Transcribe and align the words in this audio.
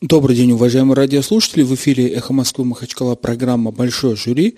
Добрый 0.00 0.34
день, 0.34 0.52
уважаемые 0.52 0.96
радиослушатели. 0.96 1.62
В 1.62 1.74
эфире 1.74 2.08
«Эхо 2.08 2.32
Москвы» 2.32 2.64
Махачкала 2.64 3.16
программа 3.16 3.70
«Большое 3.70 4.16
жюри» 4.16 4.56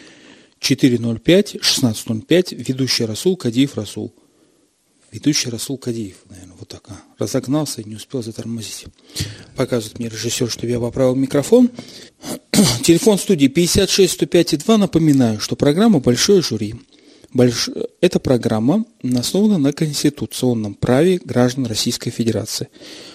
405-1605. 0.61 2.55
Ведущий 2.55 3.05
Расул 3.07 3.37
Кадиев 3.37 3.77
Расул. 3.77 4.15
Ведущий 5.11 5.51
Расул 5.51 5.79
Кадиев, 5.79 6.19
наверное, 6.31 6.55
вот 6.61 6.69
так. 6.69 6.85
А. 6.91 7.03
Разогнался 7.19 7.81
и 7.81 7.89
не 7.89 7.97
успел 7.97 8.23
затормозить. 8.23 8.85
Показывает 9.57 9.99
мне 9.99 10.09
режиссер, 10.09 10.49
чтобы 10.49 10.69
я 10.71 10.79
поправил 10.79 11.17
микрофон. 11.17 11.71
Телефон 12.85 13.19
студии 13.19 13.49
56 13.49 14.13
105 14.13 14.65
2. 14.65 14.79
Напоминаю, 14.79 15.41
что 15.41 15.57
программа 15.57 15.99
«Большое 15.99 16.41
жюри». 16.41 16.77
Больш... 17.33 17.71
Эта 18.01 18.19
программа 18.19 18.85
основана 19.17 19.59
на 19.59 19.73
конституционном 19.73 20.75
праве 20.75 21.19
граждан 21.25 21.67
Российской 21.67 22.11
Федерации. 22.11 22.69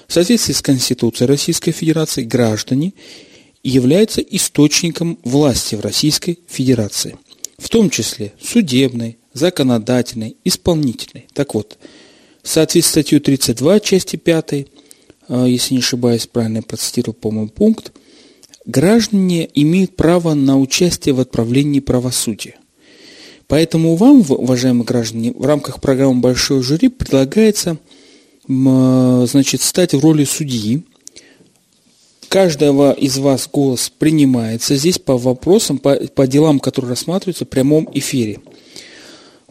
В 0.07 0.13
соответствии 0.13 0.54
с 0.54 0.61
Конституцией 0.61 1.27
Российской 1.27 1.71
Федерации 1.71 2.23
граждане 2.23 2.93
являются 3.63 4.21
источником 4.21 5.20
власти 5.23 5.76
в 5.76 5.81
Российской 5.81 6.40
Федерации, 6.48 7.17
в 7.59 7.70
том 7.70 7.90
числе 7.90 8.34
судебной, 8.41 9.20
законодательной, 9.34 10.38
исполнительной. 10.43 11.27
Так 11.34 11.54
вот, 11.54 11.77
в 12.41 12.48
соответствии 12.48 12.90
с 12.90 13.04
статьей 13.04 13.20
32 13.20 13.79
части 13.81 14.15
5, 14.15 14.54
э, 14.54 14.65
если 15.48 15.76
не 15.76 15.79
ошибаюсь, 15.79 16.26
правильно 16.26 16.57
я 16.57 16.63
процитировал, 16.63 17.13
по-моему, 17.13 17.49
пункт, 17.49 17.91
граждане 18.65 19.48
имеют 19.54 19.95
право 19.95 20.34
на 20.34 20.59
участие 20.59 21.13
в 21.13 21.20
отправлении 21.20 21.81
правосудия– 21.81 22.55
Поэтому 23.47 23.95
вам, 23.95 24.25
уважаемые 24.27 24.85
граждане, 24.85 25.31
в 25.33 25.45
рамках 25.45 25.79
программы 25.79 26.19
«Большое 26.19 26.61
жюри» 26.61 26.89
предлагается 26.89 27.77
значит, 28.47 29.61
стать 29.61 29.93
в 29.93 29.99
роли 29.99 30.23
судьи. 30.23 30.83
Каждого 32.29 32.91
из 32.91 33.17
вас 33.17 33.49
голос 33.51 33.91
принимается 33.97 34.75
здесь 34.75 34.99
по 34.99 35.17
вопросам, 35.17 35.79
по, 35.79 35.95
по 35.95 36.27
делам, 36.27 36.59
которые 36.59 36.89
рассматриваются 36.89 37.45
в 37.45 37.49
прямом 37.49 37.89
эфире. 37.93 38.39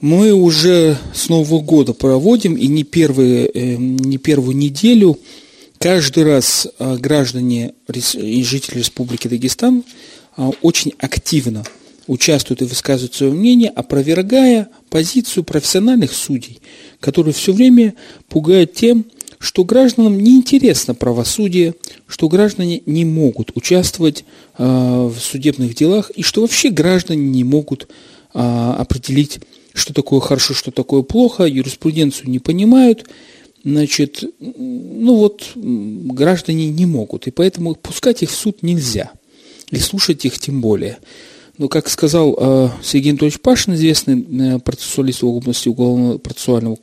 Мы 0.00 0.32
уже 0.32 0.98
с 1.14 1.30
Нового 1.30 1.62
года 1.62 1.94
проводим, 1.94 2.54
и 2.54 2.66
не, 2.66 2.84
первые, 2.84 3.48
э, 3.48 3.76
не 3.76 4.18
первую 4.18 4.54
неделю 4.54 5.18
каждый 5.78 6.24
раз 6.24 6.68
а, 6.78 6.96
граждане 6.96 7.72
и 8.14 8.44
жители 8.44 8.78
Республики 8.78 9.28
Дагестан 9.28 9.84
а, 10.36 10.50
очень 10.60 10.92
активно 10.98 11.64
участвуют 12.06 12.62
и 12.62 12.66
высказывают 12.66 13.14
свое 13.14 13.32
мнение, 13.32 13.70
опровергая 13.70 14.68
позицию 14.90 15.44
профессиональных 15.44 16.12
судей, 16.12 16.60
которые 17.00 17.34
все 17.34 17.52
время 17.52 17.94
пугают 18.28 18.74
тем, 18.74 19.06
что 19.38 19.64
гражданам 19.64 20.18
неинтересно 20.18 20.94
правосудие, 20.94 21.74
что 22.06 22.28
граждане 22.28 22.82
не 22.86 23.04
могут 23.04 23.52
участвовать 23.54 24.24
э, 24.56 24.64
в 24.64 25.18
судебных 25.20 25.74
делах 25.74 26.10
и 26.10 26.22
что 26.22 26.40
вообще 26.40 26.70
граждане 26.70 27.26
не 27.26 27.44
могут 27.44 27.88
э, 28.32 28.38
определить, 28.38 29.40
что 29.74 29.92
такое 29.92 30.20
хорошо, 30.20 30.54
что 30.54 30.70
такое 30.70 31.02
плохо, 31.02 31.44
юриспруденцию 31.44 32.30
не 32.30 32.38
понимают, 32.38 33.06
значит, 33.62 34.24
ну 34.40 35.16
вот 35.16 35.50
граждане 35.54 36.68
не 36.68 36.86
могут, 36.86 37.26
и 37.26 37.30
поэтому 37.30 37.74
пускать 37.74 38.22
их 38.22 38.30
в 38.30 38.34
суд 38.34 38.62
нельзя, 38.62 39.10
и 39.70 39.78
слушать 39.78 40.24
их 40.24 40.38
тем 40.38 40.60
более. 40.60 40.98
Ну, 41.58 41.70
как 41.70 41.88
сказал 41.88 42.36
э, 42.38 42.68
Сергей 42.82 43.12
Анатольевич 43.12 43.40
Пашин, 43.40 43.74
известный 43.74 44.56
э, 44.56 44.58
процессуалист 44.58 45.22
в 45.22 45.26
области 45.26 45.68
уголовного 45.70 46.18
процессуального 46.18 46.76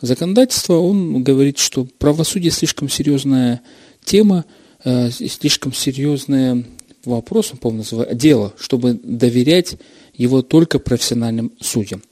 законодательства, 0.00 0.74
он 0.74 1.22
говорит, 1.22 1.58
что 1.58 1.86
правосудие 1.98 2.50
слишком 2.50 2.88
серьезная 2.88 3.60
тема, 4.04 4.44
э, 4.82 5.10
слишком 5.10 5.72
серьезный 5.72 6.66
вопрос, 7.04 7.50
он, 7.52 7.58
по-моему, 7.58 7.84
называет, 7.84 8.16
дело, 8.16 8.52
чтобы 8.58 8.98
доверять 9.00 9.76
его 10.14 10.42
только 10.42 10.80
профессиональным 10.80 11.52
судьям. 11.60 12.02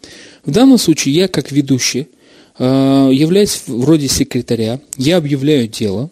В 0.45 0.53
данном 0.53 0.79
случае 0.79 1.17
я, 1.17 1.27
как 1.27 1.51
ведущий, 1.51 2.07
э, 2.61 2.64
являюсь 3.13 3.63
вроде 3.67 4.07
секретаря, 4.07 4.81
я 4.97 5.17
объявляю 5.17 5.67
дело 5.67 6.11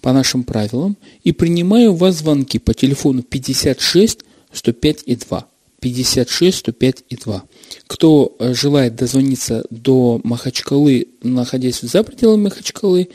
по 0.00 0.12
нашим 0.12 0.42
правилам 0.42 0.96
и 1.22 1.30
принимаю 1.30 1.92
у 1.92 1.96
вас 1.96 2.16
звонки 2.16 2.58
по 2.58 2.74
телефону 2.74 3.22
56 3.22 4.24
105 4.52 5.02
и 5.06 5.16
2. 5.16 5.46
56, 5.80 6.58
105 6.58 7.04
и 7.08 7.16
2. 7.16 7.42
Кто 7.86 8.36
э, 8.38 8.54
желает 8.54 8.96
дозвониться 8.96 9.64
до 9.70 10.20
Махачкалы, 10.22 11.08
находясь 11.22 11.80
за 11.80 12.02
пределами 12.02 12.44
Махачкалы, 12.44 13.08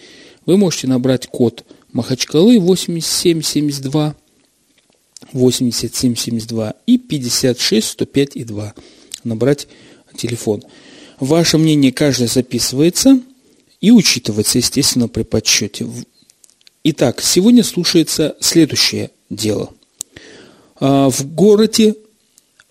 вы 0.46 0.58
можете 0.58 0.88
набрать 0.88 1.28
код 1.28 1.64
Махачкалы 1.94 2.60
8772 2.60 4.16
8772 5.32 6.74
и 6.88 6.98
56 6.98 7.88
105 7.88 8.36
и 8.36 8.44
2. 8.44 8.74
Набрать 9.24 9.68
телефон. 10.18 10.64
Ваше 11.20 11.58
мнение 11.58 11.92
каждое 11.92 12.28
записывается 12.28 13.20
и 13.80 13.92
учитывается, 13.92 14.58
естественно, 14.58 15.08
при 15.08 15.24
подсчете. 15.24 15.88
Итак, 16.84 17.22
сегодня 17.22 17.64
слушается 17.64 18.36
следующее 18.40 19.12
дело– 19.30 19.72
в 20.80 21.26
городе 21.34 21.96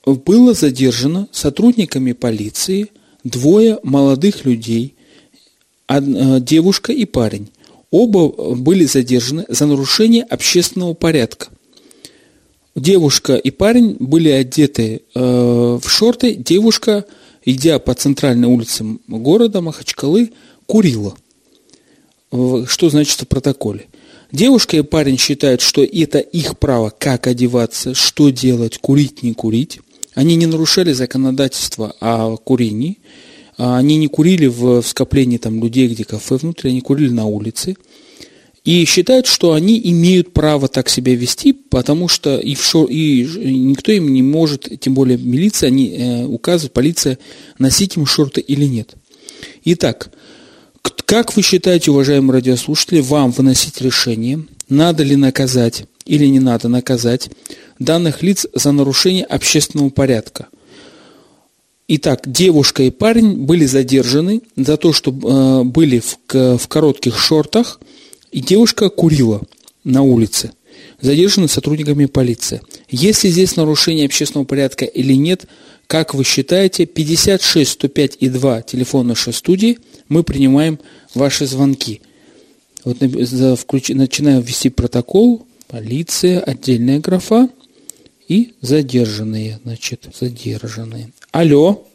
было 0.04 0.54
задержано 0.54 1.28
сотрудниками 1.32 2.12
полиции 2.12 2.91
двое 3.25 3.81
молодых 3.82 4.44
людей, 4.44 4.94
а, 5.87 6.00
девушка 6.41 6.92
и 6.92 7.04
парень. 7.04 7.48
Оба 7.91 8.28
были 8.56 8.84
задержаны 8.84 9.44
за 9.48 9.66
нарушение 9.66 10.25
общественного 10.25 10.94
порядка. 10.94 11.48
Девушка 12.75 13.37
и 13.37 13.50
парень 13.50 13.97
были 14.00 14.31
одеты 14.31 15.03
э, 15.15 15.21
в 15.21 15.88
шорты. 15.88 16.34
Девушка, 16.34 17.04
идя 17.44 17.78
по 17.78 17.94
центральной 17.94 18.48
улице 18.48 18.84
города 19.06 19.60
Махачкалы, 19.60 20.32
курила. 20.66 21.15
Что 22.32 22.91
значит 22.91 23.21
в 23.21 23.28
протоколе? 23.28 23.86
Девушка 24.34 24.77
и 24.78 24.83
парень 24.83 25.17
считают, 25.17 25.61
что 25.61 25.84
это 25.84 26.19
их 26.19 26.59
право, 26.59 26.91
как 26.99 27.28
одеваться, 27.28 27.95
что 27.95 28.31
делать, 28.31 28.78
курить, 28.78 29.22
не 29.22 29.33
курить. 29.33 29.78
Они 30.17 30.34
не 30.34 30.47
нарушали 30.47 30.93
законодательство 30.93 31.95
о 32.00 32.37
курении. 32.37 32.99
А 33.59 33.78
они 33.78 33.97
не 33.97 34.09
курили 34.09 34.47
в, 34.47 34.83
скоплении 34.83 35.39
там, 35.39 35.62
людей, 35.62 35.87
где 35.87 36.03
кафе 36.03 36.34
внутри, 36.34 36.71
они 36.71 36.81
курили 36.81 37.11
на 37.11 37.27
улице. 37.27 37.77
И 38.65 38.84
считают, 38.87 39.28
что 39.28 39.53
они 39.53 39.81
имеют 39.84 40.33
право 40.33 40.66
так 40.66 40.89
себя 40.89 41.15
вести, 41.15 41.53
потому 41.53 42.09
что 42.09 42.37
и, 42.37 42.56
в 42.56 42.65
шо, 42.65 42.87
и 42.87 43.22
никто 43.22 43.93
им 43.93 44.12
не 44.12 44.22
может, 44.22 44.81
тем 44.81 44.95
более 44.95 45.16
милиция, 45.16 45.69
они 45.69 45.91
э, 45.91 46.25
указывают, 46.25 46.72
полиция, 46.72 47.21
носить 47.61 47.97
им 47.97 48.05
шорты 48.05 48.41
или 48.41 48.65
нет. 48.65 48.97
Итак, 49.65 50.11
как 51.06 51.37
вы 51.37 51.42
считаете, 51.42 51.91
уважаемые 51.91 52.34
радиослушатели, 52.34 53.00
вам 53.00 53.31
выносить 53.31 53.81
решение, 53.81 54.44
надо 54.69 55.03
ли 55.03 55.16
наказать 55.16 55.84
или 56.06 56.26
не 56.26 56.41
надо 56.41 56.69
наказать 56.69 57.31
данных 57.78 58.22
лиц 58.22 58.47
за 58.54 58.72
нарушение 58.72 59.25
общественного 59.25 59.91
порядка? 59.91 60.47
Итак, 61.88 62.22
девушка 62.25 62.84
и 62.84 62.91
парень 62.91 63.44
были 63.44 63.66
задержаны 63.66 64.41
за 64.56 64.78
то, 64.78 64.94
что 64.94 65.10
э, 65.10 65.65
были 65.65 66.00
в, 66.00 66.16
в 66.32 66.69
коротких 66.69 67.19
шортах, 67.19 67.81
и 68.32 68.41
девушка 68.41 68.88
курила 68.88 69.42
на 69.84 70.03
улице. 70.03 70.53
Задержаны 71.03 71.48
сотрудниками 71.48 72.06
полиции. 72.06 72.62
Есть 72.88 73.25
ли 73.25 73.31
здесь 73.31 73.56
нарушение 73.56 74.06
общественного 74.06 74.47
порядка 74.47 74.86
или 74.86 75.12
нет, 75.12 75.44
как 75.86 76.15
вы 76.15 76.25
считаете, 76.25 76.86
56 76.86 77.71
105 77.72 78.16
и 78.21 78.28
2 78.31 78.62
телефон 78.62 79.09
нашей 79.09 79.34
студии– 79.34 79.78
мы 80.09 80.22
принимаем 80.22 80.78
ваши 81.15 81.47
звонки. 81.47 82.03
Вот 82.84 83.00
начинаем 83.00 84.41
ввести 84.41 84.69
протокол, 84.70 85.47
полиция, 85.69 86.41
отдельная 86.41 87.01
графа 87.01 87.48
и 88.28 88.54
задержанные, 88.60 89.60
значит, 89.65 90.06
задержанные. 90.15 91.12
Алло. 91.33 91.86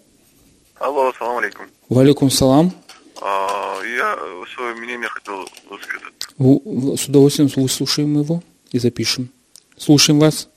Алло, 0.79 1.13
салам 1.17 1.37
алейкум. 1.37 1.67
Валикум 1.89 2.31
салам. 2.31 2.73
А, 3.21 3.79
я 3.83 4.17
свое 4.55 4.75
мнение 4.75 5.07
хотел 5.09 5.47
высказать. 5.69 6.99
С 6.99 7.07
удовольствием 7.07 7.49
выслушаем 7.55 8.19
его 8.19 8.41
и 8.71 8.79
запишем. 8.79 9.29
Слушаем 9.77 10.19
вас. 10.19 10.49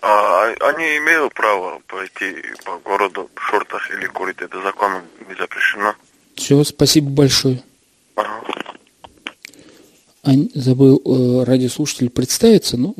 А, 0.00 0.44
они 0.60 0.98
имеют 0.98 1.34
право 1.34 1.80
пойти 1.86 2.36
по 2.64 2.78
городу 2.78 3.28
в 3.34 3.40
шортах 3.40 3.90
или 3.90 4.06
курить. 4.06 4.40
Это 4.40 4.62
законом 4.62 5.02
не 5.28 5.34
запрещено. 5.34 5.94
Все, 6.36 6.62
спасибо 6.64 7.10
большое. 7.10 7.62
Они, 10.22 10.50
забыл 10.54 11.00
э, 11.04 11.44
радиослушатель 11.44 12.10
представиться, 12.10 12.76
но 12.76 12.94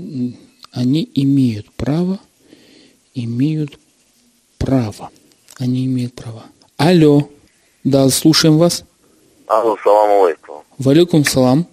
они 0.73 1.09
имеют 1.15 1.71
право, 1.73 2.19
имеют 3.15 3.79
право. 4.59 5.11
Они 5.59 5.87
имеют 5.87 6.15
право. 6.15 6.45
Алло. 6.77 7.29
Да, 7.85 8.09
слушаем 8.09 8.59
вас. 8.59 8.85
Алло, 9.47 9.77
салам 9.83 10.25
алейкум. 10.25 10.63
Валикум 10.79 11.25
салам. 11.25 11.67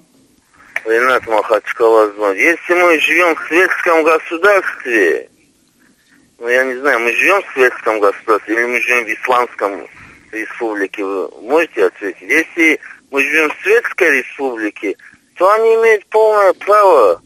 Ренат 0.86 1.25
Махачкала 1.27 2.12
звонит. 2.13 2.39
Если 2.39 2.74
мы 2.74 3.00
живем 3.00 3.36
в 3.36 3.48
светском 3.48 4.04
государстве, 4.04 5.30
ну 6.39 6.48
я 6.48 6.63
не 6.66 6.75
знаю, 6.80 7.00
мы 7.00 7.12
живем 7.13 7.42
в 7.42 7.54
светском 7.54 8.00
государстве 8.00 8.56
или 8.56 8.66
мы 8.66 8.81
живем 8.81 9.06
в 9.06 9.09
исламском 9.09 9.88
республике, 10.33 11.03
вы 11.03 11.30
можете 11.41 11.85
ответить? 11.85 12.21
Если 12.21 12.80
мы 13.12 13.21
живем 13.21 13.50
в 13.50 13.63
светской 13.63 14.19
республике, 14.19 14.95
то 15.35 15.51
они 15.51 15.75
имеют 15.75 16.06
полное 16.07 16.53
право 16.53 17.21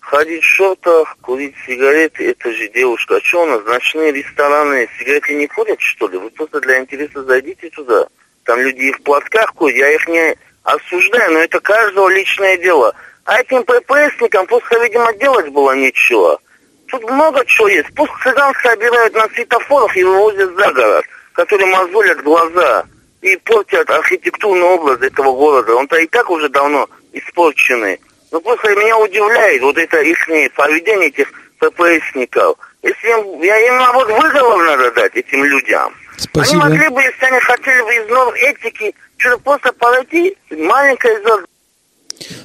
ходить 0.00 0.42
в 0.42 0.46
шортах, 0.46 1.16
курить 1.20 1.54
сигареты, 1.66 2.30
это 2.30 2.50
же 2.52 2.68
девушка. 2.68 3.16
А 3.16 3.20
что 3.20 3.42
у 3.42 3.46
нас, 3.46 3.62
ночные 3.64 4.12
рестораны, 4.12 4.88
сигареты 4.98 5.34
не 5.34 5.46
курят, 5.46 5.80
что 5.80 6.08
ли? 6.08 6.16
Вы 6.18 6.30
просто 6.30 6.60
для 6.60 6.80
интереса 6.80 7.22
зайдите 7.24 7.68
туда. 7.70 8.06
Там 8.44 8.60
люди 8.60 8.84
и 8.84 8.92
в 8.92 9.02
платках 9.02 9.52
курят, 9.54 9.76
я 9.76 9.94
их 9.94 10.08
не 10.08 10.34
осуждаю, 10.62 11.32
но 11.32 11.38
это 11.40 11.60
каждого 11.60 12.08
личное 12.08 12.56
дело. 12.56 12.94
А 13.24 13.40
этим 13.40 13.62
ППСникам 13.64 14.46
просто, 14.46 14.82
видимо, 14.82 15.12
делать 15.14 15.48
было 15.50 15.72
нечего. 15.72 16.40
Тут 16.86 17.02
много 17.04 17.44
чего 17.44 17.68
есть. 17.68 17.88
Пусть 17.94 18.12
цыган 18.22 18.54
собирают 18.62 19.14
на 19.14 19.28
светофорах 19.28 19.94
и 19.96 20.02
вывозят 20.02 20.56
за 20.56 20.72
город, 20.72 21.04
которые 21.38 21.68
мозолят 21.68 22.20
глаза 22.24 22.84
и 23.22 23.36
портят 23.36 23.88
архитектурный 23.88 24.64
образ 24.64 25.00
этого 25.00 25.30
города. 25.36 25.72
Он-то 25.76 25.94
и 25.96 26.06
так 26.08 26.28
уже 26.30 26.48
давно 26.48 26.88
испорченный. 27.12 28.00
Но 28.32 28.40
просто 28.40 28.74
меня 28.74 28.98
удивляет 28.98 29.62
вот 29.62 29.78
это 29.78 30.00
их 30.00 30.18
поведение 30.56 31.06
этих 31.06 31.32
ППСников. 31.60 32.58
Если 32.82 33.08
им, 33.08 33.40
я 33.40 33.56
им 33.68 33.76
наоборот 33.76 34.20
выговор 34.20 34.66
надо 34.66 34.90
дать 34.90 35.14
этим 35.14 35.44
людям. 35.44 35.94
Спасибо. 36.16 36.64
Они 36.64 36.74
могли 36.74 36.88
бы, 36.88 37.00
если 37.02 37.26
они 37.26 37.38
хотели 37.38 37.82
бы 37.82 37.94
из 37.94 38.10
норм 38.10 38.34
этики, 38.34 38.94
что-то 39.16 39.38
просто 39.38 39.72
подойти, 39.74 40.36
маленькое 40.50 41.20
зерно. 41.22 41.46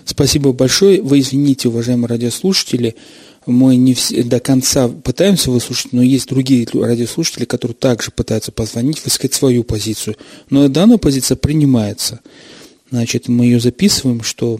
Спасибо 0.06 0.54
большое. 0.54 1.02
Вы 1.02 1.20
извините, 1.20 1.68
уважаемые 1.68 2.10
радиослушатели, 2.10 2.96
мы 3.46 3.76
не 3.76 3.94
все, 3.94 4.24
до 4.24 4.40
конца 4.40 4.88
пытаемся 4.88 5.52
выслушать, 5.52 5.94
но 5.94 6.02
есть 6.02 6.30
другие 6.30 6.68
радиослушатели, 6.74 7.46
которые 7.46 7.76
также 7.76 8.12
пытаются 8.12 8.52
позвонить, 8.52 9.04
высказать 9.04 9.34
свою 9.34 9.64
позицию. 9.64 10.16
Но 10.50 10.68
данная 10.68 10.98
позиция 10.98 11.36
принимается. 11.36 12.22
Значит, 12.90 13.28
мы 13.28 13.46
ее 13.46 13.60
записываем, 13.60 14.24
что 14.24 14.60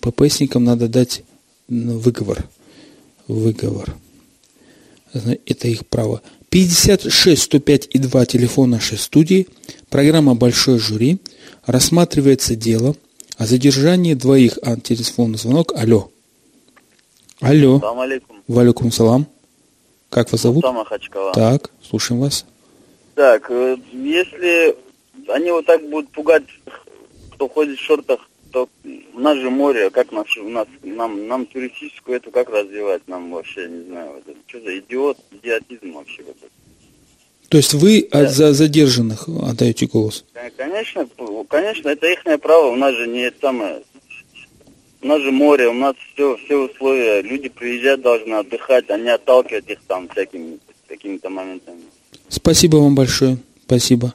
ППСникам 0.00 0.64
надо 0.64 0.88
дать 0.88 1.22
выговор. 1.68 2.48
Выговор. 3.28 3.94
Это 5.12 5.68
их 5.68 5.86
право. 5.86 6.22
56 6.50 7.42
105 7.42 7.88
и 7.90 7.98
2 7.98 8.26
телефон 8.26 8.70
нашей 8.70 8.98
студии. 8.98 9.46
Программа 9.88 10.34
«Большой 10.34 10.78
жюри». 10.78 11.18
Рассматривается 11.64 12.56
дело 12.56 12.96
о 13.36 13.46
задержании 13.46 14.14
двоих. 14.14 14.58
А, 14.62 14.76
телефонный 14.76 15.38
звонок. 15.38 15.72
Алло. 15.76 16.10
Алло. 17.40 17.80
Салам 17.80 18.00
алейкум. 18.00 18.42
Валикум 18.48 18.92
салам. 18.92 19.26
Как 20.10 20.30
вас 20.30 20.42
зовут? 20.42 20.62
Сама 20.62 20.84
Хачкала. 20.84 21.32
Так, 21.32 21.70
слушаем 21.82 22.20
вас. 22.20 22.44
Так, 23.14 23.50
э, 23.50 23.76
если 23.92 24.76
они 25.28 25.50
вот 25.50 25.64
так 25.64 25.88
будут 25.88 26.10
пугать, 26.10 26.44
кто 27.32 27.48
ходит 27.48 27.78
в 27.78 27.82
шортах, 27.82 28.28
то 28.52 28.68
у 29.14 29.20
нас 29.20 29.38
же 29.38 29.48
море, 29.48 29.90
как 29.90 30.12
нас, 30.12 30.26
у 30.36 30.48
нас, 30.48 30.66
нам, 30.82 31.28
нам 31.28 31.46
туристическую 31.46 32.16
эту 32.16 32.30
как 32.30 32.50
развивать, 32.50 33.06
нам 33.06 33.30
вообще, 33.30 33.68
не 33.68 33.84
знаю, 33.84 34.16
это, 34.18 34.36
что 34.46 34.60
за 34.60 34.78
идиот, 34.78 35.16
идиотизм 35.30 35.92
вообще 35.92 36.22
вот 36.24 36.36
это. 36.42 36.50
То 37.48 37.56
есть 37.56 37.74
вы 37.74 38.08
да. 38.12 38.26
за 38.26 38.52
задержанных 38.52 39.28
отдаете 39.28 39.86
голос? 39.86 40.24
Конечно, 40.56 41.08
конечно, 41.48 41.88
это 41.88 42.06
их 42.06 42.22
право, 42.40 42.66
у 42.66 42.76
нас 42.76 42.94
же 42.94 43.06
не 43.06 43.32
самое, 43.40 43.82
у 45.02 45.06
нас 45.06 45.20
же 45.22 45.30
море, 45.30 45.68
у 45.68 45.72
нас 45.72 45.94
все, 46.14 46.36
все 46.44 46.56
условия, 46.56 47.22
люди 47.22 47.48
приезжать 47.48 48.02
должны 48.02 48.34
отдыхать, 48.34 48.90
а 48.90 48.98
не 48.98 49.10
отталкивать 49.10 49.68
их 49.68 49.78
там 49.86 50.08
всякими 50.08 50.58
какими-то 50.88 51.30
моментами. 51.30 51.82
Спасибо 52.28 52.76
вам 52.76 52.94
большое, 52.94 53.38
спасибо. 53.64 54.14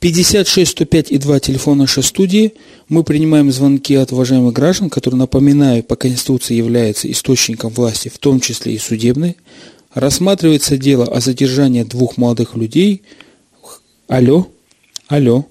56 0.00 0.70
105 0.72 1.12
и 1.12 1.18
2 1.18 1.40
телефон 1.40 1.78
нашей 1.78 2.02
студии. 2.02 2.52
Мы 2.88 3.02
принимаем 3.02 3.50
звонки 3.50 3.94
от 3.94 4.12
уважаемых 4.12 4.52
граждан, 4.52 4.90
которые, 4.90 5.18
напоминаю, 5.18 5.82
по 5.82 5.96
Конституции 5.96 6.54
являются 6.54 7.10
источником 7.10 7.72
власти, 7.72 8.08
в 8.08 8.18
том 8.18 8.40
числе 8.40 8.74
и 8.74 8.78
судебной. 8.78 9.36
Рассматривается 9.94 10.76
дело 10.76 11.06
о 11.06 11.20
задержании 11.20 11.82
двух 11.82 12.18
молодых 12.18 12.56
людей. 12.56 13.02
Алло, 14.06 14.48
алло. 15.08 15.46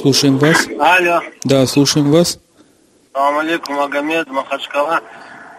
Слушаем 0.00 0.38
вас. 0.38 0.66
Алло. 0.78 1.20
Да, 1.44 1.66
слушаем 1.66 2.10
вас. 2.10 2.38
Салам 3.12 3.38
алейкум, 3.38 3.76
Магомед, 3.76 4.28
Махачкала. 4.28 5.00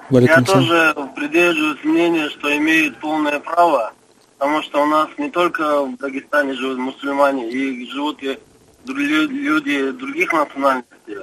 Я 0.09 0.41
тоже 0.41 0.95
придерживаюсь 1.15 1.83
мнения, 1.83 2.29
что 2.29 2.55
имеет 2.57 2.99
полное 2.99 3.39
право 3.39 3.93
потому 4.41 4.63
что 4.63 4.81
у 4.81 4.87
нас 4.87 5.07
не 5.19 5.29
только 5.29 5.83
в 5.83 5.97
Дагестане 5.97 6.55
живут 6.55 6.79
мусульмане, 6.79 7.47
и 7.51 7.87
живут 7.91 8.23
и 8.23 8.39
люди 8.87 9.91
других 9.91 10.33
национальностей, 10.33 11.17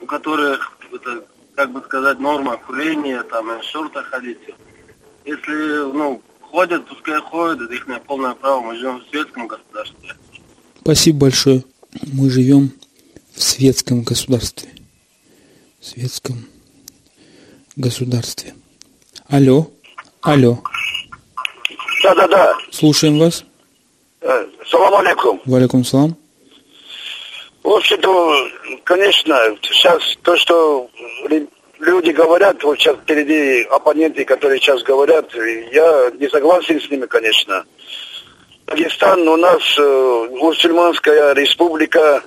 у 0.00 0.06
которых 0.06 0.76
это, 0.92 1.24
как 1.54 1.70
бы 1.70 1.80
сказать, 1.82 2.18
норма 2.18 2.56
курения, 2.56 3.22
там, 3.22 3.52
и 3.52 3.62
шортах 3.62 4.06
ходить. 4.06 4.40
Если, 5.24 5.92
ну, 5.92 6.20
ходят, 6.40 6.84
пускай 6.88 7.20
ходят, 7.20 7.62
это 7.62 7.72
их 7.72 7.86
полное 8.02 8.34
право, 8.34 8.60
мы 8.62 8.74
живем 8.74 8.98
в 8.98 9.08
светском 9.10 9.46
государстве. 9.46 10.14
Спасибо 10.80 11.20
большое. 11.20 11.62
Мы 12.02 12.30
живем 12.30 12.72
в 13.34 13.42
светском 13.42 14.02
государстве. 14.02 14.68
В 15.80 15.86
светском 15.86 16.46
государстве. 17.76 18.54
Алло, 19.28 19.70
алло. 20.22 20.62
Да, 22.02 22.14
да, 22.14 22.28
да. 22.28 22.58
Слушаем 22.70 23.18
вас. 23.18 23.44
Э, 24.20 24.46
салам 24.68 24.94
алейкум. 24.94 25.40
Валикум 25.44 25.84
салам. 25.84 26.16
В 27.62 27.70
общем-то, 27.70 28.48
конечно, 28.84 29.36
сейчас 29.62 30.02
то, 30.22 30.36
что 30.36 30.88
люди 31.80 32.10
говорят, 32.10 32.62
вот 32.62 32.78
сейчас 32.78 32.96
впереди 32.96 33.62
оппоненты, 33.62 34.24
которые 34.24 34.60
сейчас 34.60 34.82
говорят, 34.82 35.34
я 35.34 36.10
не 36.18 36.28
согласен 36.28 36.80
с 36.80 36.90
ними, 36.90 37.06
конечно. 37.06 37.64
Дагестан 38.66 39.28
у 39.28 39.36
нас 39.36 39.62
э, 39.78 40.28
мусульманская 40.32 41.34
республика, 41.34 42.22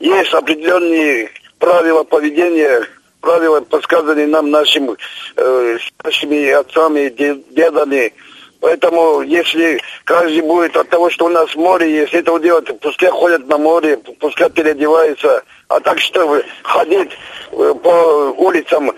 есть 0.00 0.32
определенные 0.32 1.30
правила 1.58 2.02
поведения, 2.02 2.82
правила, 3.20 3.60
подсказанные 3.60 4.26
нам 4.26 4.50
нашим, 4.50 4.96
э, 5.36 5.78
нашими 6.02 6.50
отцами, 6.50 7.08
дедами, 7.50 8.12
Поэтому, 8.58 9.20
если 9.20 9.80
каждый 10.04 10.40
будет 10.40 10.76
от 10.76 10.88
того, 10.88 11.10
что 11.10 11.26
у 11.26 11.28
нас 11.28 11.54
море 11.54 11.92
есть, 11.92 12.14
это 12.14 12.38
делать, 12.38 12.66
пускай 12.80 13.10
ходят 13.10 13.46
на 13.46 13.58
море, 13.58 13.98
пускай 14.18 14.48
переодеваются. 14.48 15.44
А 15.68 15.78
так 15.80 15.98
что 16.00 16.42
ходить 16.62 17.10
э, 17.52 17.74
по 17.82 18.34
улицам 18.38 18.92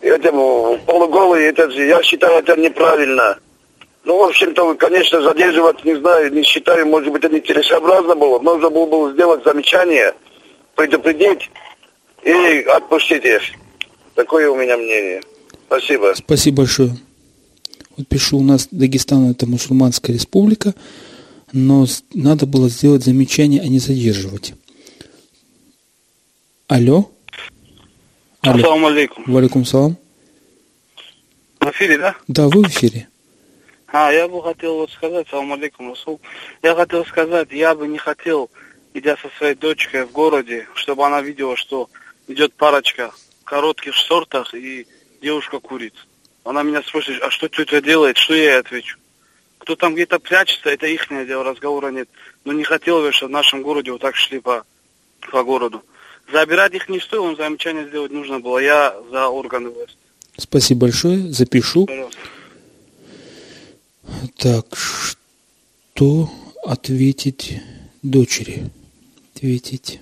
этому 0.00 0.78
полуголый, 0.86 1.44
это, 1.44 1.68
я 1.68 2.02
считаю, 2.02 2.38
это 2.38 2.56
неправильно. 2.58 3.38
Ну, 4.04 4.18
в 4.18 4.28
общем-то, 4.28 4.74
конечно, 4.74 5.22
задерживать, 5.22 5.84
не 5.84 5.94
знаю, 5.96 6.32
не 6.32 6.42
считаю, 6.42 6.86
может 6.86 7.12
быть, 7.12 7.22
это 7.22 7.34
нецелесообразно 7.34 8.16
было. 8.16 8.40
Нужно 8.40 8.68
было 8.68 8.86
бы 8.86 9.12
сделать 9.12 9.44
замечание, 9.44 10.14
предупредить 10.74 11.50
и 12.24 12.64
отпустить 12.68 13.24
их. 13.24 13.42
Такое 14.14 14.50
у 14.50 14.56
меня 14.56 14.76
мнение. 14.76 15.22
Спасибо. 15.66 16.14
Спасибо 16.16 16.58
большое. 16.58 16.96
Вот 17.96 18.08
пишу, 18.08 18.38
у 18.38 18.42
нас 18.42 18.68
Дагестан 18.70 19.30
это 19.30 19.46
мусульманская 19.46 20.14
республика, 20.14 20.74
но 21.52 21.86
надо 22.12 22.46
было 22.46 22.68
сделать 22.68 23.04
замечание, 23.04 23.60
а 23.60 23.68
не 23.68 23.78
задерживать. 23.78 24.54
Алло? 26.66 27.10
Алло. 28.40 28.56
Ассаламу 28.56 28.86
алейкум. 28.88 29.24
Валикум 29.26 29.64
салам. 29.64 29.96
В 31.60 31.70
эфире, 31.70 31.98
да? 31.98 32.16
Да, 32.26 32.48
вы 32.48 32.64
в 32.64 32.68
эфире. 32.68 33.08
А, 33.92 34.10
я 34.10 34.26
бы 34.26 34.42
хотел 34.42 34.76
вот 34.76 34.90
сказать, 34.90 35.28
салам 35.28 35.52
алейкум, 35.52 35.90
Расул. 35.90 36.18
Я 36.62 36.74
хотел 36.74 37.04
сказать, 37.04 37.48
я 37.52 37.74
бы 37.74 37.86
не 37.86 37.98
хотел, 37.98 38.50
идя 38.94 39.18
со 39.18 39.28
своей 39.36 39.54
дочкой 39.54 40.06
в 40.06 40.12
городе, 40.12 40.66
чтобы 40.74 41.04
она 41.04 41.20
видела, 41.20 41.56
что 41.58 41.90
идет 42.26 42.54
парочка 42.54 43.12
в 43.42 43.44
коротких 43.44 43.94
шортах 43.94 44.54
и 44.54 44.86
девушка 45.20 45.60
курит. 45.60 45.94
Она 46.42 46.62
меня 46.62 46.82
спрашивает, 46.82 47.22
а 47.22 47.30
что 47.30 47.48
тетя 47.48 47.82
делает? 47.82 48.16
Что 48.16 48.32
я 48.34 48.42
ей 48.42 48.58
отвечу? 48.60 48.96
Кто 49.58 49.76
там 49.76 49.94
где-то 49.94 50.18
прячется, 50.18 50.70
это 50.70 50.86
их 50.86 51.08
дело, 51.26 51.44
разговора 51.44 51.88
нет. 51.88 52.08
Но 52.46 52.54
не 52.54 52.64
хотел 52.64 53.02
бы, 53.02 53.12
чтобы 53.12 53.28
в 53.28 53.34
нашем 53.34 53.60
городе 53.60 53.92
вот 53.92 54.00
так 54.00 54.16
шли 54.16 54.40
по, 54.40 54.64
по 55.30 55.44
городу. 55.44 55.84
Забирать 56.32 56.72
их 56.72 56.88
не 56.88 56.98
стоило, 56.98 57.36
замечание 57.36 57.86
сделать 57.86 58.10
нужно 58.10 58.40
было. 58.40 58.58
Я 58.58 58.96
за 59.10 59.28
органы 59.28 59.68
власти. 59.68 59.96
Спасибо 60.38 60.86
большое, 60.86 61.30
запишу. 61.30 61.84
Пожалуйста. 61.84 62.18
Так, 64.36 64.76
что 64.76 66.30
ответить 66.64 67.60
дочери? 68.02 68.70
Ответить 69.34 70.00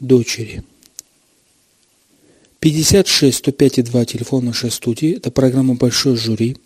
дочери. 0.00 0.62
56 2.60 3.38
105 3.38 3.78
и 3.78 3.82
2 3.82 4.04
телефон 4.04 4.44
нашей 4.44 4.70
студии. 4.70 5.16
Это 5.16 5.30
программа 5.30 5.74
«Большой 5.74 6.16
жюри». 6.16 6.56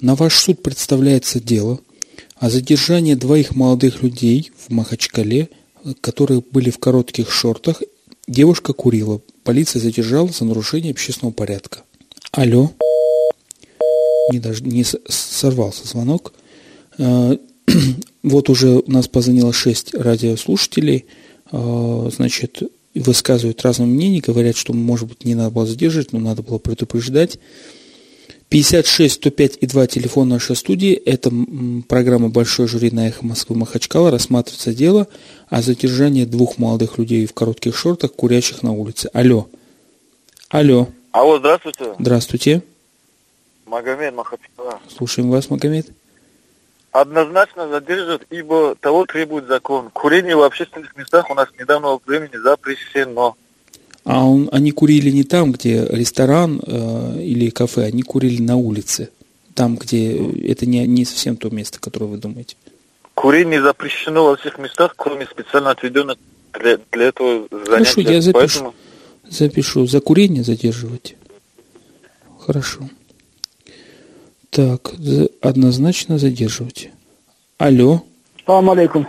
На 0.00 0.14
ваш 0.14 0.34
суд 0.36 0.62
представляется 0.62 1.40
дело 1.40 1.80
о 2.36 2.50
задержании 2.50 3.14
двоих 3.14 3.54
молодых 3.54 4.02
людей 4.02 4.50
в 4.56 4.70
Махачкале, 4.72 5.48
которые 6.00 6.42
были 6.48 6.70
в 6.70 6.78
коротких 6.78 7.30
шортах. 7.30 7.82
Девушка 8.28 8.72
курила. 8.72 9.20
Полиция 9.44 9.80
задержала 9.80 10.28
за 10.28 10.44
нарушение 10.44 10.92
общественного 10.92 11.32
порядка. 11.32 11.82
Алло. 12.30 12.72
Не, 14.30 14.38
даже, 14.38 14.62
не 14.64 14.84
сорвался 14.84 15.86
звонок. 15.86 16.32
Э, 16.98 17.36
вот 18.22 18.50
уже 18.50 18.80
у 18.80 18.90
нас 18.90 19.08
позвонило 19.08 19.52
6 19.52 19.94
радиослушателей. 19.94 21.06
Э, 21.50 22.10
значит, 22.14 22.62
высказывают 22.94 23.62
разные 23.62 23.86
мнения, 23.86 24.20
говорят, 24.20 24.56
что, 24.56 24.72
может 24.72 25.08
быть, 25.08 25.24
не 25.24 25.34
надо 25.34 25.50
было 25.50 25.66
задерживать, 25.66 26.12
но 26.12 26.20
надо 26.20 26.42
было 26.42 26.58
предупреждать. 26.58 27.38
56 28.52 29.14
105 29.14 29.58
и 29.62 29.66
2 29.66 29.86
телефон 29.86 30.28
нашей 30.28 30.56
студии. 30.56 30.92
Это 30.92 31.32
программа 31.88 32.28
«Большой 32.28 32.68
жюри» 32.68 32.90
на 32.90 33.08
«Эхо 33.08 33.24
Москвы» 33.24 33.56
Махачкала. 33.56 34.10
Рассматривается 34.10 34.74
дело 34.74 35.08
о 35.48 35.62
задержании 35.62 36.26
двух 36.26 36.58
молодых 36.58 36.98
людей 36.98 37.24
в 37.24 37.32
коротких 37.32 37.74
шортах, 37.74 38.12
курящих 38.12 38.62
на 38.62 38.72
улице. 38.72 39.08
Алло. 39.14 39.48
Алло. 40.50 40.88
Алло, 41.12 41.38
здравствуйте. 41.38 41.94
Здравствуйте. 41.98 42.62
Магомед 43.72 44.14
Махачкала. 44.14 44.80
Слушаем 44.94 45.30
вас, 45.30 45.48
Магомед. 45.48 45.86
Однозначно 46.90 47.68
задержат, 47.68 48.26
ибо 48.28 48.74
того 48.74 49.06
требует 49.06 49.46
закон. 49.46 49.88
Курение 49.88 50.36
в 50.36 50.42
общественных 50.42 50.94
местах 50.94 51.30
у 51.30 51.34
нас 51.34 51.48
недавнего 51.58 51.98
времени 52.04 52.36
запрещено. 52.36 53.34
А 54.04 54.26
он, 54.26 54.50
они 54.52 54.72
курили 54.72 55.10
не 55.10 55.24
там, 55.24 55.52
где 55.52 55.86
ресторан 55.86 56.60
э, 56.66 57.22
или 57.22 57.48
кафе, 57.48 57.84
они 57.84 58.02
курили 58.02 58.42
на 58.42 58.56
улице. 58.56 59.08
Там, 59.54 59.76
где 59.76 60.18
это 60.46 60.66
не, 60.66 60.86
не 60.86 61.06
совсем 61.06 61.36
то 61.36 61.48
место, 61.48 61.80
которое 61.80 62.06
вы 62.06 62.18
думаете. 62.18 62.56
Курение 63.14 63.62
запрещено 63.62 64.26
во 64.26 64.36
всех 64.36 64.58
местах, 64.58 64.92
кроме 64.98 65.24
специально 65.24 65.70
отведенных 65.70 66.18
для, 66.52 66.78
для 66.92 67.06
этого 67.06 67.48
занятия. 67.50 67.70
Хорошо, 67.70 68.00
я 68.02 68.20
запишу. 68.20 68.34
Поэтому... 68.34 68.74
Запишу. 69.30 69.86
За 69.86 70.00
курение 70.00 70.42
задерживать. 70.42 71.16
Хорошо. 72.38 72.90
Так, 74.52 74.92
однозначно 75.40 76.18
задерживать. 76.18 76.90
Алло. 77.56 78.02
Салам 78.44 78.68
алейкум. 78.68 79.06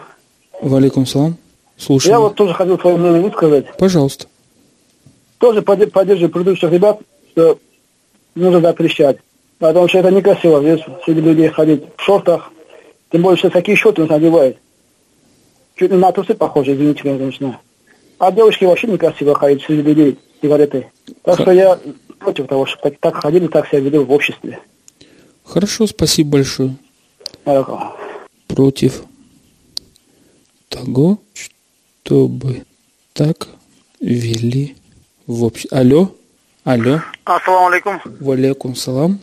Валейкум 0.62 1.06
салам. 1.06 1.36
Слушаю. 1.76 2.14
Я 2.14 2.20
вот 2.22 2.36
тоже 2.36 2.54
хотел 2.54 2.80
свое 2.80 2.96
мнение 2.96 3.22
высказать. 3.22 3.66
Пожалуйста. 3.78 4.28
Тоже 5.40 5.62
поддерживаю 5.62 6.30
предыдущих 6.30 6.72
ребят, 6.72 7.02
что 7.32 7.60
нужно 8.36 8.62
запрещать. 8.62 9.18
Потому 9.60 9.90
что 9.90 9.98
это 9.98 10.12
некрасиво, 10.12 10.62
здесь 10.62 10.80
среди 11.04 11.20
людей 11.20 11.50
ходить 11.50 11.84
в 11.98 12.02
шортах. 12.02 12.54
Тем 13.12 13.24
более, 13.24 13.38
что 13.38 13.50
такие 13.50 13.76
шорты 13.76 14.04
он 14.04 14.08
надевает. 14.08 14.58
Чуть 15.76 15.92
не 15.92 15.98
на 15.98 16.14
трусы 16.14 16.36
похожи, 16.36 16.74
извините, 16.74 17.04
конечно. 17.04 17.60
А 18.18 18.32
девушки 18.32 18.64
вообще 18.64 18.88
некрасиво 18.88 19.36
ходить 19.36 19.64
среди 19.64 19.82
людей 19.82 20.20
сигареты. 20.42 20.88
Так 21.24 21.42
что 21.42 21.52
я 21.52 21.78
против 22.18 22.48
того, 22.48 22.66
чтобы 22.66 22.82
так, 22.84 23.00
так 23.02 23.22
ходили, 23.22 23.48
так 23.48 23.68
себя 23.68 23.82
веду 23.82 24.06
в 24.06 24.12
обществе. 24.14 24.60
Хорошо, 25.46 25.88
спасибо 25.88 26.32
большое. 26.32 26.76
Против 28.48 29.04
того, 30.70 31.20
чтобы 31.34 32.66
так 33.14 33.48
вели 34.00 34.76
в 35.28 35.44
обществе. 35.44 35.78
Алло? 35.78 36.16
Алло? 36.64 37.02
Ассаламу 37.26 37.68
алейкум. 37.68 38.02
Валейкум 38.20 38.76
салам. 38.76 39.20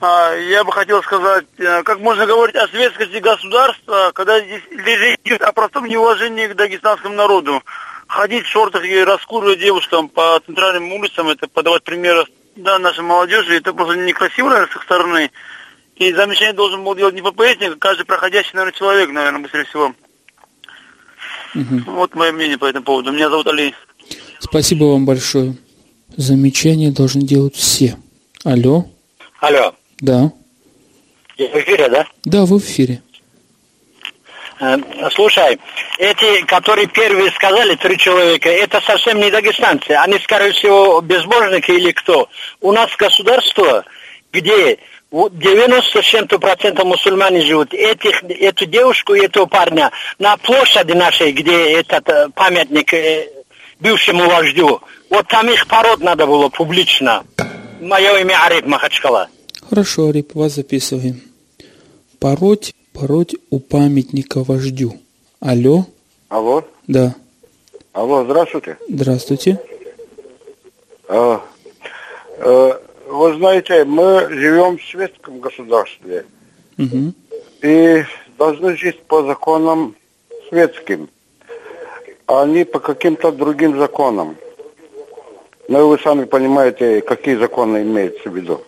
А, 0.00 0.34
я 0.34 0.62
бы 0.64 0.72
хотел 0.72 1.02
сказать, 1.02 1.46
э, 1.58 1.82
как 1.82 1.98
можно 1.98 2.26
говорить 2.26 2.56
о 2.56 2.68
светскости 2.68 3.16
государства, 3.16 4.12
когда 4.14 4.38
здесь 4.40 4.62
речь 4.70 5.20
идет 5.24 5.42
о 5.42 5.52
простом 5.52 5.86
неуважении 5.86 6.46
к 6.46 6.54
дагестанскому 6.54 7.14
народу. 7.14 7.62
Ходить 8.06 8.44
в 8.44 8.48
шортах 8.48 8.84
и 8.84 9.02
раскуривать 9.02 9.60
девушкам 9.60 10.08
по 10.08 10.38
центральным 10.44 10.92
улицам, 10.92 11.28
это 11.28 11.48
подавать 11.48 11.82
пример 11.82 12.26
да, 12.56 12.78
нашей 12.78 13.04
молодежи, 13.04 13.56
это 13.56 13.72
просто 13.72 13.96
некрасиво, 13.96 14.48
наверное, 14.48 14.72
с 14.72 14.76
их 14.76 14.82
стороны. 14.82 15.30
И 15.96 16.12
замечание 16.12 16.54
должен 16.54 16.82
был 16.82 16.94
делать 16.94 17.14
не 17.14 17.22
ППСник, 17.22 17.72
а 17.72 17.76
каждый 17.76 18.04
проходящий, 18.04 18.50
наверное, 18.54 18.76
человек, 18.76 19.10
наверное, 19.10 19.40
быстрее 19.40 19.64
всего. 19.64 19.94
Угу. 21.54 21.92
Вот 21.92 22.14
мое 22.14 22.32
мнение 22.32 22.58
по 22.58 22.66
этому 22.66 22.84
поводу. 22.84 23.12
Меня 23.12 23.30
зовут 23.30 23.46
Али. 23.46 23.74
Спасибо 24.40 24.84
вам 24.84 25.06
большое. 25.06 25.56
Замечания 26.16 26.90
должны 26.90 27.22
делать 27.22 27.54
все. 27.54 27.96
Алло. 28.44 28.86
Алло. 29.40 29.74
Да. 30.00 30.32
Я 31.36 31.48
в 31.48 31.54
эфире, 31.56 31.88
да? 31.88 32.06
Да, 32.24 32.44
вы 32.44 32.58
в 32.58 32.64
эфире. 32.64 33.02
Э, 34.60 34.76
слушай, 35.14 35.58
эти, 35.98 36.42
которые 36.46 36.86
первые 36.86 37.30
сказали, 37.32 37.74
три 37.74 37.98
человека, 37.98 38.48
это 38.48 38.80
совсем 38.80 39.18
не 39.18 39.30
дагестанцы. 39.30 39.92
Они, 39.92 40.18
скорее 40.18 40.52
всего, 40.52 41.00
безбожники 41.00 41.70
или 41.72 41.92
кто. 41.92 42.28
У 42.60 42.72
нас 42.72 42.90
государство, 42.96 43.84
где 44.32 44.78
90 45.10 46.02
с 46.02 46.04
чем-то 46.04 46.38
процентов 46.38 46.84
мусульмане 46.86 47.42
живут. 47.42 47.72
Этих, 47.72 48.22
эту 48.24 48.66
девушку 48.66 49.14
и 49.14 49.24
этого 49.24 49.46
парня 49.46 49.90
на 50.18 50.36
площади 50.36 50.92
нашей, 50.92 51.32
где 51.32 51.72
этот 51.80 52.08
э, 52.08 52.28
памятник 52.34 52.92
э, 52.94 53.28
бывшему 53.80 54.28
вождю, 54.28 54.80
вот 55.10 55.28
там 55.28 55.48
их 55.48 55.66
пород 55.66 56.00
надо 56.00 56.26
было 56.26 56.48
публично. 56.48 57.24
Мое 57.80 58.18
имя 58.20 58.44
Ариф 58.44 58.66
Махачкала. 58.66 59.28
Хорошо, 59.68 60.08
Ариф, 60.08 60.26
вас 60.34 60.52
записываем. 60.52 61.20
Пороть 62.18 62.74
пороть 62.94 63.34
у 63.50 63.58
памятника 63.58 64.44
вождю. 64.44 64.94
Алло? 65.40 65.86
Алло? 66.28 66.64
Да. 66.86 67.14
Алло, 67.92 68.24
здравствуйте. 68.24 68.78
Здравствуйте. 68.88 69.60
А, 71.08 71.40
а, 72.38 72.82
вы 73.08 73.34
знаете, 73.36 73.84
мы 73.84 74.28
живем 74.30 74.78
в 74.78 74.82
светском 74.84 75.40
государстве. 75.40 76.24
Угу. 76.78 77.12
И 77.62 78.04
должны 78.38 78.76
жить 78.76 79.02
по 79.02 79.22
законам 79.24 79.96
светским, 80.48 81.08
а 82.26 82.46
не 82.46 82.64
по 82.64 82.78
каким-то 82.78 83.32
другим 83.32 83.76
законам. 83.78 84.36
Но 85.68 85.88
вы 85.88 85.98
сами 85.98 86.24
понимаете, 86.24 87.00
какие 87.00 87.36
законы 87.36 87.82
имеются 87.82 88.30
в 88.30 88.36
виду. 88.36 88.62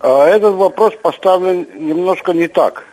А 0.00 0.26
этот 0.26 0.54
вопрос 0.54 0.94
поставлен 1.02 1.66
немножко 1.74 2.32
не 2.32 2.48
так. 2.48 2.84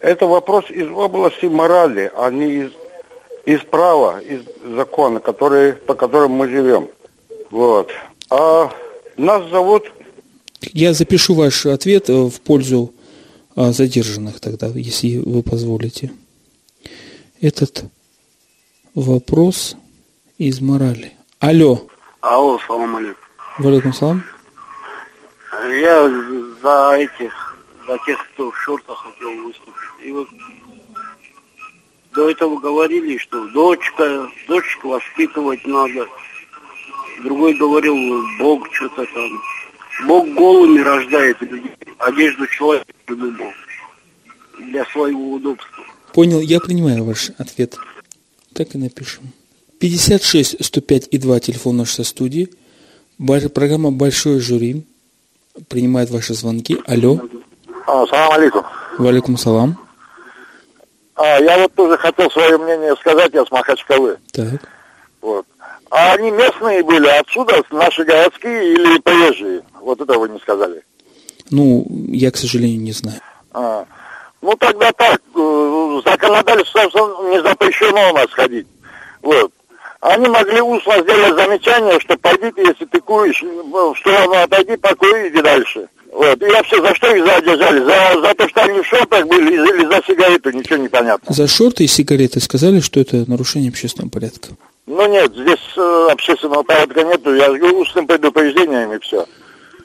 Это 0.00 0.26
вопрос 0.26 0.70
из 0.70 0.88
области 0.90 1.46
морали, 1.46 2.10
а 2.16 2.30
не 2.30 2.64
из, 2.64 2.70
из 3.46 3.60
права, 3.60 4.20
из 4.20 4.42
закона, 4.76 5.20
который, 5.20 5.72
по 5.72 5.94
которому 5.94 6.36
мы 6.36 6.48
живем. 6.48 6.88
Вот. 7.50 7.90
А 8.30 8.70
нас 9.16 9.48
зовут... 9.50 9.90
Я 10.72 10.92
запишу 10.92 11.34
ваш 11.34 11.66
ответ 11.66 12.08
э, 12.08 12.12
в 12.12 12.40
пользу 12.40 12.94
а, 13.56 13.72
задержанных 13.72 14.40
тогда, 14.40 14.66
если 14.74 15.18
вы 15.18 15.42
позволите. 15.42 16.10
Этот 17.40 17.84
вопрос 18.94 19.76
из 20.38 20.60
морали. 20.60 21.12
Алло. 21.38 21.86
Алло, 22.20 22.58
салам 22.66 22.96
алейкум. 22.96 23.22
Валикум 23.58 23.92
салам. 23.92 24.24
Я 25.68 26.08
за 26.62 26.96
этих, 26.96 27.43
за 27.86 27.98
тех, 28.06 28.18
кто 28.32 28.50
в 28.50 28.56
шортах 28.58 28.98
хотел 28.98 29.44
выступить. 29.44 29.74
И 30.04 30.12
вот 30.12 30.28
до 32.12 32.30
этого 32.30 32.58
говорили, 32.58 33.18
что 33.18 33.48
дочка, 33.48 34.28
дочку 34.46 34.88
воспитывать 34.88 35.66
надо. 35.66 36.06
Другой 37.22 37.54
говорил, 37.54 37.96
Бог 38.38 38.66
что-то 38.72 39.04
там. 39.06 40.06
Бог 40.06 40.28
голыми 40.34 40.80
рождает 40.80 41.40
людей. 41.42 41.70
Одежду 41.98 42.46
человека 42.48 42.86
придумал. 43.04 43.52
Для 44.58 44.84
своего 44.86 45.32
удобства. 45.32 45.84
Понял, 46.12 46.40
я 46.40 46.60
принимаю 46.60 47.04
ваш 47.04 47.30
ответ. 47.38 47.76
Так 48.52 48.74
и 48.74 48.78
напишем. 48.78 49.32
56 49.80 50.64
105 50.64 51.08
и 51.10 51.18
2 51.18 51.40
телефон 51.40 51.76
нашей 51.76 52.04
студии. 52.04 52.48
Программа 53.52 53.90
«Большое 53.90 54.40
жюри» 54.40 54.84
принимает 55.68 56.10
ваши 56.10 56.34
звонки. 56.34 56.76
Алло. 56.86 57.20
А, 57.86 58.06
салам 58.06 58.32
алейкум. 58.32 58.64
Валикум 58.98 59.36
салам. 59.36 59.76
А, 61.16 61.38
я 61.40 61.58
вот 61.58 61.74
тоже 61.74 61.96
хотел 61.98 62.30
свое 62.30 62.58
мнение 62.58 62.94
сказать, 62.96 63.32
я 63.32 63.44
с 63.44 63.50
Махачкалы. 63.50 64.18
Так. 64.32 64.60
Вот. 65.20 65.46
А 65.90 66.14
они 66.14 66.30
местные 66.30 66.82
были 66.82 67.06
отсюда, 67.06 67.62
наши 67.70 68.04
городские 68.04 68.72
или 68.72 68.98
приезжие? 69.00 69.62
Вот 69.80 70.00
это 70.00 70.18
вы 70.18 70.28
не 70.28 70.40
сказали. 70.40 70.82
Ну, 71.50 71.86
я, 72.08 72.30
к 72.30 72.36
сожалению, 72.36 72.80
не 72.80 72.92
знаю. 72.92 73.20
А. 73.52 73.84
Ну, 74.40 74.54
тогда 74.56 74.92
так, 74.92 75.20
э, 75.34 76.00
законодательство 76.04 76.80
не 77.30 77.40
запрещено 77.42 78.10
у 78.10 78.14
нас 78.14 78.26
ходить. 78.30 78.66
Вот. 79.22 79.52
Они 80.00 80.28
могли 80.28 80.60
устно 80.60 81.00
сделать 81.00 81.34
замечание, 81.34 81.98
что 82.00 82.18
пойдите, 82.18 82.62
если 82.62 82.84
ты 82.84 83.00
куришь, 83.00 83.42
в 83.42 83.94
сторону 83.96 84.34
отойди, 84.34 84.76
покури, 84.76 85.28
иди 85.28 85.40
дальше. 85.40 85.88
Вот. 86.14 86.40
И 86.40 86.44
вообще, 86.44 86.80
за 86.80 86.94
что 86.94 87.12
их 87.12 87.26
задержали? 87.26 87.80
За, 87.80 88.20
за 88.20 88.34
то, 88.36 88.48
что 88.48 88.62
они 88.62 88.80
в 88.80 88.86
шортах 88.86 89.26
были 89.26 89.52
или 89.52 89.84
за 89.84 90.00
сигарету, 90.06 90.52
ничего 90.52 90.76
не 90.76 90.88
понятно. 90.88 91.34
За 91.34 91.48
шорты 91.48 91.82
и 91.82 91.88
сигареты 91.88 92.38
сказали, 92.38 92.78
что 92.78 93.00
это 93.00 93.28
нарушение 93.28 93.70
общественного 93.70 94.10
порядка. 94.10 94.50
Ну 94.86 95.08
нет, 95.08 95.32
здесь 95.34 95.58
э, 95.76 96.08
общественного 96.12 96.62
порядка 96.62 97.02
нету, 97.02 97.34
я 97.34 97.48
говорю 97.48 97.80
устным 97.80 98.06
предупреждением 98.06 98.92
и 98.92 99.00
все. 99.00 99.26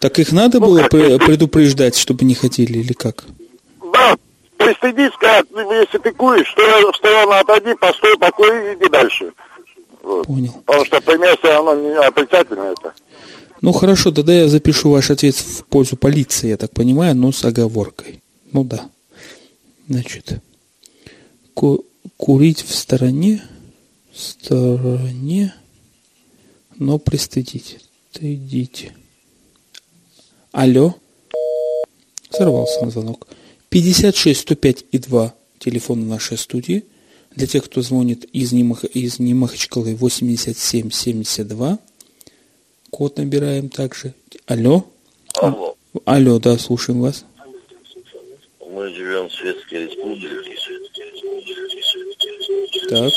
Так 0.02 0.20
их 0.20 0.32
надо 0.32 0.60
было 0.60 0.82
пре- 0.82 1.18
предупреждать, 1.18 1.98
чтобы 1.98 2.26
не 2.26 2.36
ходили 2.36 2.78
или 2.78 2.94
как? 2.94 3.24
Да, 3.92 4.16
пристыдись, 4.58 5.12
сказать, 5.14 5.48
ну, 5.50 5.72
если 5.72 5.98
ты 5.98 6.12
куришь, 6.12 6.54
в 6.56 6.96
сторону 6.96 7.32
отойди, 7.32 7.74
постой, 7.74 8.16
покури, 8.20 8.76
иди 8.76 8.88
дальше. 8.88 9.32
Вот. 10.04 10.28
Понял. 10.28 10.54
Потому 10.66 10.86
что 10.86 11.02
пример 11.02 11.36
все 11.40 11.54
равно 11.54 11.74
не 11.74 11.96
отрицательный 11.96 12.74
это. 12.74 12.94
Ну 13.62 13.72
хорошо, 13.74 14.12
тогда 14.12 14.34
я 14.34 14.48
запишу 14.48 14.92
ваш 14.92 15.12
ответ 15.12 15.36
в 15.36 15.66
пользу 15.66 15.98
полиции, 15.98 16.50
я 16.50 16.58
так 16.58 16.72
понимаю, 16.72 17.16
но 17.16 17.32
с 17.32 17.44
оговоркой. 17.44 18.22
Ну 18.52 18.64
да. 18.64 18.90
Значит, 19.88 20.42
ку- 21.54 21.86
курить 22.18 22.62
в 22.62 22.74
стороне, 22.74 23.44
в 24.14 24.20
стороне, 24.20 25.54
но 26.78 27.00
пристыдите. 27.00 27.82
Стыдите. 28.12 28.94
Алло. 30.52 30.96
Сорвался 32.32 32.86
на 32.86 32.92
звонок. 32.92 33.28
56 33.70 34.42
105 34.42 34.86
и 34.92 34.98
2 34.98 35.34
телефон 35.60 36.08
нашей 36.08 36.38
студии. 36.38 36.86
Для 37.36 37.46
тех, 37.46 37.66
кто 37.66 37.82
звонит 37.82 38.26
из, 38.34 38.52
Немах... 38.52 38.84
из 38.84 39.20
Немахачкалы 39.20 39.96
87 39.96 40.92
72. 40.92 41.80
Код 42.92 43.18
набираем 43.18 43.70
также. 43.70 44.14
Алло. 44.48 44.84
Алло. 45.36 45.76
Алло, 46.06 46.40
да, 46.40 46.58
слушаем 46.58 47.02
вас. 47.02 47.26
Мы 48.66 48.90
живем 48.94 49.28
в 49.28 49.34
Светской 49.34 49.86
Республике. 49.86 50.58
Так. 52.90 53.12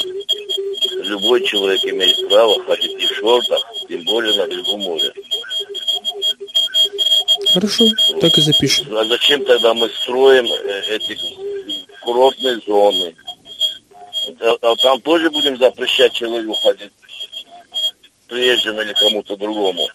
Любой 1.05 1.45
человек 1.47 1.85
имеет 1.85 2.29
право 2.29 2.62
ходить 2.64 3.02
и 3.02 3.07
в 3.07 3.17
шортах, 3.17 3.64
тем 3.88 4.05
более 4.05 4.37
на 4.37 4.47
берегу 4.47 4.76
моря. 4.79 5.12
Хорошо, 7.55 7.85
так 8.21 8.37
и 8.38 8.41
запишем. 8.41 8.97
А 8.97 9.05
зачем 9.05 9.45
тогда 9.45 9.75
мы 9.75 9.88
строим 9.88 10.47
э, 10.47 10.83
эти 10.88 11.19
курортные 12.02 12.61
зоны? 12.67 13.14
А- 14.41 14.59
а 14.61 14.76
там 14.76 15.00
тоже 15.00 15.31
будем 15.31 15.59
запрещать 15.59 16.12
человеку 16.12 16.55
ходить 16.55 16.93
приезжим 18.33 18.81
или 18.81 18.95
кому-то 18.95 19.37
другому. 19.37 19.87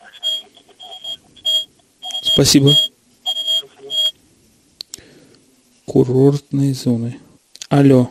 Спасибо. 2.21 2.71
Курортные 5.85 6.73
зоны. 6.73 7.19
Алло. 7.69 8.09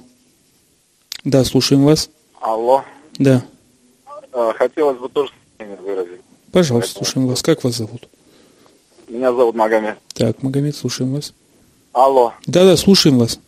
Да, 1.25 1.45
слушаем 1.45 1.85
вас. 1.85 2.11
Алло. 2.40 2.85
Да. 3.18 3.45
А, 4.33 4.52
Хотелось 4.54 4.99
бы 4.99 5.09
тоже 5.09 5.33
выразить. 5.59 6.21
Пожалуйста, 6.52 6.95
слушаем 6.95 7.28
вас. 7.28 7.42
Как 7.42 7.62
вас 7.62 7.76
зовут? 7.76 8.09
Меня 9.09 9.33
зовут 9.33 9.54
Магомед. 9.54 9.99
Так, 10.14 10.42
Магомед, 10.42 10.75
слушаем 10.75 11.14
вас. 11.14 11.33
Алло. 11.92 12.33
Да-да, 12.47 12.76
слушаем 12.76 13.18
вас. 13.18 13.38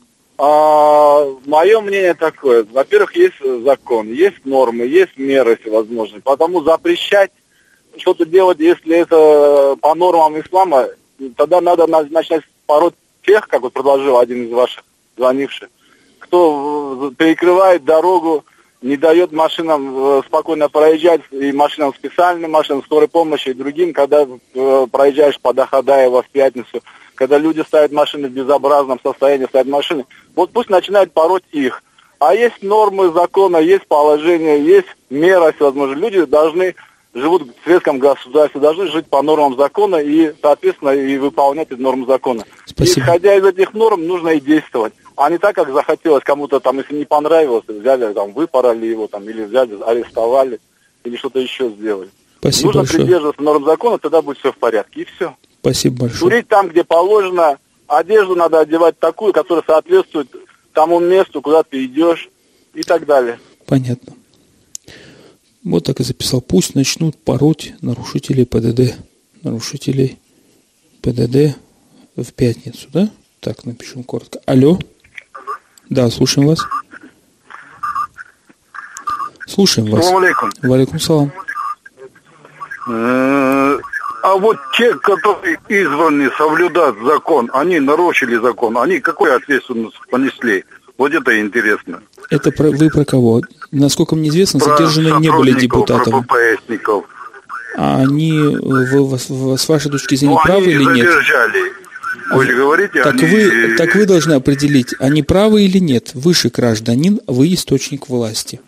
А, 0.41 1.25
мое 1.47 1.81
мнение 1.81 2.15
такое. 2.15 2.65
Во-первых, 2.65 3.17
есть 3.17 3.35
закон, 3.65 4.07
есть 4.13 4.45
нормы, 4.45 4.85
есть 4.85 5.17
меры 5.19 5.57
всевозможные. 5.57 6.21
Потому 6.21 6.63
запрещать 6.63 7.33
что-то 7.97 8.25
делать, 8.25 8.61
если 8.61 8.97
это 8.97 9.77
по 9.81 9.95
нормам 9.97 10.41
ислама, 10.41 10.87
тогда 11.37 11.61
надо 11.61 11.89
на- 11.89 12.05
начать 12.05 12.43
пороть 12.67 12.95
тех, 13.23 13.49
как 13.49 13.63
вот 13.63 13.73
предложил 13.73 14.19
один 14.19 14.45
из 14.45 14.53
ваших 14.53 14.85
звонивших, 15.17 15.69
кто 16.21 17.13
перекрывает 17.19 17.85
дорогу, 17.85 18.45
не 18.81 18.97
дает 18.97 19.33
машинам 19.33 19.93
э, 19.97 20.23
спокойно 20.25 20.69
проезжать, 20.69 21.23
и 21.33 21.51
машинам 21.51 21.93
специальным, 21.93 22.53
машинам 22.53 22.85
скорой 22.85 23.09
помощи, 23.09 23.49
и 23.49 23.55
другим, 23.55 23.93
когда 23.93 24.25
э, 24.55 24.87
проезжаешь 24.93 25.41
по 25.41 25.53
Дахадаева 25.53 26.23
в 26.23 26.29
пятницу, 26.29 26.81
когда 27.19 27.37
люди 27.37 27.61
ставят 27.67 27.91
машины 27.91 28.29
в 28.29 28.31
безобразном 28.31 29.01
состоянии, 29.03 29.47
ставят 29.47 29.67
машины, 29.67 30.07
вот 30.37 30.51
пусть 30.53 30.71
начинают 30.71 31.13
пороть 31.13 31.43
их. 31.51 31.83
А 32.21 32.33
есть 32.33 32.63
нормы 32.63 33.13
закона, 33.13 33.57
есть 33.57 33.89
положение, 33.89 34.65
есть 34.65 34.87
мера 35.11 35.53
всевозможные. 35.53 35.99
Люди 35.99 36.25
должны, 36.25 36.77
живут 37.15 37.43
в 37.43 37.65
светском 37.65 37.99
государстве, 37.99 38.61
должны 38.61 38.87
жить 38.87 39.07
по 39.09 39.21
нормам 39.23 39.57
закона 39.57 39.97
и, 39.97 40.33
соответственно, 40.41 40.91
и 40.91 41.19
выполнять 41.19 41.73
эти 41.73 41.81
нормы 41.81 42.07
закона. 42.07 42.45
Спасибо. 42.67 43.01
И, 43.01 43.03
исходя 43.03 43.35
из 43.35 43.45
этих 43.45 43.75
норм, 43.75 44.07
нужно 44.07 44.29
и 44.29 44.41
действовать. 44.41 44.93
А 45.17 45.29
не 45.29 45.39
так, 45.39 45.57
как 45.57 45.73
захотелось 45.73 46.23
кому-то 46.23 46.61
там, 46.61 46.79
если 46.79 46.95
не 46.95 47.05
понравилось, 47.05 47.65
взяли, 47.67 48.13
там, 48.13 48.33
выпороли 48.33 48.87
его, 48.87 49.09
там, 49.09 49.29
или 49.29 49.43
взяли, 49.43 49.77
арестовали, 49.83 50.61
или 51.03 51.17
что-то 51.17 51.41
еще 51.41 51.69
сделали. 51.71 52.11
Спасибо 52.39 52.67
нужно 52.69 52.83
большое. 52.83 53.03
придерживаться 53.03 53.43
норм 53.43 53.65
закона, 53.65 53.99
тогда 53.99 54.23
будет 54.23 54.39
все 54.39 54.53
в 54.53 54.57
порядке, 54.57 55.01
и 55.01 55.05
все. 55.05 55.35
Спасибо 55.69 56.03
большое. 56.03 56.21
Курить 56.21 56.49
там, 56.49 56.69
где 56.69 56.83
положено, 56.83 57.59
одежду 57.87 58.35
надо 58.35 58.61
одевать 58.61 58.99
такую, 58.99 59.35
которая 59.35 59.63
соответствует 59.67 60.29
тому 60.73 60.99
месту, 60.99 61.43
куда 61.43 61.63
ты 61.63 61.85
идешь 61.85 62.31
и 62.73 62.83
так 62.83 63.05
далее. 63.05 63.39
Понятно. 63.67 64.15
Вот 65.65 65.85
так 65.85 66.01
и 66.01 66.05
записал. 66.05 66.41
Пусть 66.41 66.75
начнут 66.75 67.23
пороть 67.23 67.75
нарушителей 67.83 68.47
ПДД. 68.47 68.97
Нарушителей 69.43 70.19
ПДД 71.03 71.59
в 72.17 72.33
пятницу, 72.33 72.89
да? 72.91 73.11
Так, 73.41 73.67
напишем 73.67 74.05
коротко. 74.05 74.41
Алло. 74.47 74.79
Да, 75.91 76.09
слушаем 76.09 76.49
вас. 76.49 76.61
Слушаем 79.47 79.91
вас. 79.91 80.11
Валикум 80.63 80.99
салам. 80.99 81.31
А 84.29 84.37
вот 84.37 84.59
те, 84.77 84.95
которые 84.95 85.59
избраны 85.69 86.31
соблюдать 86.37 86.97
закон, 87.03 87.49
они 87.55 87.81
нарушили 87.81 88.37
закон, 88.37 88.77
они 88.77 89.01
какую 89.01 89.35
ответственность 89.35 89.97
понесли? 90.11 90.65
Вот 90.99 91.15
это 91.15 91.41
интересно. 91.41 92.01
Это 92.29 92.53
про, 92.53 92.71
вы 92.71 92.91
про 92.91 93.07
кого? 93.07 93.41
Насколько 93.73 94.17
мне 94.17 94.29
известно, 94.29 94.61
Про 94.61 94.77
задержанные 94.77 95.19
не 95.21 95.31
были 95.33 95.53
депутатами. 95.59 96.23
Про 96.27 96.37
ППСников. 96.57 97.05
А 97.79 98.01
они, 98.03 98.33
э, 98.33 98.59
вы, 98.61 99.09
вас- 99.09 99.29
с 99.31 99.69
вашей 99.69 99.91
точки 99.91 100.17
зрения, 100.17 100.35
Ну, 100.35 100.41
правы 100.45 100.67
или 100.67 100.85
нет? 100.85 101.07
задержали. 101.11 101.73
Вы 102.31 102.45
же 102.45 102.55
говорите, 102.55 103.03
Так 103.03 103.15
они... 103.15 103.27
вы, 103.27 103.77
так 103.79 103.95
вы 103.95 104.05
должны 104.05 104.35
определить, 104.35 104.95
они 104.99 105.23
правы 105.23 105.63
или 105.63 105.79
нет. 105.79 106.11
Выше 106.13 106.51
гражданин, 106.51 107.21
вы 107.27 107.55
источник 107.55 108.11
власти. 108.11 108.61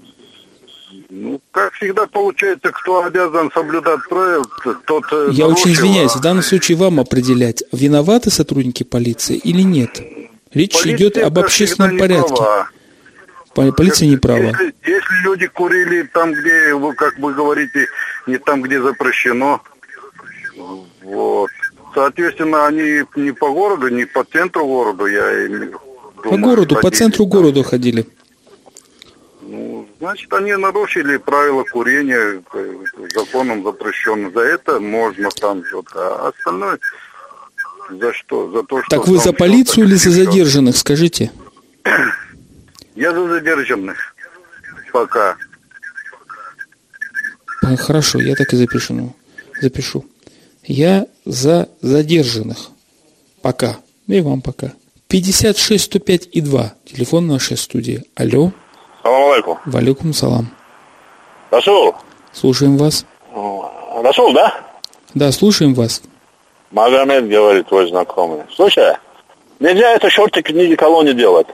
Ну, 1.23 1.39
как 1.51 1.75
всегда 1.75 2.07
получается, 2.07 2.71
кто 2.73 3.05
обязан 3.05 3.51
соблюдать 3.53 4.01
правила, 4.09 4.45
тот 4.87 5.05
э, 5.13 5.29
Я 5.33 5.47
очень 5.49 5.67
нарушил, 5.67 5.73
извиняюсь, 5.73 6.15
а 6.15 6.19
в 6.19 6.23
данном 6.23 6.43
случае 6.43 6.79
вам 6.79 6.99
определять, 6.99 7.63
виноваты 7.73 8.31
сотрудники 8.31 8.85
полиции 8.85 9.37
или 9.37 9.61
нет. 9.61 10.01
Речь 10.55 10.73
полиция, 10.73 10.97
идет 10.97 11.19
об 11.19 11.39
общественном 11.39 11.99
порядке. 11.99 12.35
права. 12.35 12.69
По- 13.55 13.73
Полиция 13.73 14.09
не 14.09 14.17
права. 14.17 14.39
Если, 14.41 14.75
если 14.87 15.23
люди 15.25 15.47
курили 15.49 16.09
там, 16.15 16.33
где, 16.33 16.73
вы, 16.75 16.95
как 16.95 17.19
вы 17.19 17.35
говорите, 17.35 17.87
не 18.27 18.39
там, 18.39 18.63
где 18.63 18.81
запрещено, 18.81 19.61
вот. 21.03 21.51
Соответственно, 21.95 22.67
они 22.67 23.03
не 23.17 23.33
по 23.33 23.51
городу, 23.51 23.89
не 23.89 24.05
по 24.07 24.25
центру 24.25 24.65
города, 24.65 25.05
я 25.07 25.47
имею 25.49 25.79
в 26.17 26.23
По 26.23 26.29
виду, 26.29 26.39
городу, 26.43 26.75
по 26.77 26.83
ходили. 26.83 26.99
центру 26.99 27.27
города 27.27 27.63
ходили. 27.65 28.07
Ну, 29.51 29.89
значит, 29.99 30.33
они 30.33 30.55
нарушили 30.55 31.17
правила 31.17 31.65
курения, 31.65 32.41
э, 32.55 32.75
законом 33.13 33.65
запрещено. 33.65 34.31
За 34.31 34.41
это 34.41 34.79
можно 34.79 35.29
там 35.31 35.65
что-то, 35.65 36.25
а 36.25 36.29
остальное 36.29 36.79
за 37.91 38.13
что? 38.13 38.49
За 38.53 38.63
то, 38.63 38.81
что 38.81 38.97
Так 38.97 39.09
вы 39.09 39.19
за 39.19 39.33
полицию 39.33 39.87
или 39.87 39.95
за 39.97 40.11
задержанных, 40.13 40.77
скажите? 40.77 41.33
Я 42.95 43.13
за 43.13 43.29
задержанных 43.29 44.15
пока. 44.93 45.37
А, 47.63 47.77
Хорошо, 47.77 48.21
я 48.21 48.35
так 48.37 48.53
и 48.53 48.57
запишу. 48.57 48.95
ну, 48.95 49.17
Запишу. 49.61 50.05
Я 50.65 51.07
за 51.25 51.69
задержанных. 51.81 52.71
Пока. 53.43 53.79
И 54.07 54.21
вам 54.21 54.43
пока. 54.43 54.73
56 55.09 55.85
105 55.85 56.29
и 56.33 56.41
2. 56.41 56.75
Телефон 56.85 57.27
нашей 57.27 57.57
студии. 57.57 58.05
Алло. 58.15 58.53
Салам 59.03 59.31
алейкум. 59.33 59.59
Валикум 59.67 60.13
салам. 60.13 60.49
Расул, 61.51 61.95
Слушаем 62.33 62.77
вас. 62.77 63.05
Расул, 64.03 64.33
да? 64.33 64.55
Да, 65.15 65.33
слушаем 65.33 65.75
вас. 65.75 66.03
Магомед 66.71 67.29
говорит, 67.29 67.67
твой 67.69 67.89
знакомый. 67.89 68.43
Слушай, 68.55 68.95
нельзя 69.59 69.93
это 69.93 70.09
шорты 70.09 70.43
книги 70.43 70.75
колонии 70.77 71.13
делать. 71.13 71.49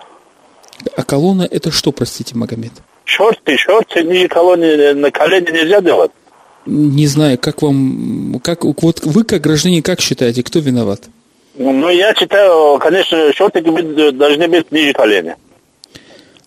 А 0.94 1.02
колонна 1.02 1.48
это 1.50 1.70
что, 1.70 1.92
простите, 1.92 2.34
Магомед? 2.36 2.72
Шорты, 3.04 3.56
шорты 3.56 4.02
ниже 4.02 4.28
колонии 4.28 4.92
на 4.92 5.10
колени 5.10 5.50
нельзя 5.50 5.80
делать. 5.80 6.10
Не 6.66 7.06
знаю, 7.06 7.38
как 7.38 7.62
вам, 7.62 8.40
как, 8.42 8.64
вот 8.64 9.00
вы 9.04 9.24
как 9.24 9.40
гражданин, 9.40 9.82
как 9.82 10.00
считаете, 10.00 10.42
кто 10.42 10.58
виноват? 10.58 11.02
Ну, 11.54 11.88
я 11.88 12.12
считаю, 12.14 12.78
конечно, 12.78 13.32
быть- 13.72 14.18
должны 14.18 14.48
быть 14.48 14.70
ниже 14.72 14.92
колени. 14.92 15.36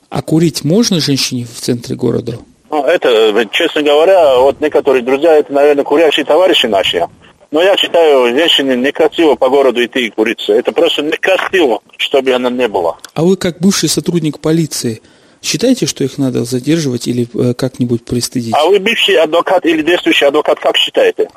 А 0.09 0.21
курить 0.21 0.63
можно 0.63 0.99
женщине 0.99 1.45
в 1.45 1.59
центре 1.59 1.95
города? 1.95 2.37
Ну, 2.71 2.83
это, 2.83 3.47
честно 3.51 3.81
говоря, 3.81 4.37
вот 4.37 4.59
некоторые 4.61 5.03
друзья, 5.03 5.37
это, 5.37 5.51
наверное, 5.53 5.83
курящие 5.83 6.25
товарищи 6.25 6.67
наши. 6.67 7.05
Но 7.51 7.61
я 7.63 7.75
считаю, 7.77 8.27
женщине 8.35 8.75
некрасиво 8.75 9.35
по 9.35 9.49
городу 9.49 9.83
идти 9.83 10.05
и 10.05 10.09
куриться. 10.09 10.53
Это 10.53 10.71
просто 10.71 11.01
некрасиво, 11.01 11.81
чтобы 11.97 12.31
она 12.31 12.49
не 12.51 12.67
была. 12.67 12.97
А 13.15 13.23
вы 13.23 13.37
как 13.37 13.59
бывший 13.59 13.89
сотрудник 13.89 14.39
полиции, 14.39 15.01
считаете, 15.41 15.87
что 15.87 16.03
их 16.03 16.19
надо 16.19 16.43
задерживать 16.43 17.07
или 17.07 17.27
э, 17.33 17.53
как-нибудь 17.55 18.05
пристыдить? 18.05 18.53
А 18.55 18.65
вы 18.67 18.77
бывший 18.79 19.15
адвокат 19.15 19.65
или 19.65 19.81
действующий 19.81 20.25
адвокат, 20.25 20.59
как 20.59 20.77
считаете? 20.77 21.27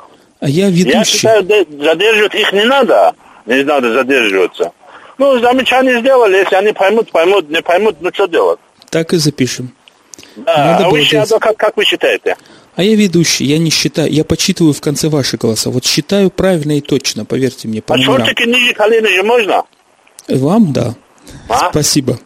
А 0.41 0.49
я 0.51 0.67
Я 0.67 0.71
ведущий. 0.71 1.17
считаю, 1.19 1.43
де- 1.45 1.67
задерживать 1.83 2.35
их 2.35 2.53
не 2.53 2.65
надо. 2.65 3.15
Не 3.47 3.63
надо 3.65 3.93
задерживаться. 3.95 4.73
Ну, 5.19 5.39
замечание 5.41 6.01
сделали, 6.01 6.39
если 6.39 6.55
они 6.57 6.73
поймут, 6.73 7.11
поймут, 7.11 7.49
не 7.51 7.63
поймут, 7.63 7.97
ну 8.01 8.11
что 8.13 8.27
делать? 8.27 8.59
Так 8.91 9.13
и 9.13 9.17
запишем. 9.19 9.73
Да, 10.37 10.73
Надо 10.73 10.87
а 10.87 10.91
высший 10.91 11.13
делать. 11.13 11.27
адвокат, 11.27 11.57
как 11.57 11.77
вы 11.77 11.85
считаете? 11.85 12.37
А 12.75 12.83
я 12.83 12.97
ведущий, 12.97 13.45
я 13.45 13.59
не 13.59 13.71
считаю, 13.71 14.11
я 14.11 14.25
подсчитываю 14.25 14.73
в 14.73 14.81
конце 14.81 15.09
ваши 15.09 15.37
голоса. 15.37 15.71
Вот 15.71 15.85
считаю 15.85 16.31
правильно 16.31 16.79
и 16.79 16.81
точно, 16.81 17.25
поверьте 17.25 17.69
мне, 17.69 17.83
по 17.83 17.95
А 17.95 17.99
шортики 17.99 18.45
ниже 18.45 18.73
колена 18.73 19.09
же 19.09 19.23
можно? 19.23 19.65
Вам, 20.29 20.73
да. 20.73 20.95
А? 21.49 21.71
Спасибо. 21.71 22.19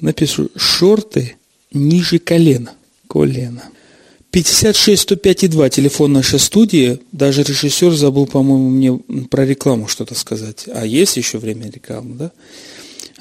Напишу, 0.00 0.50
шорты 0.56 1.36
ниже 1.72 2.18
колена. 2.18 2.72
Колена. 3.08 3.62
56 4.36 5.00
105 5.00 5.44
и 5.44 5.48
2, 5.48 5.70
телефон 5.70 6.12
нашей 6.12 6.38
студии. 6.38 6.98
Даже 7.10 7.42
режиссер 7.42 7.92
забыл, 7.92 8.26
по-моему, 8.26 8.68
мне 8.68 8.92
про 9.30 9.46
рекламу 9.46 9.88
что-то 9.88 10.14
сказать. 10.14 10.66
А 10.74 10.84
есть 10.84 11.16
еще 11.16 11.38
время 11.38 11.70
рекламы, 11.70 12.16
да? 12.16 12.32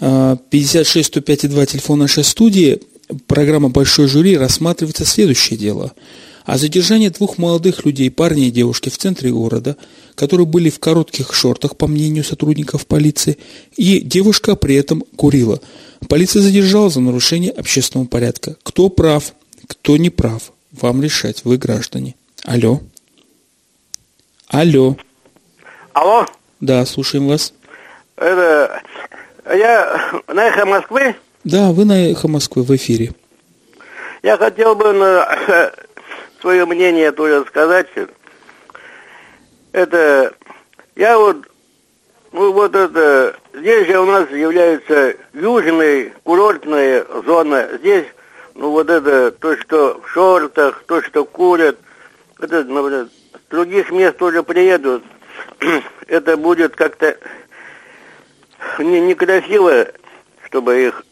А, 0.01 0.36
56 0.49 1.08
105 1.08 1.45
и 1.45 1.47
2, 1.47 1.65
телефон 1.67 1.99
нашей 1.99 2.25
студии. 2.25 2.82
Программа 3.28 3.69
«Большой 3.69 4.10
жюри» 4.10 4.36
рассматривается 4.36 5.06
следующее 5.06 5.58
дело. 5.58 5.93
О 6.43 6.58
задержании 6.58 7.08
двух 7.08 7.38
молодых 7.38 7.86
людей, 7.86 8.12
парня 8.12 8.49
и 8.49 8.51
девушки 8.51 8.89
в 8.89 8.97
центре 8.97 9.32
города, 9.32 9.78
которые 10.15 10.45
были 10.45 10.69
в 10.69 10.80
коротких 10.80 11.34
шортах, 11.34 11.78
по 11.78 11.88
мнению 11.88 12.25
сотрудников 12.25 12.88
полиции, 12.88 13.38
и 13.78 14.01
девушка 14.01 14.58
при 14.58 14.75
этом 14.75 15.01
курила. 15.15 15.62
Полиция 16.10 16.41
задержала 16.41 16.89
за 16.89 16.99
нарушение 16.99 17.51
общественного 17.51 18.06
порядка. 18.06 18.58
Кто 18.63 18.89
прав, 18.89 19.34
кто 19.65 19.95
не 19.95 20.10
прав, 20.10 20.51
вам 20.81 21.01
решать, 21.01 21.43
вы 21.45 21.57
граждане. 21.57 22.15
Алло. 22.43 22.79
Алло. 24.49 24.95
Алло, 25.93 26.25
Да, 26.59 26.85
слушаем 26.85 27.27
вас. 27.27 27.53
это 28.17 28.81
я 29.45 30.21
на 30.27 30.47
эхо 30.47 30.65
Москвы. 30.65 31.15
Да, 31.43 31.71
вы 31.71 31.85
на 31.85 32.09
«Эхо 32.11 32.27
Москвы» 32.27 32.63
в 32.63 32.75
эфире. 32.75 33.13
Я 34.23 34.35
хотел 34.38 34.75
бы 34.75 34.91
на 34.93 35.71
свое 36.41 36.65
мнение 36.65 37.11
тоже 37.11 37.45
сказать. 37.47 37.88
Это 39.71 40.33
я 40.95 41.17
вот 41.19 41.38
ну 42.31 42.51
вот 42.51 42.75
это 42.75 43.38
здесь 43.53 43.88
же 43.88 43.99
у 43.99 44.05
нас 44.05 44.29
является 44.31 45.15
южная 45.33 46.11
курортная 46.23 47.05
зона. 47.25 47.69
Здесь 47.79 48.05
ну 48.55 48.71
вот 48.71 48.89
это 48.89 49.31
то, 49.31 49.57
что 49.57 50.01
в 50.01 50.09
шортах, 50.09 50.83
то, 50.87 51.01
что 51.01 51.25
курят, 51.25 51.77
это 52.39 52.63
ну, 52.63 52.89
с 52.89 53.09
других 53.49 53.91
мест 53.91 54.17
тоже 54.17 54.43
приедут. 54.43 55.03
это 56.07 56.37
будет 56.37 56.75
как-то 56.75 57.17
не, 58.79 59.01
некрасиво, 59.01 59.87
чтобы 60.45 60.87
их 60.87 61.05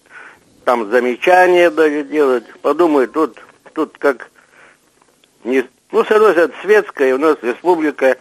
там 0.64 0.90
замечания 0.90 1.70
даже 1.70 2.04
делать. 2.04 2.46
Подумай, 2.62 3.08
тут, 3.08 3.38
тут 3.74 3.98
как 3.98 4.30
не, 5.44 5.66
ну, 5.92 6.06
с 6.06 6.12
одной 6.12 6.32
стороны, 6.32 6.54
светская, 6.62 7.16
у 7.16 7.18
нас 7.18 7.38
республика. 7.42 8.18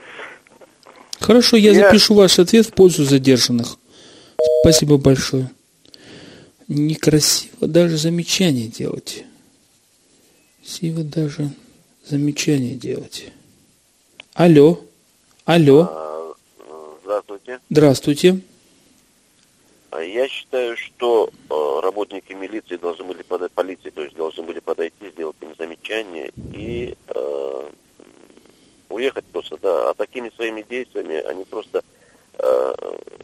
Хорошо, 1.21 1.57
я 1.57 1.71
Я- 1.71 1.85
запишу 1.87 2.15
ваш 2.15 2.39
ответ 2.41 2.67
в 2.67 2.73
пользу 2.75 3.05
задержанных. 3.05 3.77
Спасибо 4.63 4.99
большое. 4.99 5.49
Некрасиво 6.69 7.67
даже 7.67 7.97
замечание 7.97 8.69
делать. 8.69 9.25
Красиво 10.61 11.03
даже 11.03 11.51
замечание 12.05 12.75
делать. 12.75 13.31
Алло. 14.35 14.81
Алло. 15.45 16.37
Здравствуйте. 17.03 17.61
Здравствуйте. 17.69 18.41
А 19.91 20.01
Я 20.01 20.27
считаю, 20.27 20.77
что 20.79 21.29
э, 21.29 21.81
работники 21.83 22.33
милиции 22.33 22.77
должны 22.77 23.05
были 23.05 23.23
подать, 23.23 23.53
полиции, 23.53 23.91
то 23.91 24.03
есть 24.03 24.17
должны 24.17 24.43
были 24.43 24.61
подойти, 24.61 25.11
сделать 25.11 25.37
им 25.43 25.55
замечание 25.59 26.31
и 26.55 26.97
э, 27.09 27.71
уехать 28.89 29.25
просто, 29.27 29.59
да. 29.61 29.91
А 29.91 29.95
такими 29.95 30.33
своими 30.35 30.63
действиями 30.63 31.17
они 31.17 31.45
просто 31.45 31.83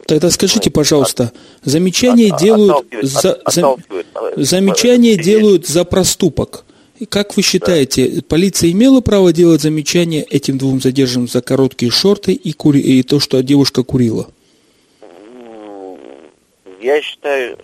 Тогда 0.07 0.31
скажите, 0.31 0.71
пожалуйста, 0.71 1.31
замечания 1.63 2.33
от- 2.33 2.41
делают 2.41 2.71
отталкивают, 2.71 4.07
за, 4.35 4.43
замечания 4.43 5.15
делают 5.17 5.67
за 5.67 5.83
проступок. 5.85 6.65
Как 7.09 7.37
вы 7.37 7.43
считаете, 7.43 8.21
полиция 8.27 8.71
имела 8.71 9.01
право 9.01 9.31
делать 9.31 9.61
замечания 9.61 10.23
этим 10.23 10.57
двум 10.57 10.81
задержанным 10.81 11.27
за 11.27 11.41
короткие 11.41 11.91
шорты 11.91 12.33
и, 12.33 12.51
кури... 12.53 12.81
и 12.81 13.03
то, 13.03 13.19
что 13.19 13.41
девушка 13.43 13.83
курила? 13.83 14.27
Я 16.81 17.01
считаю, 17.01 17.57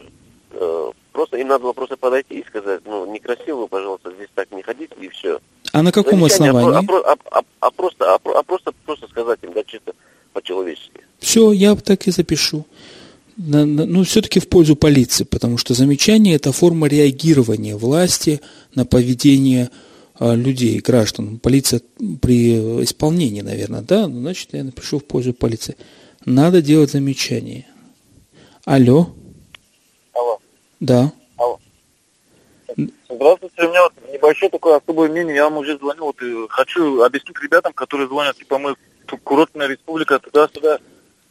э, 0.52 0.92
просто 1.14 1.38
им 1.38 1.48
надо 1.48 1.64
было 1.64 1.74
просто 1.74 1.98
подойти 1.98 2.40
и 2.40 2.46
сказать, 2.46 2.82
ну, 2.86 3.12
некрасиво, 3.12 3.68
пожалуйста, 3.68 4.12
здесь 4.16 4.28
так 4.36 4.52
не 4.52 4.62
ходите, 4.62 4.94
и 5.02 5.10
все. 5.10 5.40
А 5.72 5.82
на 5.82 5.92
каком 5.92 6.24
основании? 6.24 6.88
А, 7.06 7.12
а- 7.14 7.40
а- 7.40 7.44
а 7.60 7.72
просто, 7.72 8.14
а, 8.14 8.20
а 8.24 8.44
просто, 8.44 8.72
просто 8.86 9.08
сказать 9.08 9.40
им, 9.44 9.54
да, 9.54 9.64
чисто 9.64 9.94
по-человечески. 10.34 11.05
Все, 11.26 11.52
я 11.52 11.76
так 11.76 12.08
и 12.08 12.12
запишу. 12.12 12.68
На- 13.36 13.66
на- 13.66 13.88
ну, 13.88 14.04
все-таки 14.04 14.40
в 14.40 14.48
пользу 14.48 14.76
полиции, 14.76 15.24
потому 15.24 15.58
что 15.58 15.74
замечание– 15.74 16.36
это 16.38 16.52
форма 16.52 16.88
реагирования 16.88 17.76
власти 17.76 18.42
на 18.76 18.86
поведение 18.86 19.72
а, 20.20 20.36
людей, 20.36 20.80
граждан. 20.82 21.40
Полиция 21.40 21.82
при 22.22 22.84
исполнении, 22.84 23.42
наверное, 23.42 23.82
да? 23.82 24.08
Ну, 24.08 24.20
значит, 24.22 24.50
я 24.54 24.64
напишу 24.64 25.00
в 25.00 25.06
пользу 25.06 25.34
полиции. 25.34 25.76
Надо 26.26 26.62
делать 26.62 26.92
замечание. 26.92 27.66
Алло? 28.64 29.10
Алло. 30.14 30.40
Да. 30.80 31.12
Алло. 31.38 31.60
Здравствуйте, 33.10 33.64
у 33.66 33.70
меня 33.70 33.82
вот 33.82 33.94
небольшое 34.14 34.52
такое 34.52 34.78
особое 34.78 35.10
мнение. 35.10 35.36
Я 35.38 35.46
вам 35.46 35.58
уже 35.58 35.76
звонил. 35.80 36.06
Вот, 36.06 36.22
и 36.22 36.48
хочу 36.50 37.02
объяснить 37.02 37.42
ребятам, 37.42 37.74
которые 37.74 38.08
звонят, 38.08 38.38
типа 38.38 38.60
мы 38.60 38.76
курортная 39.24 39.68
республика, 39.68 40.20
туда-сюда. 40.20 40.78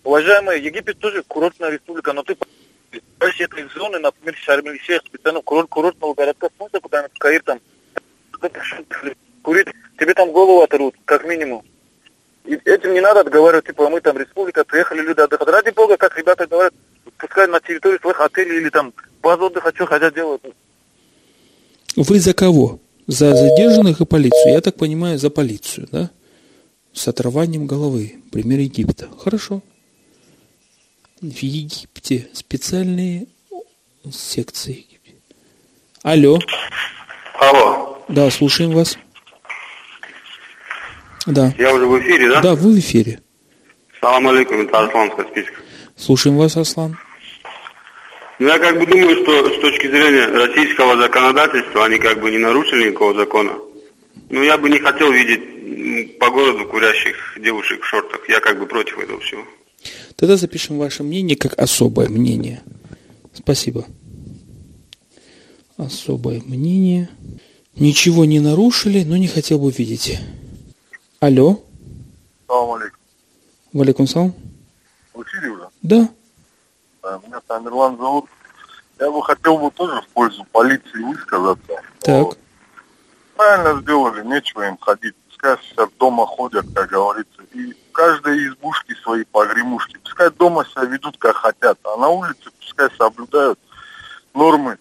Уважаемые, 0.05 0.63
Египет 0.63 0.99
тоже 0.99 1.23
курортная 1.23 1.71
республика, 1.71 2.13
но 2.13 2.23
ты 2.23 2.37
дальше 3.19 3.45
этой 3.45 3.67
зоны, 3.75 3.99
например, 3.99 4.37
Шарм-эль-Шейх, 4.37 5.01
специально 5.07 5.41
курорт, 5.41 5.69
курортного 5.71 6.13
городка, 6.13 6.49
смотрите 6.57 6.81
куда-нибудь 6.83 7.19
Каир 7.19 7.43
там, 7.43 7.61
курить, 9.43 9.69
тебе 9.99 10.13
там 10.15 10.31
голову 10.31 10.61
оторвут, 10.61 10.95
как 11.07 11.25
минимум. 11.25 11.63
И 12.45 12.55
этим 12.67 12.93
не 12.93 13.01
надо 13.01 13.21
отговаривать, 13.21 13.65
типа, 13.65 13.89
мы 13.89 14.03
там 14.03 14.19
республика, 14.19 14.65
приехали 14.65 15.01
люди 15.01 15.21
отдыхать. 15.21 15.49
Ради 15.49 15.71
бога, 15.71 15.97
как 15.97 16.19
ребята 16.19 16.47
говорят, 16.47 16.75
пускай 17.17 17.47
на 17.47 17.59
территории 17.61 17.99
своих 17.99 18.21
отелей 18.21 18.59
или 18.59 18.69
там 18.69 18.93
базу 19.23 19.47
отдыха, 19.47 19.73
что 19.75 19.87
хотят 19.87 20.15
делать. 20.15 20.43
Вы 21.97 22.21
за 22.21 22.35
кого? 22.35 22.79
За 23.07 23.35
задержанных 23.35 24.03
и 24.03 24.05
полицию? 24.05 24.53
Я 24.53 24.61
так 24.61 24.77
понимаю, 24.77 25.19
за 25.19 25.31
полицию, 25.31 25.89
да? 25.91 26.11
С 26.93 27.09
отрыванием 27.09 27.67
головы. 27.67 28.17
Пример 28.31 28.59
Египта. 28.61 29.09
Хорошо. 29.19 29.63
В 31.21 31.39
Египте 31.39 32.29
специальные 32.33 33.27
секции. 34.13 34.87
Алло. 36.03 36.39
Алло, 37.39 38.05
Да, 38.09 38.31
слушаем 38.31 38.73
вас. 38.73 38.99
Да. 41.27 41.55
я 41.59 41.73
уже 41.73 41.87
в 41.87 41.99
эфире, 42.01 42.29
да? 42.29 42.41
Да, 42.43 42.55
вы 42.55 42.73
в 42.75 42.79
эфире. 42.79 43.21
Салам 44.01 44.29
алейкум, 44.29 44.61
это 44.63 44.79
Арслан 44.81 45.11
с 45.11 45.15
Каспийска. 45.15 45.55
Слушаем 45.97 46.37
вас, 46.37 46.57
Аслан. 46.59 46.99
Ну, 48.39 48.49
я 48.49 48.59
как 48.59 48.79
бы 48.79 48.87
думаю, 48.87 49.17
что 49.23 49.49
с 49.49 49.61
точки 49.61 49.87
зрения 49.87 50.27
российского 50.27 50.97
законодательства 50.99 51.87
они 51.87 51.99
как 51.99 52.21
бы 52.21 52.31
не 52.31 52.39
нарушили 52.39 52.89
никакого 52.89 53.15
закона. 53.15 53.55
Но 54.29 54.43
я 54.43 54.59
бы 54.59 54.69
не 54.69 54.79
хотел 54.81 55.11
видеть 55.11 56.19
по 56.19 56.29
городу 56.31 56.67
курящих 56.67 57.39
девушек 57.41 57.83
в 57.83 57.87
шортах. 57.87 58.29
Я 58.29 58.41
как 58.41 58.59
бы 58.59 58.67
против 58.67 58.99
этого 58.99 59.21
всего. 59.21 59.45
Тогда 60.17 60.37
запишем 60.37 60.79
ваше 60.79 61.03
мнение 61.03 61.37
как 61.37 61.59
особое 61.59 62.09
мнение. 62.09 62.63
Спасибо. 63.33 63.85
Особое 65.77 66.41
мнение. 66.45 67.09
Ничего 67.75 68.25
не 68.25 68.39
нарушили, 68.39 69.03
но 69.03 69.17
не 69.17 69.27
хотел 69.27 69.59
бы 69.59 69.73
видеть. 69.73 70.21
Алло. 71.19 71.61
Салам 72.47 72.81
алейкум. 72.81 73.01
Валикум 73.73 74.07
салам. 74.07 74.35
В 75.13 75.23
эфире 75.23 75.49
уже? 75.49 75.69
Да. 75.83 76.09
Да, 77.03 77.21
Меня 77.27 77.41
Тамерлан 77.47 77.97
зовут. 77.97 78.27
Я 79.01 79.11
бы 79.11 79.21
хотел 79.23 79.59
бы 79.59 79.71
тоже 79.73 80.01
в 80.03 80.09
пользу 80.15 80.47
полиции 80.53 81.03
высказаться. 81.03 81.73
Так. 82.01 82.39
Правильно 83.37 83.81
сделали, 83.83 84.25
нечего 84.25 84.69
им 84.69 84.79
ходить. 84.79 85.15
Пускай 85.29 85.57
все 85.57 85.89
дома 85.99 86.25
ходят, 86.25 86.65
как 86.73 86.89
говорится. 86.91 87.43
И 87.53 87.75
каждой 87.95 88.49
избушке 88.49 88.95
свои 89.03 89.25
погремушки. 89.25 89.97
Пускай 90.03 90.31
дома 90.31 90.67
себя 90.67 90.85
ведут, 90.85 91.17
как 91.17 91.37
хотят. 91.37 91.79
А 91.85 91.97
на 91.97 92.09
улице 92.09 92.51
пускай 92.61 92.89
соблюдают 92.99 93.59
нормы. 94.35 94.77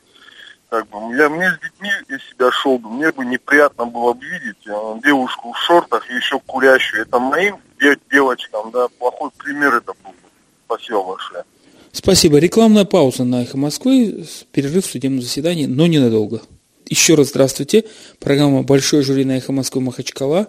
Как 0.69 0.87
бы, 0.87 1.15
я, 1.15 1.29
мне 1.29 1.51
с 1.51 1.59
детьми, 1.63 1.91
я 2.39 2.51
шел 2.51 2.79
бы, 2.79 2.89
мне 2.89 3.11
бы 3.11 3.23
неприятно 3.23 3.85
было 3.85 4.13
бы 4.13 4.25
видеть 4.25 4.65
э, 4.65 4.99
девушку 5.03 5.53
в 5.53 5.57
шортах 5.59 6.09
и 6.09 6.15
еще 6.15 6.39
курящую. 6.39 7.03
Это 7.03 7.19
моим 7.19 7.57
де- 7.79 7.95
девочкам, 8.11 8.71
да, 8.71 8.87
плохой 8.97 9.29
пример 9.37 9.75
это 9.75 9.93
был. 10.03 10.11
бы. 10.11 10.17
Спасибо 10.65 11.03
большое. 11.03 11.43
Спасибо. 11.91 12.39
Рекламная 12.39 12.85
пауза 12.85 13.23
на 13.23 13.43
«Эхо 13.43 13.55
Москвы», 13.55 14.25
перерыв 14.51 14.87
в 14.87 14.89
судебном 14.89 15.21
заседании, 15.21 15.67
но 15.67 15.85
ненадолго. 15.85 16.41
Еще 16.87 17.13
раз 17.13 17.29
здравствуйте. 17.29 17.85
Программа 18.19 18.63
«Большой 18.63 19.03
жюри» 19.03 19.25
на 19.25 19.37
«Эхо 19.37 19.51
Москвы» 19.51 19.81
Махачкала. 19.81 20.47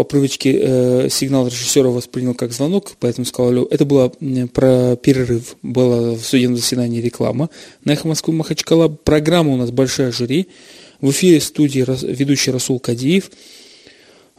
По 0.00 0.04
привычке 0.04 0.58
э, 0.58 1.08
сигнал 1.10 1.46
режиссера 1.46 1.90
воспринял 1.90 2.32
как 2.32 2.52
звонок, 2.52 2.92
поэтому 3.00 3.26
сказал 3.26 3.50
алло. 3.50 3.68
Это 3.70 3.84
было 3.84 4.10
про 4.50 4.96
перерыв. 4.96 5.56
Было 5.60 6.14
в 6.14 6.24
судебном 6.24 6.56
заседании 6.56 7.02
реклама 7.02 7.50
на 7.84 7.90
«Эхо 7.90 8.08
Москвы» 8.08 8.32
Махачкала. 8.32 8.88
Программа 8.88 9.52
у 9.52 9.56
нас 9.58 9.70
«Большая 9.70 10.10
жюри». 10.10 10.48
В 11.02 11.10
эфире 11.10 11.38
студии 11.38 11.84
ведущий 12.16 12.50
Расул 12.50 12.80
Кадиев. 12.80 13.30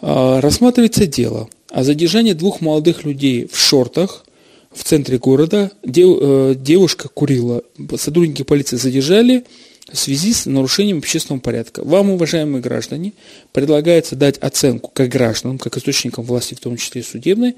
А, 0.01 0.41
Рассматривается 0.41 1.05
дело 1.05 1.47
о 1.69 1.83
задержании 1.83 2.33
двух 2.33 2.61
молодых 2.61 3.05
людей 3.05 3.47
в 3.47 3.55
шортах 3.55 4.25
в 4.73 4.83
центре 4.83 5.19
города. 5.19 5.69
Дев- 5.85 6.17
э, 6.19 6.55
девушка 6.57 7.07
курила. 7.07 7.61
Сотрудники 7.97 8.41
полиции 8.41 8.77
задержали 8.77 9.45
в 9.91 9.97
связи 9.97 10.33
с 10.33 10.45
нарушением 10.45 10.99
общественного 10.99 11.41
порядка. 11.41 11.83
Вам, 11.83 12.11
уважаемые 12.11 12.61
граждане, 12.61 13.13
предлагается 13.51 14.15
дать 14.15 14.37
оценку 14.37 14.91
как 14.93 15.09
гражданам, 15.09 15.57
как 15.57 15.77
источникам 15.77 16.23
власти, 16.25 16.53
в 16.53 16.59
том 16.59 16.77
числе 16.77 17.03
судебной, 17.03 17.55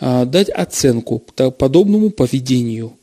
а, 0.00 0.24
дать 0.24 0.48
оценку 0.50 1.18
подобному 1.18 2.10
поведению 2.10 2.96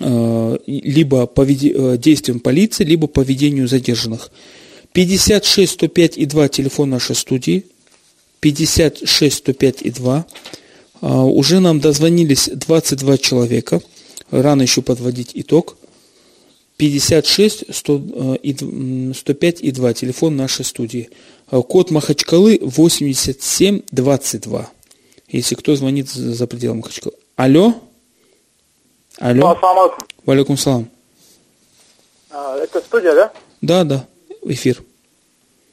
э, 0.00 0.56
либо 0.66 1.26
поведи- 1.26 1.74
э, 1.74 1.98
действиям 1.98 2.40
полиции, 2.40 2.82
либо 2.82 3.06
поведению 3.08 3.68
задержанных. 3.68 4.30
56 4.92 5.72
105 5.72 6.16
и 6.16 6.24
2 6.24 6.48
телефон 6.48 6.88
нашей 6.90 7.14
студии. 7.14 7.66
56 8.40 9.36
105 9.36 9.82
и 9.82 9.90
2. 9.90 10.26
А, 11.02 11.24
Уже 11.26 11.60
нам 11.60 11.80
дозвонились 11.80 12.48
22 12.48 13.18
человека. 13.18 13.82
Рано 14.30 14.62
еще 14.62 14.80
подводить 14.80 15.32
итог. 15.34 15.76
56 16.92 17.64
100, 17.72 17.94
э, 17.94 17.98
и 18.42 18.52
д- 18.54 18.64
м, 18.66 19.14
105 19.14 19.60
и 19.60 19.70
2 19.70 19.94
телефон 19.94 20.34
нашей 20.36 20.64
студии. 20.64 21.10
А, 21.48 21.62
Код 21.62 21.92
Махачкалы 21.92 22.58
8722. 22.60 24.68
Если 25.28 25.54
кто 25.54 25.76
звонит 25.76 26.10
за 26.10 26.44
пределы 26.48 26.74
Махачкалы. 26.74 27.14
Алло? 27.36 27.74
Алло? 29.20 29.56
Валикум 30.26 30.56
салам. 30.58 30.88
А, 32.30 32.58
Это 32.58 32.80
студия, 32.80 33.14
да? 33.14 33.32
Да, 33.60 33.84
да, 33.84 34.04
эфир. 34.42 34.82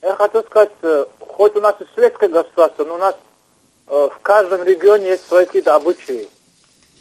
Я 0.03 0.13
хотел 0.15 0.43
сказать, 0.43 0.69
э, 0.83 1.05
хоть 1.19 1.55
у 1.55 1.61
нас 1.61 1.73
и 1.81 1.85
светское 1.95 2.29
государство, 2.29 2.85
но 2.85 2.93
у 2.95 2.99
нас 2.99 3.15
э, 3.87 4.09
в 4.15 4.19
каждом 4.21 4.63
регионе 4.63 5.07
есть 5.07 5.25
свои 5.27 5.45
какие-то 5.47 5.73
обычаи. 5.75 6.27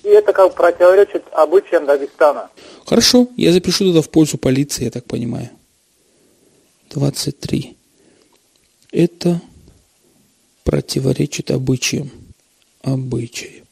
И 0.05 0.09
это 0.09 0.33
как 0.33 0.51
бы 0.51 0.55
противоречит 0.55 1.25
обычаям 1.33 1.87
Дагестана. 1.87 2.51
Хорошо, 2.87 3.29
я 3.37 3.53
запишу 3.53 3.85
туда 3.85 4.03
в 4.03 4.09
пользу 4.09 4.39
полиции, 4.39 4.85
я 4.85 4.91
так 4.91 5.05
понимаю. 5.05 5.51
23. 6.91 7.77
Это 8.93 9.41
противоречит 10.65 11.51
обычаям. 11.51 12.11
Обычаи. 12.83 13.65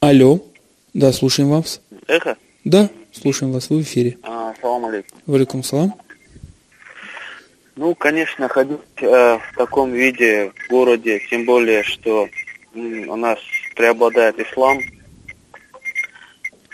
Алло. 0.00 0.40
Да, 0.94 1.12
слушаем 1.12 1.50
вас. 1.50 1.80
Эхо? 2.06 2.36
Да, 2.64 2.90
слушаем 3.12 3.52
вас, 3.52 3.70
вы 3.70 3.78
в 3.78 3.82
эфире. 3.82 4.18
А, 4.22 4.54
салам 4.60 4.86
алейкум. 4.86 5.18
Валикум 5.26 5.62
салам. 5.62 5.94
Ну, 7.76 7.94
конечно, 7.94 8.48
ходить 8.48 8.78
э, 9.00 9.06
в 9.38 9.56
таком 9.56 9.92
виде 9.92 10.52
в 10.54 10.70
городе, 10.70 11.20
тем 11.30 11.46
более, 11.46 11.82
что 11.82 12.28
м, 12.74 13.08
у 13.08 13.16
нас 13.16 13.38
преобладает 13.74 14.38
ислам. 14.38 14.80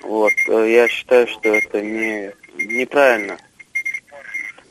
Вот, 0.02 0.32
э, 0.48 0.70
я 0.70 0.88
считаю, 0.88 1.26
что 1.26 1.48
это 1.48 1.80
не, 1.80 2.32
неправильно. 2.56 3.38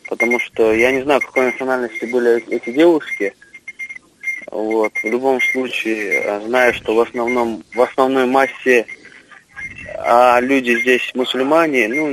Потому 0.07 0.39
что 0.39 0.73
я 0.73 0.91
не 0.91 1.01
знаю, 1.01 1.21
какой 1.21 1.45
национальности 1.45 2.05
были 2.05 2.43
эти 2.53 2.71
девушки. 2.71 3.33
Вот, 4.51 4.93
в 4.93 5.05
любом 5.05 5.41
случае, 5.41 6.21
э, 6.21 6.41
знаю, 6.45 6.73
что 6.73 6.95
в 6.95 6.99
основном, 7.01 7.63
в 7.73 7.81
основной 7.81 8.25
массе 8.25 8.85
а 9.97 10.39
люди 10.39 10.79
здесь 10.81 11.11
мусульмане, 11.15 11.87
ну, 11.87 12.09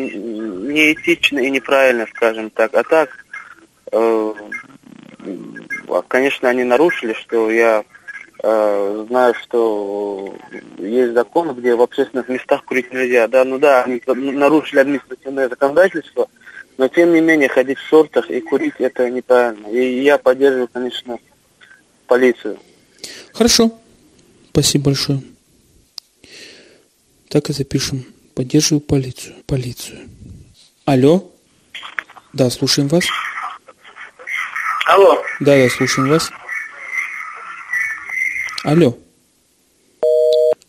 неэтично 0.70 1.38
и 1.40 1.50
неправильно, 1.50 2.06
скажем 2.14 2.50
так. 2.50 2.74
А 2.74 2.82
так, 2.84 3.10
э, 3.92 4.34
а, 5.88 6.02
конечно, 6.08 6.48
они 6.48 6.64
нарушили, 6.64 7.12
что 7.14 7.50
я 7.50 7.80
э, 7.80 7.84
знаю, 8.42 9.34
что 9.40 10.34
есть 10.78 11.12
закон, 11.12 11.54
где 11.54 11.76
в 11.76 11.82
общественных 11.82 12.28
местах 12.28 12.64
курить 12.64 12.92
нельзя. 12.92 13.28
Да, 13.28 13.44
ну 13.44 13.58
да, 13.58 13.84
они 13.84 14.00
нарушили 14.32 14.80
административное 14.80 15.48
законодательство, 15.48 16.28
но 16.76 16.88
тем 16.88 17.12
не 17.12 17.20
менее 17.20 17.48
ходить 17.48 17.78
в 17.78 17.86
шортах 17.86 18.30
и 18.30 18.40
курить 18.40 18.74
это 18.78 19.08
неправильно. 19.08 19.68
И 19.68 20.02
я 20.02 20.18
поддерживаю, 20.18 20.68
конечно, 20.68 21.18
полицию. 22.08 22.58
Хорошо. 23.32 23.70
Спасибо 24.50 24.86
большое. 24.86 25.22
Так 27.28 27.48
и 27.48 27.52
запишем. 27.52 28.04
Поддерживаю 28.34 28.80
полицию. 28.80 29.36
Полицию. 29.46 30.00
Алло. 30.84 31.30
Да, 32.32 32.50
слушаем 32.50 32.88
вас. 32.88 33.04
Алло. 34.86 35.22
Да, 35.40 35.56
да, 35.56 35.70
слушаем 35.70 36.08
вас. 36.08 36.30
Алло. 38.64 38.94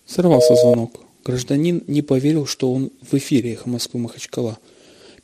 Сорвался 0.05 0.55
звонок. 0.55 0.91
Гражданин 1.23 1.83
не 1.87 2.01
поверил, 2.01 2.45
что 2.45 2.71
он 2.73 2.91
в 3.01 3.13
эфире 3.15 3.53
«Эхо 3.53 3.69
Москвы 3.69 3.99
Махачкала». 3.99 4.57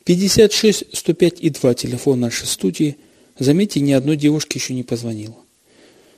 56 0.04 0.96
105 0.96 1.40
и 1.40 1.50
2 1.50 1.74
телефон 1.74 2.20
нашей 2.20 2.46
студии. 2.46 2.96
Заметьте, 3.38 3.80
ни 3.80 3.92
одной 3.92 4.16
девушке 4.16 4.58
еще 4.58 4.74
не 4.74 4.82
позвонила. 4.82 5.36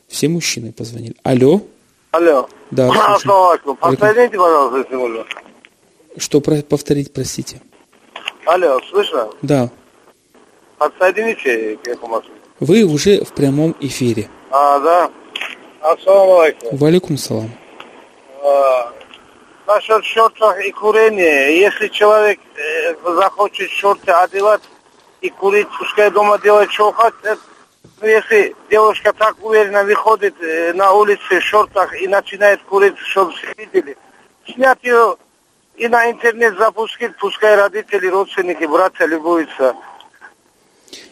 Все 0.08 0.28
мужчины 0.28 0.72
позвонили. 0.72 1.16
Алло. 1.22 1.62
Алло. 2.12 2.48
Да, 2.70 2.90
алейкум. 2.90 3.76
Подсоедините, 3.76 4.36
пожалуйста, 4.38 4.78
если 4.78 4.94
можно. 4.94 5.24
Что 6.16 6.40
про- 6.40 6.62
повторить, 6.62 7.12
простите? 7.12 7.60
Алло, 8.46 8.80
слышно? 8.90 9.30
Да. 9.42 9.70
Подсоедините 10.78 11.76
к 11.78 12.02
Москвы. 12.06 12.34
Вы 12.60 12.84
уже 12.84 13.24
в 13.24 13.32
прямом 13.32 13.74
эфире. 13.80 14.28
А, 14.50 14.78
да. 14.78 15.10
Ассаламу 15.83 16.40
алейкум. 16.40 16.77
Валикум 16.77 17.16
салам. 17.18 17.51
А, 18.42 18.92
Насчет 19.66 20.05
шортов 20.05 20.59
и 20.59 20.71
курения. 20.71 21.57
Если 21.59 21.88
человек 21.88 22.38
э, 22.57 22.95
захочет 23.14 23.71
шорты 23.71 24.11
одевать 24.12 24.62
и 25.21 25.31
курить, 25.31 25.68
пускай 25.79 26.11
дома 26.11 26.38
делает, 26.38 26.71
что 26.71 26.92
хочет. 26.92 27.38
Ну, 28.01 28.07
Если 28.07 28.55
девушка 28.71 29.12
так 29.12 29.37
уверенно 29.42 29.85
выходит 29.85 30.35
э, 30.40 30.73
на 30.73 30.92
улице 30.92 31.40
в 31.40 31.42
шортах 31.42 32.01
и 32.01 32.07
начинает 32.07 32.62
курить, 32.62 32.99
чтобы 32.99 33.33
все 33.33 33.53
видели, 33.57 33.97
снять 34.47 34.79
ее 34.83 35.16
и 35.77 35.88
на 35.88 36.11
интернет 36.11 36.57
запустить, 36.59 37.16
пускай 37.18 37.57
родители, 37.57 38.07
родственники, 38.07 38.64
братья 38.64 39.07
любуются. 39.07 39.75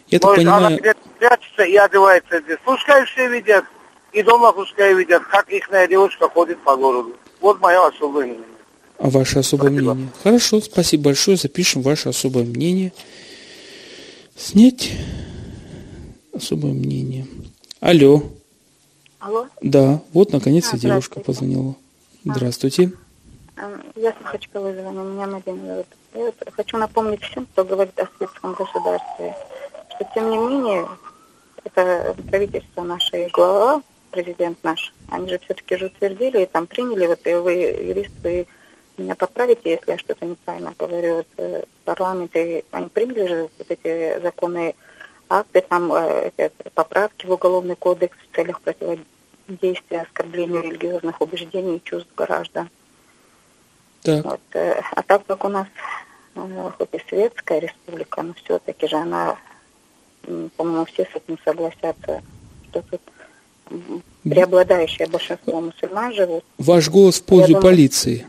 Я 0.07 0.19
так 0.19 0.29
Может, 0.29 0.47
она 0.47 0.57
понимаю, 0.57 0.79
где-то 0.79 0.99
прячется 1.19 1.63
и 1.63 1.75
одевается 1.75 2.39
здесь. 2.41 2.57
Пускай 2.63 3.05
все 3.05 3.27
видят, 3.27 3.65
и 4.13 4.23
дома 4.23 4.51
пускай 4.51 4.93
видят, 4.93 5.23
как 5.25 5.49
их 5.49 5.69
девушка 5.89 6.27
ходит 6.29 6.59
по 6.63 6.75
городу. 6.75 7.15
Вот 7.39 7.59
мое 7.59 7.87
особое 7.87 8.25
мнение. 8.25 8.45
а 8.99 9.09
ваше 9.09 9.39
особое 9.39 9.71
мнение. 9.71 10.09
Хорошо, 10.23 10.61
спасибо 10.61 11.05
большое. 11.05 11.37
Запишем 11.37 11.81
ваше 11.81 12.09
особое 12.09 12.43
мнение. 12.43 12.93
Снять 14.35 14.91
особое 16.33 16.73
мнение. 16.73 17.27
Алло. 17.79 18.23
Алло. 19.19 19.47
Да, 19.61 20.01
вот 20.13 20.31
наконец-то 20.33 20.75
А, 20.77 20.79
девушка 20.79 21.19
позвонила. 21.19 21.75
Здравствуйте. 22.23 22.91
Эм, 23.57 23.81
Я 23.95 24.11
с 24.11 24.15
Махачкалы 24.23 24.73
звоню, 24.73 25.03
меня 25.03 25.27
Мадина 25.27 25.65
зовут. 25.67 25.87
Я 26.13 26.25
вот 26.25 26.35
хочу 26.55 26.77
напомнить 26.77 27.21
всем, 27.23 27.45
кто 27.47 27.63
говорит 27.63 27.97
о 27.99 28.07
светском 28.17 28.53
государстве, 28.53 29.35
что 29.95 30.07
тем 30.13 30.29
не 30.31 30.37
менее 30.37 30.87
это 31.63 32.15
правительство 32.29 32.81
наше 32.83 33.25
и 33.27 33.29
глава, 33.31 33.81
президент 34.11 34.63
наш, 34.63 34.93
они 35.09 35.29
же 35.29 35.39
все-таки 35.39 35.77
же 35.77 35.85
утвердили 35.87 36.43
и 36.43 36.45
там 36.45 36.67
приняли, 36.67 37.07
вот 37.07 37.25
и 37.25 37.33
вы, 37.33 37.53
юрист, 37.53 38.11
вы 38.23 38.47
меня 38.97 39.15
поправите, 39.15 39.71
если 39.71 39.91
я 39.91 39.97
что-то 39.97 40.25
неправильно 40.25 40.73
говорю, 40.77 41.15
вот, 41.17 41.27
э, 41.37 41.63
парламент, 41.85 42.35
и 42.35 42.63
они 42.71 42.89
приняли 42.89 43.27
же 43.27 43.49
вот 43.57 43.67
эти 43.69 44.21
законы, 44.21 44.75
акты, 45.29 45.61
там, 45.61 45.91
э, 45.93 46.31
эти 46.37 46.51
поправки 46.73 47.25
в 47.25 47.31
Уголовный 47.31 47.75
кодекс 47.75 48.17
в 48.17 48.35
целях 48.35 48.61
противодействия 48.61 50.01
оскорблению 50.01 50.63
религиозных 50.63 51.21
убеждений 51.21 51.77
и 51.77 51.83
чувств 51.83 52.11
граждан. 52.15 52.69
Так. 54.01 54.25
Вот, 54.25 54.41
э, 54.53 54.81
а 54.95 55.03
так 55.03 55.25
как 55.25 55.43
у 55.45 55.49
нас 55.49 55.67
хоть 56.33 56.89
и 56.93 57.01
светская 57.09 57.59
республика, 57.59 58.21
но 58.21 58.33
все-таки 58.33 58.87
же 58.87 58.95
она, 58.95 59.37
по-моему, 60.55 60.85
все 60.85 61.05
с 61.05 61.15
этим 61.15 61.37
согласятся, 61.43 62.21
что 62.69 62.81
тут 62.83 63.01
преобладающее 64.23 65.07
большинство 65.07 65.61
мусульман 65.61 66.13
живут. 66.13 66.43
Ваш 66.57 66.89
голос 66.89 67.19
в 67.19 67.23
пользу 67.23 67.47
думаю- 67.47 67.61
полиции. 67.63 68.25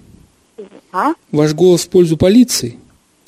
А? 0.92 1.12
Ваш 1.30 1.54
голос 1.54 1.84
в 1.84 1.88
пользу 1.88 2.16
полиции? 2.16 2.78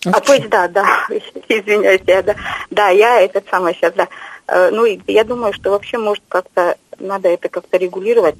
А, 0.07 0.21
то 0.21 0.35
есть, 0.35 0.49
да, 0.51 0.69
да, 0.69 0.85
извиняюсь, 1.49 2.03
я, 2.07 2.23
да, 2.23 2.37
да, 2.71 2.89
я 2.91 3.21
этот 3.21 3.47
самый 3.51 3.75
сейчас, 3.75 3.95
да. 3.95 4.09
Э, 4.47 4.71
Ну, 4.71 4.85
я 5.07 5.25
думаю, 5.25 5.55
что 5.55 5.71
вообще, 5.71 5.97
может, 5.97 6.23
как-то 6.29 6.77
надо 6.99 7.29
это 7.29 7.49
как-то 7.49 7.79
регулировать, 7.79 8.37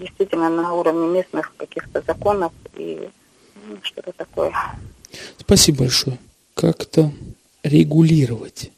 действительно, 0.00 0.48
на 0.48 0.72
уровне 0.74 1.08
местных 1.08 1.52
каких-то 1.56 2.02
законов 2.06 2.52
и 2.76 3.08
ну, 3.66 3.76
что-то 3.82 4.12
такое. 4.12 4.52
Спасибо 5.38 5.78
большое. 5.78 6.18
Как-то 6.54 7.10
регулировать 7.64 8.70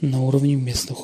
на 0.00 0.22
уровне 0.22 0.56
местных. 0.56 0.98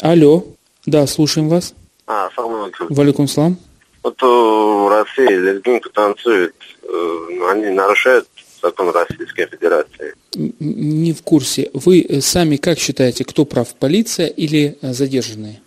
Алло. 0.00 0.44
Да, 0.86 1.06
слушаем 1.06 1.48
вас. 1.48 1.74
А, 2.06 2.26
ассаламу 2.26 2.64
алейкум. 2.64 2.88
Валикум 2.90 3.28
салам. 3.28 3.56
Вот 4.02 4.22
э, 4.22 4.26
в 4.26 4.88
России 4.88 5.34
лезгинка 5.34 5.88
танцует, 5.90 6.54
э, 6.82 7.28
они 7.50 7.70
нарушают 7.70 8.28
закон 8.62 8.90
Российской 8.90 9.46
Федерации. 9.46 10.14
Не 10.34 11.14
в 11.14 11.22
курсе. 11.22 11.70
Вы 11.72 12.02
э, 12.02 12.20
сами 12.20 12.56
как 12.56 12.78
считаете, 12.78 13.24
кто 13.24 13.46
прав, 13.46 13.74
полиция 13.74 14.26
или 14.26 14.76
задержанные? 14.82 15.62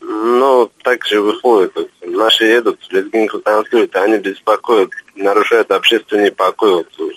Ну, 0.00 0.70
так 0.82 1.06
же 1.06 1.20
выходит. 1.22 1.72
Наши 2.02 2.44
едут, 2.44 2.80
лезгинку 2.90 3.38
танцуют, 3.38 3.96
они 3.96 4.18
беспокоят, 4.18 4.90
нарушают 5.14 5.70
общественный 5.70 6.32
покой. 6.32 6.84
Вот, 6.98 7.12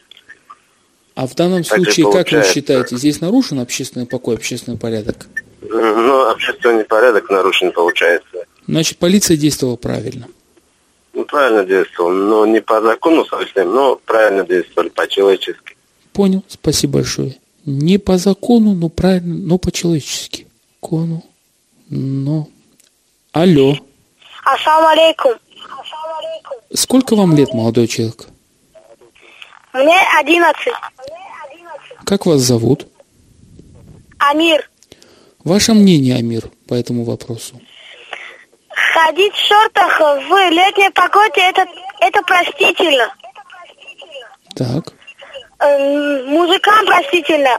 А 1.16 1.28
в 1.28 1.36
данном 1.36 1.64
Так 1.64 1.76
случае, 1.76 2.12
как 2.12 2.32
вы 2.32 2.44
считаете, 2.44 2.96
здесь 2.96 3.20
нарушен 3.20 3.60
общественный 3.60 4.06
покой, 4.06 4.36
общественный 4.36 4.78
порядок? 4.78 5.28
Ну, 5.62 6.30
общественный 6.30 6.84
порядок 6.84 7.30
нарушен 7.30 7.72
получается. 7.72 8.46
Значит, 8.68 8.98
полиция 8.98 9.38
действовала 9.38 9.76
правильно. 9.76 10.28
Ну, 11.14 11.26
правильно 11.26 11.64
действовал, 11.64 12.12
но 12.12 12.46
не 12.46 12.62
по 12.62 12.82
закону 12.82 13.26
совсем, 13.26 13.74
но 13.74 13.96
правильно 13.98 14.46
действовали, 14.46 14.90
по-человечески. 14.90 15.76
Понял, 16.14 16.44
спасибо 16.48 16.94
большое. 17.00 17.38
Не 17.66 17.98
по 18.00 18.18
закону, 18.18 18.74
но 18.74 18.90
правильно, 18.90 19.36
но 19.36 19.58
по-человечески. 19.58 20.48
Кону, 20.82 21.24
но... 21.90 22.48
Алло. 23.34 23.78
Ассаламу 24.44 24.88
алейкум. 24.88 25.34
Сколько 26.74 27.16
вам 27.16 27.36
лет, 27.36 27.54
молодой 27.54 27.88
человек? 27.88 28.28
Мне 29.74 29.98
одиннадцать. 30.20 30.74
Как 32.06 32.26
вас 32.26 32.42
зовут? 32.42 32.88
Амир. 34.18 34.71
Ваше 35.44 35.74
мнение, 35.74 36.16
Амир, 36.16 36.50
по 36.68 36.74
этому 36.76 37.04
вопросу? 37.04 37.60
Ходить 38.70 39.34
в 39.34 39.48
шортах 39.48 40.00
в 40.00 40.50
летней 40.52 40.90
погоде 40.92 41.42
это, 41.42 41.66
это 42.00 42.22
простительно. 42.24 43.14
Так. 44.56 44.94
Эм, 45.60 46.28
мужикам 46.28 46.86
простительно. 46.86 47.58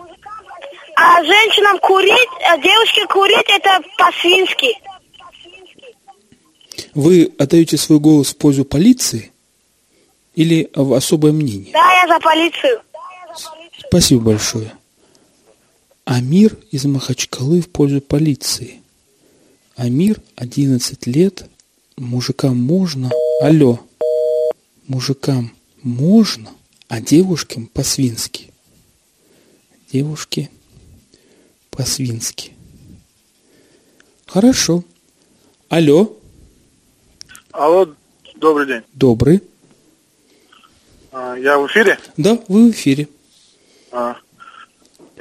А 0.94 1.24
женщинам 1.24 1.78
курить, 1.78 2.28
а 2.48 2.58
девушке 2.58 3.06
курить 3.06 3.46
это 3.48 3.80
по-свински. 3.98 4.78
Вы 6.94 7.32
отдаете 7.38 7.76
свой 7.78 7.98
голос 7.98 8.28
в 8.28 8.36
пользу 8.36 8.64
полиции 8.64 9.32
или 10.34 10.70
в 10.74 10.92
особое 10.92 11.32
мнение? 11.32 11.72
Да, 11.72 11.92
я 12.02 12.06
за 12.06 12.20
полицию. 12.20 12.82
Спасибо 13.88 14.22
большое. 14.22 14.72
Амир 16.14 16.58
из 16.70 16.84
Махачкалы 16.84 17.62
в 17.62 17.70
пользу 17.70 18.02
полиции. 18.02 18.82
Амир, 19.76 20.20
11 20.36 21.06
лет. 21.06 21.48
Мужикам 21.96 22.58
можно. 22.62 23.10
Алло. 23.40 23.80
Мужикам 24.86 25.56
можно, 25.82 26.50
а 26.88 27.00
девушкам 27.00 27.66
по-свински. 27.66 28.52
Девушки 29.90 30.50
по-свински. 31.70 32.52
Хорошо. 34.26 34.84
Алло. 35.70 36.14
Алло, 37.52 37.94
добрый 38.36 38.66
день. 38.66 38.82
Добрый. 38.92 39.40
А, 41.10 41.36
Я 41.36 41.58
в 41.58 41.66
эфире? 41.68 41.98
Да, 42.18 42.38
вы 42.48 42.68
в 42.68 42.72
эфире. 42.72 43.08
А, 43.90 44.18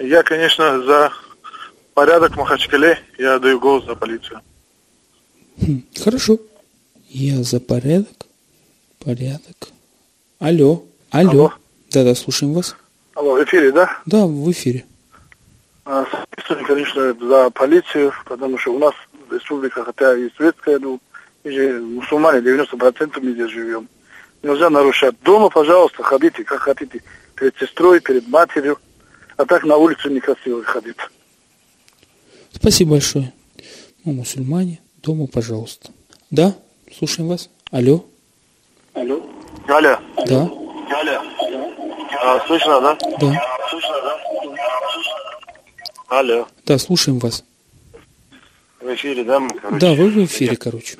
Я, 0.01 0.23
конечно, 0.23 0.81
за 0.81 1.11
порядок 1.93 2.33
в 2.33 2.37
Махачкале. 2.37 2.97
Я 3.19 3.37
даю 3.37 3.59
голос 3.59 3.85
за 3.85 3.95
полицию. 3.95 4.41
Хм, 5.61 5.83
Хорошо. 6.03 6.39
Я 7.09 7.43
за 7.43 7.59
порядок. 7.59 8.25
Порядок. 9.03 9.69
Алло. 10.39 10.83
Алло. 11.11 11.53
Да-да, 11.91 12.15
слушаем 12.15 12.53
вас. 12.53 12.75
Алло, 13.13 13.35
в 13.35 13.43
эфире, 13.43 13.71
да? 13.71 13.97
Да, 14.05 14.25
в 14.25 14.49
эфире. 14.51 14.85
А, 15.85 16.05
Соответственно, 16.09 16.63
конечно, 16.63 17.13
за 17.13 17.49
полицию, 17.51 18.11
потому 18.25 18.57
что 18.57 18.73
у 18.73 18.79
нас 18.79 18.93
республика, 19.29 19.83
хотя 19.83 20.17
и 20.17 20.29
светская, 20.35 20.79
ну, 20.79 20.99
мы 21.43 21.51
же 21.51 21.79
мусульмане 21.79 22.39
90% 22.39 23.19
мы 23.21 23.33
здесь 23.33 23.51
живем. 23.51 23.87
Нельзя 24.41 24.69
нарушать. 24.69 25.15
Дома, 25.23 25.49
пожалуйста, 25.49 26.01
ходите, 26.01 26.43
как 26.43 26.61
хотите. 26.61 27.03
Перед 27.35 27.55
сестрой, 27.57 27.99
перед 27.99 28.27
матерью. 28.27 28.79
А 29.37 29.45
так 29.45 29.63
на 29.63 29.77
улицу 29.77 30.09
некрасиво 30.09 30.63
ходить. 30.63 30.97
Спасибо 32.53 32.91
большое. 32.91 33.33
Мы 34.03 34.13
мусульмане. 34.13 34.79
Дома, 34.97 35.27
пожалуйста. 35.27 35.89
Да, 36.29 36.55
слушаем 36.95 37.29
вас. 37.29 37.49
Алло. 37.71 38.05
Алло. 38.93 39.21
Алло. 39.67 39.97
Да. 40.27 40.41
Алло. 40.43 41.21
А, 42.23 42.47
слышно, 42.47 42.81
да? 42.81 42.97
Да. 43.19 43.41
Слышно, 43.69 44.01
да? 44.01 44.19
Алло. 46.09 46.47
Да, 46.65 46.77
слушаем 46.77 47.19
вас. 47.19 47.43
В 48.79 48.93
эфире, 48.93 49.23
да, 49.23 49.39
мы, 49.39 49.49
короче? 49.57 49.79
Да, 49.79 49.93
вы 49.93 50.09
в 50.09 50.25
эфире, 50.25 50.55
короче. 50.55 50.97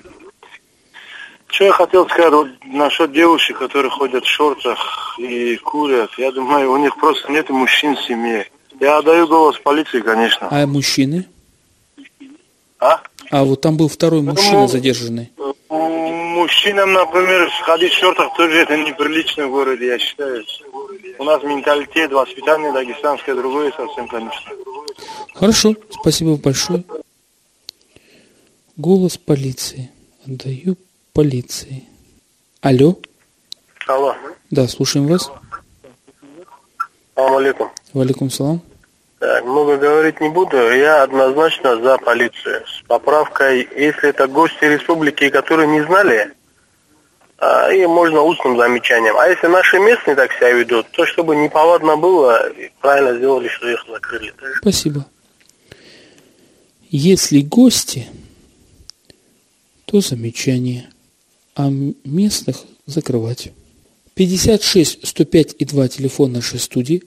Что 1.52 1.66
я 1.66 1.72
хотел 1.74 2.08
сказать 2.08 2.32
вот, 2.32 2.48
насчет 2.66 3.12
девушек, 3.12 3.60
которые 3.60 3.92
ходят 3.92 4.24
в 4.24 4.28
шортах 4.28 5.16
и 5.20 5.58
курят. 5.58 6.10
Я 6.18 6.32
думаю, 6.32 6.72
у 6.72 6.78
них 6.78 6.96
просто 6.96 7.30
нет 7.30 7.50
мужчин 7.50 7.96
в 7.96 8.02
семье. 8.02 8.48
Я 8.80 8.98
отдаю 8.98 9.28
голос 9.28 9.60
полиции, 9.60 10.00
конечно. 10.00 10.48
А 10.50 10.66
мужчины? 10.66 11.28
А? 12.80 13.02
А 13.30 13.44
вот 13.44 13.62
там 13.62 13.76
был 13.76 13.90
второй 13.90 14.22
мужчина 14.22 14.68
задержанный. 14.68 15.30
Мужчинам, 15.70 16.94
например, 16.94 17.50
ходить 17.64 17.92
в 17.92 18.00
шортах 18.00 18.34
тоже 18.36 18.60
это 18.60 18.78
неприлично 18.78 19.48
в 19.48 19.52
городе, 19.52 19.88
я 19.88 20.00
считаю. 20.00 20.44
У 21.20 21.24
нас 21.24 21.44
менталитет, 21.44 22.12
воспитание 22.14 22.72
дагестанское 22.72 23.36
другое 23.36 23.72
совсем, 23.76 24.08
конечно. 24.08 24.52
Хорошо, 25.36 25.76
спасибо 25.90 26.38
большое. 26.38 26.84
Голос 28.78 29.18
полиции. 29.18 29.92
Отдаю 30.26 30.78
полиции. 31.14 31.84
Алло. 32.62 32.98
Алло. 33.88 34.16
Да, 34.50 34.68
слушаем 34.68 35.08
вас. 35.08 35.32
Салам 37.16 37.36
алейкум. 37.38 37.72
Валикум 37.94 38.30
салам. 38.30 38.62
Так, 39.20 39.46
много 39.46 39.78
говорить 39.78 40.20
не 40.22 40.30
буду. 40.30 40.58
Я 40.58 41.04
однозначно 41.04 41.80
за 41.82 41.98
полицию. 41.98 42.64
С 42.66 42.84
поправкой, 42.88 43.68
если 43.76 44.10
это 44.10 44.28
гости 44.28 44.64
республики, 44.64 45.30
которые 45.30 45.68
не 45.68 45.84
знали, 45.86 46.34
а, 47.38 47.72
и 47.72 47.86
можно 47.86 48.22
устным 48.22 48.58
замечанием. 48.58 49.16
А 49.18 49.28
если 49.28 49.48
наши 49.48 49.78
местные 49.80 50.16
так 50.16 50.32
себя 50.34 50.52
ведут, 50.52 50.88
то 50.92 51.06
чтобы 51.06 51.36
неповадно 51.36 51.98
было, 51.98 52.52
правильно 52.82 53.16
сделали, 53.18 53.48
что 53.48 53.70
их 53.70 53.86
закрыли. 53.88 54.34
Спасибо. 54.60 55.06
Если 56.90 57.42
гости, 57.42 58.08
то 59.86 60.02
замечание, 60.02 60.90
а 61.56 61.70
местных 61.70 62.58
закрывать. 62.86 63.52
56 64.16 65.08
105 65.08 65.56
и 65.60 65.66
2 65.66 65.88
телефон 65.88 66.34
нашей 66.34 66.60
студии. 66.60 67.04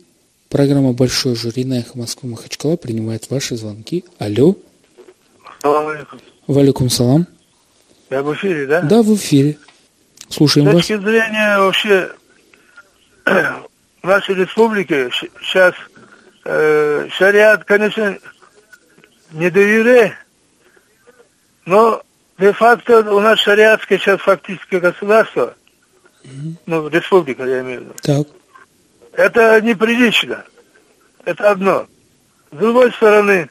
Программа 0.48 0.92
«Большой 0.92 1.34
жюри» 1.34 1.64
на 1.64 1.80
«Эхо 1.80 1.98
Москвы» 1.98 2.30
Махачкала 2.30 2.76
принимает 2.76 3.30
ваши 3.30 3.56
звонки. 3.56 4.04
Алло. 4.18 4.56
Салам 5.60 5.88
алейкум. 5.88 6.20
Валикум 6.46 6.90
салам. 6.90 7.26
Я 8.10 8.22
в 8.22 8.32
эфире, 8.34 8.66
да? 8.66 8.82
Да, 8.82 9.02
в 9.02 9.14
эфире. 9.16 9.58
Слушаем 10.28 10.66
С 10.66 10.72
вас. 10.72 10.86
точки 10.86 11.02
зрения 11.02 11.58
вообще 11.58 12.10
нашей 14.02 14.34
республики 14.34 15.10
сейчас 15.40 15.74
э, 16.44 17.08
шариат, 17.10 17.64
конечно, 17.64 18.18
не 19.32 19.50
доверяет, 19.50 20.12
но 21.66 22.02
де-факто 22.44 22.98
у 23.14 23.20
нас 23.20 23.38
шариатское 23.38 23.98
сейчас 23.98 24.20
фактически 24.20 24.74
государство, 24.76 25.54
ну, 26.66 26.88
республика, 26.88 27.44
я 27.44 27.62
имею 27.62 27.80
в 27.80 27.84
виду. 27.84 27.94
Так. 28.02 28.26
Это 29.14 29.60
неприлично. 29.62 30.44
Это 31.24 31.50
одно. 31.50 31.86
С 32.52 32.56
другой 32.56 32.92
стороны, 32.92 33.48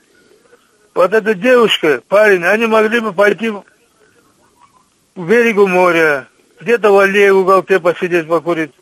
вот 0.94 1.12
эта 1.12 1.34
девушка, 1.34 2.04
парень, 2.08 2.44
они 2.46 2.68
могли 2.68 3.00
бы 3.00 3.14
пойти 3.14 3.52
к 3.52 5.20
берегу 5.20 5.66
моря, 5.66 6.28
где-то 6.60 6.92
в 6.92 7.00
аллее 7.00 7.34
в 7.34 7.38
уголке 7.38 7.80
посидеть, 7.80 8.28
покурить, 8.28 8.74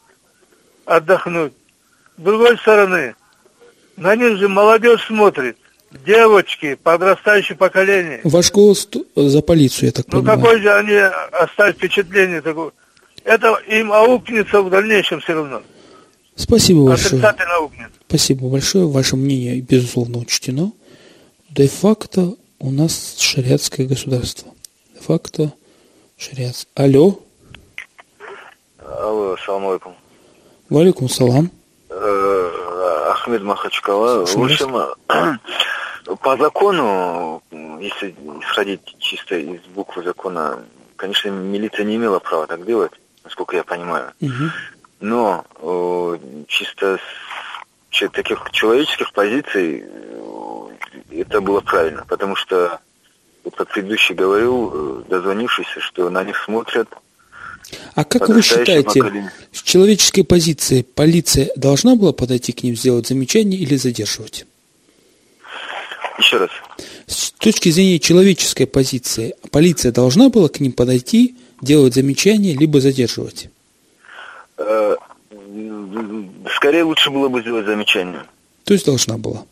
отдохнуть. 0.85 1.53
С 2.17 2.21
другой 2.21 2.57
стороны, 2.57 3.15
на 3.95 4.15
них 4.17 4.37
же 4.37 4.49
молодежь 4.49 5.05
смотрит. 5.05 5.57
Девочки, 6.05 6.75
подрастающее 6.75 7.57
поколение. 7.57 8.21
Ваш 8.23 8.51
голос 8.51 8.87
за 9.15 9.41
полицию, 9.41 9.87
я 9.87 9.91
так 9.91 10.05
Ну 10.07 10.19
понимаю. 10.19 10.39
какое 10.39 10.59
же 10.61 10.73
они 10.73 10.93
оставят 10.95 11.75
впечатление 11.77 12.41
такое? 12.41 12.71
Это 13.23 13.53
им 13.67 13.91
аукнется 13.91 14.61
в 14.61 14.69
дальнейшем 14.69 15.19
все 15.19 15.33
равно. 15.33 15.61
Спасибо 16.35 16.85
большое. 16.85 17.21
Спасибо 18.07 18.47
большое. 18.49 18.87
Ваше 18.87 19.15
мнение, 19.15 19.59
безусловно, 19.61 20.19
учтено. 20.19 20.71
Де-факто 21.49 22.35
у 22.59 22.71
нас 22.71 23.17
шариатское 23.19 23.85
государство. 23.85 24.51
Де-факто 24.95 25.51
шариат. 26.17 26.67
Алло. 26.73 27.19
Алло, 28.79 29.35
салам 29.45 29.67
алейкум. 29.67 29.93
Валикум 30.69 31.09
салам. 31.09 31.51
Э, 31.89 32.51
Ахмед 33.11 33.43
Махачкала. 33.43 34.25
В 34.25 34.37
общем, 34.43 34.75
по 36.15 36.37
закону, 36.37 37.43
если 37.79 38.15
исходить 38.41 38.81
чисто 38.99 39.35
из 39.35 39.61
буквы 39.73 40.03
закона, 40.03 40.63
конечно, 40.95 41.29
милиция 41.29 41.85
не 41.85 41.95
имела 41.95 42.19
права 42.19 42.47
так 42.47 42.65
делать, 42.65 42.91
насколько 43.23 43.55
я 43.55 43.63
понимаю. 43.63 44.13
Но 44.99 45.45
э, 45.59 46.17
чисто 46.47 46.99
с 47.89 48.09
таких 48.09 48.49
человеческих 48.51 49.11
позиций 49.13 49.83
э, 49.83 50.67
это 51.09 51.41
было 51.41 51.61
правильно, 51.61 52.05
потому 52.07 52.35
что 52.35 52.79
вот 53.43 53.55
как 53.55 53.69
предыдущий 53.69 54.13
говорил, 54.13 54.71
э, 54.73 55.03
дозвонившийся, 55.09 55.79
что 55.79 56.09
на 56.11 56.23
них 56.23 56.37
смотрят. 56.37 56.87
А 57.95 58.03
как 58.03 58.29
вы 58.29 58.41
считаете, 58.41 58.99
поколение. 58.99 59.31
с 59.51 59.61
человеческой 59.63 60.23
позиции 60.23 60.83
полиция 60.83 61.49
должна 61.55 61.95
была 61.95 62.13
подойти 62.13 62.51
к 62.51 62.63
ним, 62.63 62.75
сделать 62.75 63.07
замечание 63.07 63.59
или 63.59 63.75
задерживать? 63.75 64.45
Еще 66.21 66.37
раз. 66.37 66.49
С 67.07 67.31
точки 67.31 67.69
зрения 67.69 67.99
человеческой 67.99 68.65
позиции, 68.65 69.35
полиция 69.51 69.91
должна 69.91 70.29
была 70.29 70.49
к 70.49 70.59
ним 70.59 70.71
подойти, 70.71 71.35
делать 71.61 71.93
замечание, 71.95 72.55
либо 72.55 72.79
задерживать? 72.79 73.49
Э, 74.57 74.95
Скорее 76.55 76.83
лучше 76.83 77.09
было 77.09 77.27
бы 77.27 77.41
сделать 77.41 77.65
замечание. 77.65 78.23
То 78.63 78.73
есть 78.73 78.85
должна 78.85 79.17
была. 79.17 79.43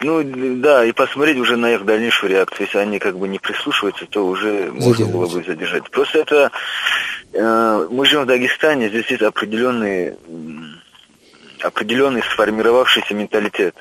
Ну, 0.00 0.22
да, 0.60 0.84
и 0.84 0.92
посмотреть 0.92 1.38
уже 1.38 1.56
на 1.56 1.74
их 1.74 1.84
дальнейшую 1.84 2.30
реакцию. 2.30 2.66
Если 2.66 2.78
они 2.78 2.98
как 2.98 3.18
бы 3.18 3.28
не 3.28 3.38
прислушиваются, 3.38 4.06
то 4.06 4.26
уже 4.26 4.70
можно 4.72 5.06
было 5.06 5.26
бы 5.26 5.42
задержать. 5.42 5.90
Просто 5.90 6.18
это... 6.18 6.50
э, 7.32 7.88
мы 7.90 8.06
живем 8.06 8.24
в 8.24 8.26
Дагестане, 8.26 8.88
здесь 8.88 9.06
есть 9.06 9.22
определенный, 9.22 10.14
определенный 11.60 12.22
сформировавшийся 12.22 13.14
менталитет. 13.14 13.74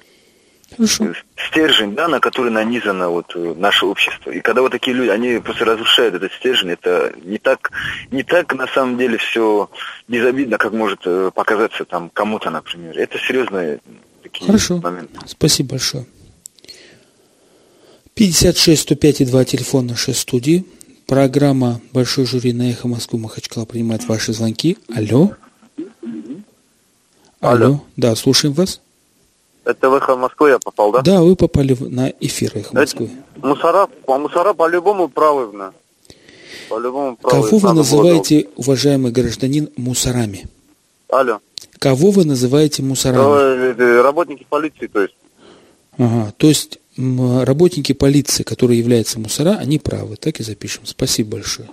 Хорошо. 0.78 1.14
Стержень, 1.50 1.96
да, 1.96 2.08
на 2.08 2.20
который 2.20 2.52
нанизано 2.52 3.10
вот 3.10 3.32
э, 3.36 3.56
наше 3.58 3.86
общество. 3.88 4.30
И 4.30 4.42
когда 4.42 4.62
вот 4.62 4.72
такие 4.72 4.96
люди, 4.96 5.10
они 5.10 5.40
просто 5.40 5.66
разрушают 5.66 6.14
этот 6.14 6.32
стержень, 6.34 6.70
это 6.70 7.14
не 7.24 7.40
так, 7.40 7.72
не 8.12 8.22
так 8.22 8.54
на 8.54 8.68
самом 8.68 8.98
деле 8.98 9.18
все 9.18 9.70
безобидно, 10.08 10.58
как 10.58 10.74
может 10.74 11.00
э, 11.06 11.32
показаться 11.34 11.84
там 11.84 12.12
кому-то, 12.14 12.52
например. 12.52 12.98
Это 12.98 13.18
серьезные 13.18 13.80
такие 14.22 14.46
Хорошо. 14.46 14.78
моменты. 14.78 15.20
Спасибо 15.26 15.72
большое. 15.72 16.06
56 18.14 18.82
105 18.82 19.22
и 19.22 19.26
2 19.26 19.46
телефон 19.46 19.88
нашей 19.88 20.14
студии. 20.14 20.66
Программа 21.08 21.82
«Большой 21.92 22.26
жюри» 22.26 22.54
на 22.54 22.70
Эхо 22.70 22.88
Москвы 22.88 23.18
Махачкала 23.20 23.66
принимает 23.66 24.08
ваши 24.08 24.34
звонки. 24.34 24.78
Алло. 24.94 25.32
Алло. 27.40 27.84
Да, 27.96 28.16
слушаем 28.16 28.54
вас. 28.54 28.82
Это 29.68 29.90
в 29.90 29.96
эхо 29.96 30.16
Москвы 30.16 30.52
я 30.52 30.60
попал, 30.60 30.94
да? 30.94 31.02
Да, 31.02 31.22
вы 31.22 31.36
попали 31.36 31.76
на 31.78 32.10
эфир 32.22 32.54
Эхо 32.56 32.74
Москвы. 32.74 33.10
Мусора, 33.36 33.90
а 34.08 34.18
мусора 34.18 34.54
по-любому 34.54 35.10
правы. 35.10 35.50
По-любому 36.70 37.18
правы. 37.18 37.36
Кого 37.36 37.58
вы 37.58 37.68
Надо 37.68 37.68
было 37.68 37.74
называете, 37.74 38.48
уважаемый 38.56 39.12
гражданин, 39.12 39.70
мусорами? 39.76 40.48
Алло. 41.10 41.42
Кого 41.80 42.12
вы 42.12 42.24
называете 42.24 42.82
мусорами? 42.82 43.20
Э, 43.20 43.76
э, 43.78 44.02
Работники 44.02 44.46
полиции, 44.50 44.88
то 44.88 45.02
есть. 45.02 45.16
Ага, 45.98 46.34
то 46.38 46.48
есть 46.48 46.80
работники 46.98 47.92
полиции, 47.92 48.44
которые 48.44 48.80
являются 48.80 49.20
мусора, 49.20 49.58
они 49.60 49.80
правы. 49.80 50.16
Так 50.16 50.40
и 50.40 50.44
запишем. 50.44 50.86
Спасибо 50.86 51.32
большое. 51.32 51.68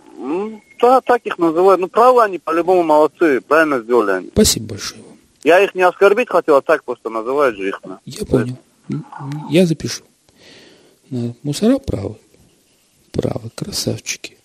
Да, 0.82 1.00
так 1.00 1.24
их 1.24 1.38
называют. 1.38 1.80
Ну, 1.80 1.86
правы 1.86 2.24
они 2.24 2.38
по-любому 2.38 2.82
молодцы. 2.82 3.40
Правильно 3.40 3.78
сделали 3.78 4.10
они. 4.10 4.28
Спасибо 4.32 4.70
большое. 4.70 5.00
Я 5.44 5.60
их 5.60 5.74
не 5.74 5.82
оскорбить 5.82 6.28
хотел, 6.30 6.56
а 6.56 6.62
так 6.62 6.82
просто 6.84 7.10
называют 7.10 7.56
же 7.56 7.68
их. 7.68 7.80
на. 7.84 8.00
Я 8.04 8.24
понял. 8.24 8.56
Я 9.50 9.66
запишу. 9.66 10.02
На- 11.10 11.34
Мусора 11.42 11.78
правы. 11.78 12.16
Правы, 13.12 13.50
красавчики. 13.54 14.36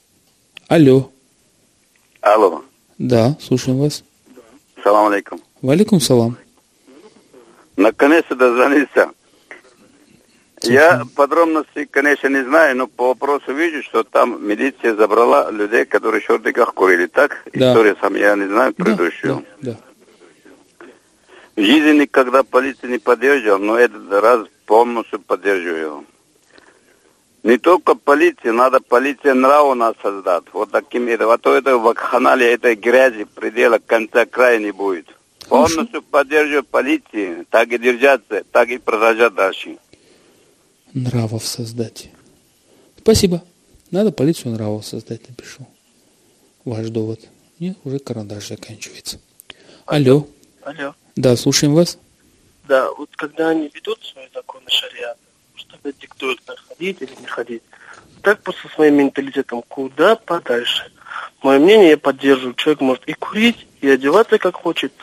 Алло. 0.67 1.09
Алло, 2.21 2.63
Да, 2.97 3.37
слушаем 3.41 3.79
вас. 3.79 4.03
салам 4.83 5.07
алейкум. 5.07 5.41
Валикум 5.61 5.99
салам. 6.01 6.37
Наконец-то 7.77 8.35
дозвонился. 8.35 9.09
Я 10.61 11.03
подробностей, 11.15 11.85
конечно, 11.85 12.27
не 12.27 12.43
знаю, 12.43 12.75
но 12.75 12.87
по 12.87 13.07
вопросу 13.07 13.53
вижу, 13.53 13.81
что 13.81 14.03
там 14.03 14.45
милиция 14.45 14.93
забрала 14.95 15.49
людей, 15.49 15.85
которые 15.85 16.21
в 16.21 16.25
шортиках 16.25 16.73
курили. 16.73 17.05
Так? 17.07 17.37
Да. 17.53 17.69
История 17.71 17.95
сам 18.01 18.15
я 18.15 18.35
не 18.35 18.47
знаю 18.47 18.73
предыдущую. 18.73 19.45
да. 19.61 19.77
В 19.88 19.88
жизни 21.59 22.01
никогда 22.01 22.43
полиция 22.43 22.89
не 22.89 22.97
поддерживал, 22.97 23.59
но 23.59 23.77
этот 23.77 24.11
раз 24.11 24.47
полностью 24.65 25.19
поддерживаю. 25.19 26.05
Не 27.43 27.57
только 27.57 27.95
полиция, 27.95 28.51
надо 28.51 28.79
полиция 28.81 29.33
нрава 29.33 29.71
у 29.71 29.73
нас 29.73 29.95
создать. 30.01 30.43
Вот 30.51 30.71
таким 30.71 31.07
это, 31.07 31.31
а 31.31 31.37
то 31.37 31.55
это 31.55 31.77
в 31.77 31.83
вакханале 31.83 32.53
этой 32.53 32.75
грязи 32.75 33.23
предела 33.23 33.79
конца 33.79 34.25
края 34.25 34.59
не 34.59 34.71
будет. 34.71 35.07
Полностью 35.47 36.01
поддерживаю 36.03 36.63
полиции, 36.63 37.45
так 37.49 37.69
и 37.71 37.77
держаться, 37.77 38.43
так 38.51 38.69
и 38.69 38.77
продолжать 38.77 39.33
дальше. 39.33 39.77
Нравов 40.93 41.45
создать. 41.45 42.09
Спасибо. 42.97 43.41
Надо 43.89 44.11
полицию 44.11 44.53
нравов 44.53 44.85
создать, 44.85 45.27
напишу. 45.27 45.65
Ваш 46.65 46.89
довод. 46.89 47.21
Нет, 47.57 47.77
уже 47.83 47.99
карандаш 47.99 48.49
заканчивается. 48.49 49.19
Алло. 49.85 50.27
Алло. 50.61 50.93
Да, 51.19 51.35
слушаем 51.35 51.73
вас. 51.73 51.97
Да, 52.69 52.89
вот 52.93 53.09
когда 53.17 53.49
они 53.49 53.69
ведут 53.73 53.99
свои 54.05 54.27
законы 54.33 54.69
шариата, 54.69 55.19
что 55.53 55.71
тогда 55.73 55.91
диктуют, 55.99 56.39
ходить 56.45 57.01
или 57.01 57.11
не 57.19 57.25
ходить. 57.25 57.61
Так 58.21 58.41
просто 58.41 58.69
своим 58.69 58.95
менталитетом 58.95 59.61
куда 59.67 60.15
подальше. 60.15 60.89
Мое 61.43 61.59
мнение 61.59 61.89
я 61.89 61.97
поддерживаю. 61.97 62.53
Человек 62.53 62.79
может 62.79 63.03
и 63.09 63.11
курить, 63.11 63.67
и 63.81 63.89
одеваться 63.89 64.37
как 64.37 64.55
хочет. 64.55 64.93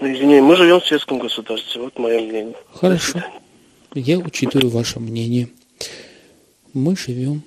Ну, 0.00 0.10
извини, 0.10 0.40
мы 0.40 0.56
живем 0.56 0.80
в 0.80 0.86
светском 0.86 1.18
государстве. 1.18 1.82
Вот 1.82 1.98
мое 1.98 2.18
мнение. 2.18 2.56
Хорошо. 2.72 3.22
Я 3.92 4.18
учитываю 4.18 4.70
ваше 4.70 4.98
мнение. 4.98 5.50
Мы 6.72 6.96
живем 6.96 7.42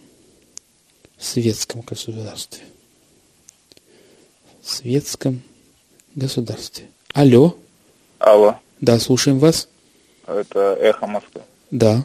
в 1.17 1.25
светском 1.25 1.81
государстве. 1.81 2.63
В 4.61 4.69
светском 4.69 5.41
государстве. 6.13 6.89
Алло. 7.15 7.55
Алло, 8.19 8.55
Да, 8.81 8.99
слушаем 8.99 9.39
вас. 9.39 9.69
это 10.27 10.77
Эхо 10.81 11.07
Москвы. 11.07 11.41
Да. 11.71 12.03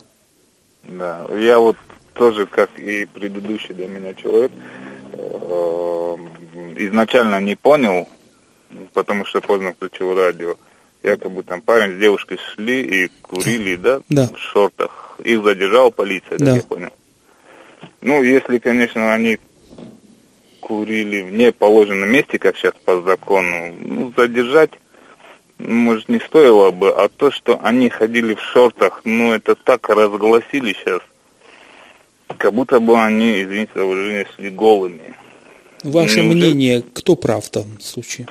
Да, 0.85 1.27
я 1.37 1.59
вот 1.59 1.77
тоже, 2.15 2.47
как 2.47 2.71
и 2.79 3.07
предыдущий 3.07 3.75
до 3.75 3.89
меня 3.89 4.15
человек, 4.15 4.53
э, 5.13 6.17
изначально 6.79 7.41
не 7.41 7.57
понял 7.57 8.07
потому 8.95 9.25
что 9.25 9.41
поздно 9.41 9.73
включил 9.73 10.15
радио. 10.15 10.55
Якобы 11.03 11.43
там 11.43 11.61
парень 11.61 11.97
с 11.97 12.01
девушкой 12.01 12.39
шли 12.39 12.83
и 13.05 13.09
курили, 13.23 13.75
да, 13.75 14.01
Да. 14.09 14.29
в 14.29 14.39
шортах. 14.39 15.19
Их 15.25 15.43
задержала 15.43 15.91
полиция, 15.91 16.39
Да. 16.39 16.55
я 16.55 16.63
понял. 16.63 16.91
Ну, 18.01 18.23
если, 18.23 18.59
конечно, 18.59 19.13
они 19.13 19.39
курили 20.61 21.23
в 21.23 21.33
неположенном 21.33 22.13
месте, 22.13 22.39
как 22.39 22.57
сейчас 22.57 22.75
по 22.85 23.01
закону, 23.03 23.75
ну, 23.81 24.13
задержать, 24.17 24.71
может, 25.67 26.09
не 26.09 26.21
стоило 26.21 26.71
бы, 26.71 26.91
а 26.91 27.09
то, 27.09 27.31
что 27.31 27.59
они 27.63 27.89
ходили 27.89 28.35
в 28.35 28.41
шортах, 28.41 29.03
ну, 29.05 29.33
это 29.33 29.55
так 29.55 29.89
разгласили 29.89 30.75
сейчас, 30.75 31.01
как 32.39 32.55
будто 32.55 32.81
бы 32.81 32.99
они, 33.01 33.43
извините 33.43 33.73
за 33.75 33.85
выражение, 33.85 34.27
шли 34.35 34.51
голыми. 34.51 35.15
Ваше 35.83 36.23
Ну, 36.23 36.35
мнение, 36.35 36.83
кто 36.95 37.17
прав 37.17 37.45
в 37.45 37.51
данном 37.51 37.81
случае? 37.81 38.27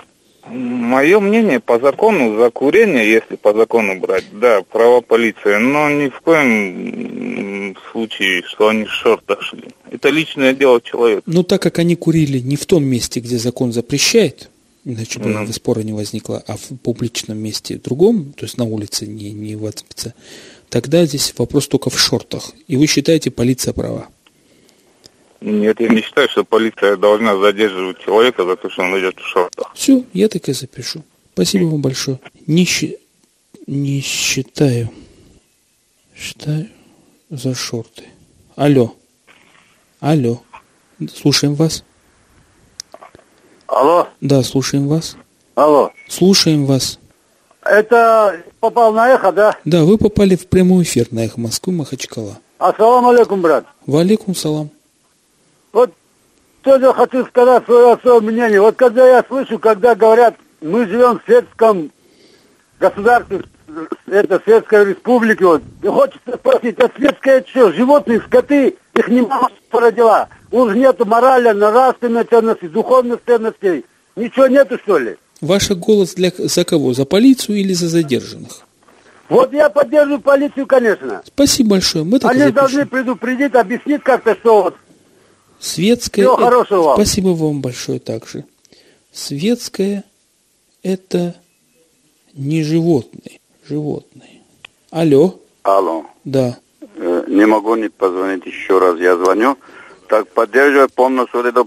Мое 0.48 1.20
мнение, 1.20 1.60
по 1.60 1.80
закону, 1.80 2.38
за 2.38 2.50
курение, 2.50 3.08
если 3.08 3.36
по 3.36 3.54
закону 3.54 4.00
брать, 4.00 4.26
да, 4.32 4.62
права 4.64 5.02
полиции, 5.02 5.58
но 5.58 5.90
ни 5.90 6.10
в 6.10 6.20
коем 6.22 7.76
случае, 7.92 8.44
что 8.44 8.70
они 8.70 8.86
в 8.86 8.92
шортах 8.92 9.42
шли. 9.44 9.66
Это 9.92 10.10
личное 10.10 10.54
дело 10.54 10.82
человека. 10.82 11.22
Ну, 11.26 11.44
так 11.44 11.62
как 11.62 11.78
они 11.80 11.96
курили 11.96 12.40
не 12.40 12.56
в 12.56 12.66
том 12.66 12.84
месте, 12.84 13.20
где 13.20 13.38
закон 13.38 13.72
запрещает, 13.74 14.50
иначе 14.86 15.20
бы 15.20 15.30
Ну. 15.30 15.52
спора 15.54 15.82
не 15.82 15.94
возникло, 15.94 16.44
а 16.48 16.58
в 16.58 16.68
публичном 16.84 17.38
месте 17.38 17.76
другом, 17.78 18.34
то 18.34 18.46
есть 18.46 18.58
на 18.58 18.64
улице, 18.66 19.06
не, 19.08 19.32
не 19.32 19.56
в 19.56 19.64
спеце- 19.66 20.14
тогда 20.70 21.06
здесь 21.06 21.34
вопрос 21.38 21.68
только 21.68 21.90
в 21.90 22.00
шортах. 22.00 22.52
И 22.68 22.78
вы 22.78 22.88
считаете, 22.88 23.32
полиция 23.32 23.74
права? 23.74 24.08
Нет, 25.42 25.80
я 25.80 25.88
не 25.90 26.02
считаю, 26.02 26.28
что 26.30 26.44
полиция 26.44 26.98
должна 26.98 27.38
задерживать 27.38 28.00
человека 28.00 28.44
за 28.46 28.56
то, 28.58 28.70
что 28.70 28.82
он 28.84 29.00
идет 29.00 29.18
в 29.18 29.26
шортах. 29.26 29.72
Все, 29.74 30.04
я 30.14 30.28
так 30.28 30.50
и 30.50 30.54
запишу. 30.54 31.04
Спасибо 31.34 31.66
вам 31.66 31.82
большое. 31.82 32.20
Не, 32.48 32.68
не 33.68 34.02
считаю. 34.02 34.90
Считаю 36.16 36.68
за 37.30 37.56
шорты. 37.56 38.04
Алло. 38.56 38.96
Алло. 40.02 40.42
Слушаем 41.16 41.56
вас. 41.56 41.86
Алло, 43.70 44.08
Да, 44.20 44.42
слушаем 44.42 44.88
вас. 44.88 45.16
алло. 45.56 45.92
Слушаем 46.08 46.66
вас. 46.66 47.00
Это 47.64 48.42
попал 48.60 48.92
на 48.94 49.10
эхо, 49.10 49.32
да? 49.32 49.56
Да, 49.64 49.84
вы 49.84 49.98
попали 50.00 50.36
в 50.36 50.48
прямой 50.48 50.84
эфир 50.84 51.08
на 51.12 51.20
«Эхо 51.26 51.40
Москвы» 51.40 51.74
Махачкала. 51.74 52.40
Ассаламу 52.58 53.10
алейкум, 53.10 53.42
брат. 53.42 53.66
Валикум 53.86 54.34
салам. 54.34 54.72
Вот 55.72 55.94
тоже 56.64 56.92
хочу 56.94 57.26
сказать 57.28 57.64
свое 57.66 57.94
особое 57.94 58.32
мнение. 58.32 58.60
Вот 58.60 58.76
когда 58.76 59.08
я 59.08 59.24
слышу, 59.28 59.60
когда 59.60 59.94
говорят, 59.94 60.36
мы 60.62 60.88
живем 60.88 61.20
в 61.20 61.24
светском 61.26 61.92
государстве, 62.80 63.44
это 64.08 64.42
светской 64.44 64.86
республике, 64.86 65.46
вот, 65.46 65.62
и 65.84 65.88
хочется 65.88 66.34
спросить, 66.34 66.80
а 66.80 66.90
светское 66.96 67.46
что, 67.48 67.72
животные, 67.72 68.20
скоты, 68.22 68.76
их 68.96 69.08
не 69.10 69.22
мама 69.22 69.52
породила. 69.70 70.28
У 70.52 70.66
них 70.66 70.76
нету 70.76 71.06
морали, 71.06 71.52
нравственной 71.52 72.24
ценности, 72.24 72.68
духовных 72.68 73.20
ценностей. 73.26 73.86
Ничего 74.16 74.48
нету, 74.48 74.78
что 74.84 74.98
ли? 74.98 75.18
Ваш 75.42 75.70
голос 75.72 76.16
для 76.16 76.32
за 76.38 76.66
кого? 76.66 76.94
За 76.94 77.06
полицию 77.06 77.58
или 77.60 77.74
за 77.74 77.88
задержанных? 77.88 78.62
Вот 79.30 79.54
я 79.54 79.70
поддерживаю 79.70 80.20
полицию, 80.22 80.66
конечно. 80.66 81.22
Спасибо 81.26 81.72
большое. 81.72 82.04
Мы 82.04 82.20
так 82.20 82.32
Они 82.32 82.40
запишем. 82.40 82.56
должны 82.56 82.86
предупредить, 82.88 83.54
объяснить 83.54 84.02
как-то, 84.04 84.36
что 84.36 84.64
вот 84.64 84.76
Светское... 85.60 86.26
Всего 86.26 86.34
это- 86.36 86.44
хорошего 86.44 86.82
вам. 86.84 86.96
Спасибо 86.96 87.28
вам 87.30 87.62
большое 87.62 88.00
также. 88.00 88.46
Светское– 89.12 90.04
это 90.84 91.36
не 92.34 92.64
животные. 92.64 93.40
Животные. 93.68 94.42
Алло. 94.90 95.40
Алло. 95.64 96.06
Да. 96.24 96.58
Э, 96.96 97.24
Не 97.28 97.46
могу 97.46 97.76
не 97.76 97.90
позвонить 97.90 98.46
еще 98.46 98.80
раз. 98.80 98.98
Я 99.00 99.16
звоню. 99.16 99.58
Так, 100.10 100.28
поддерживаю 100.30 100.90
полностью 100.90 101.42
это 101.42 101.66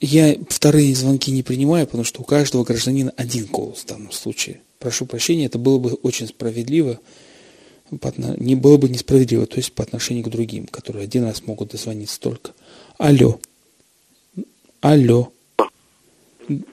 Я 0.00 0.36
вторые 0.48 0.94
звонки 0.94 1.32
не 1.32 1.42
принимаю, 1.42 1.86
потому 1.86 2.04
что 2.04 2.20
у 2.20 2.24
каждого 2.24 2.62
гражданина 2.62 3.12
один 3.16 3.46
голос 3.46 3.80
в 3.80 3.86
данном 3.86 4.12
случае. 4.12 4.60
Прошу 4.78 5.04
прощения, 5.04 5.46
это 5.46 5.58
было 5.58 5.78
бы 5.78 5.94
очень 6.02 6.28
справедливо. 6.28 7.00
Не 7.90 8.54
было 8.54 8.76
бы 8.76 8.88
несправедливо, 8.88 9.46
то 9.46 9.56
есть 9.56 9.72
по 9.72 9.82
отношению 9.82 10.24
к 10.24 10.28
другим, 10.28 10.66
которые 10.66 11.04
один 11.04 11.24
раз 11.24 11.44
могут 11.46 11.70
дозвониться 11.70 12.20
только. 12.20 12.52
Алло. 12.98 13.40
Алло. 14.80 15.32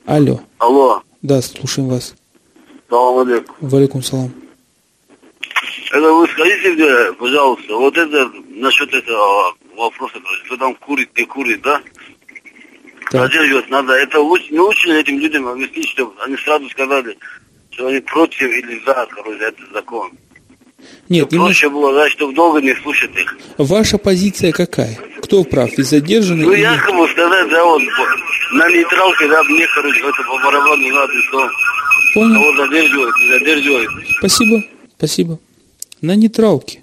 Алло. 0.06 0.42
Алло. 0.60 1.02
Да, 1.24 1.42
слушаем 1.42 1.88
вас. 1.90 2.14
Салам 2.90 3.28
алейкум. 3.28 3.56
Валикум 3.62 4.04
салам. 4.04 4.32
Это 5.92 6.14
вы 6.14 6.28
скажите 6.28 6.70
мне, 6.74 7.14
пожалуйста, 7.14 7.76
вот 7.76 7.98
это 7.98 8.32
насчет 8.50 8.94
этого 8.94 9.56
вопроса, 9.76 10.16
кто 10.46 10.58
там 10.58 10.76
курит, 10.76 11.10
не 11.18 11.26
курит, 11.26 11.62
да? 11.62 11.82
Задерживать 13.12 13.70
надо. 13.70 13.94
Это 13.94 14.18
уч- 14.20 14.50
не 14.52 14.60
учили 14.60 15.00
этим 15.00 15.20
людям 15.20 15.48
объяснить, 15.48 15.90
чтобы 15.90 16.14
они 16.26 16.36
сразу 16.38 16.68
сказали, 16.70 17.18
что 17.72 17.88
они 17.88 18.00
против 18.00 18.42
или 18.42 18.82
за, 18.86 19.08
короче, 19.12 19.44
этот 19.44 19.72
закон. 19.74 20.12
Нет, 21.10 21.30
Проще 21.30 21.70
было, 21.70 21.94
да, 21.94 22.10
чтобы 22.10 22.34
долго 22.34 22.60
не 22.62 22.76
слушать 22.76 23.12
их. 23.16 23.38
Ваша 23.58 23.98
позиция 23.98 24.52
какая? 24.52 24.98
Кто 25.22 25.44
прав? 25.44 25.72
И 25.74 25.82
задержанный? 25.84 26.44
Ну, 26.46 26.52
или- 26.54 26.62
якобы 26.62 27.08
сказать, 27.10 27.50
да, 27.50 27.64
вот, 27.64 27.82
на 28.54 28.70
нейтралке, 28.70 29.28
да, 29.30 29.44
мне, 29.44 29.66
короче, 29.76 30.00
это 30.00 30.24
по 30.24 30.38
барабану 30.44 30.88
надо, 30.90 31.14
что 31.30 31.50
Понял. 32.14 32.34
кого 32.36 32.56
задерживают, 32.66 33.16
не 33.18 33.28
задерживают. 33.30 33.92
Спасибо, 34.18 34.64
спасибо. 34.98 35.40
На 36.02 36.16
нейтралке. 36.16 36.83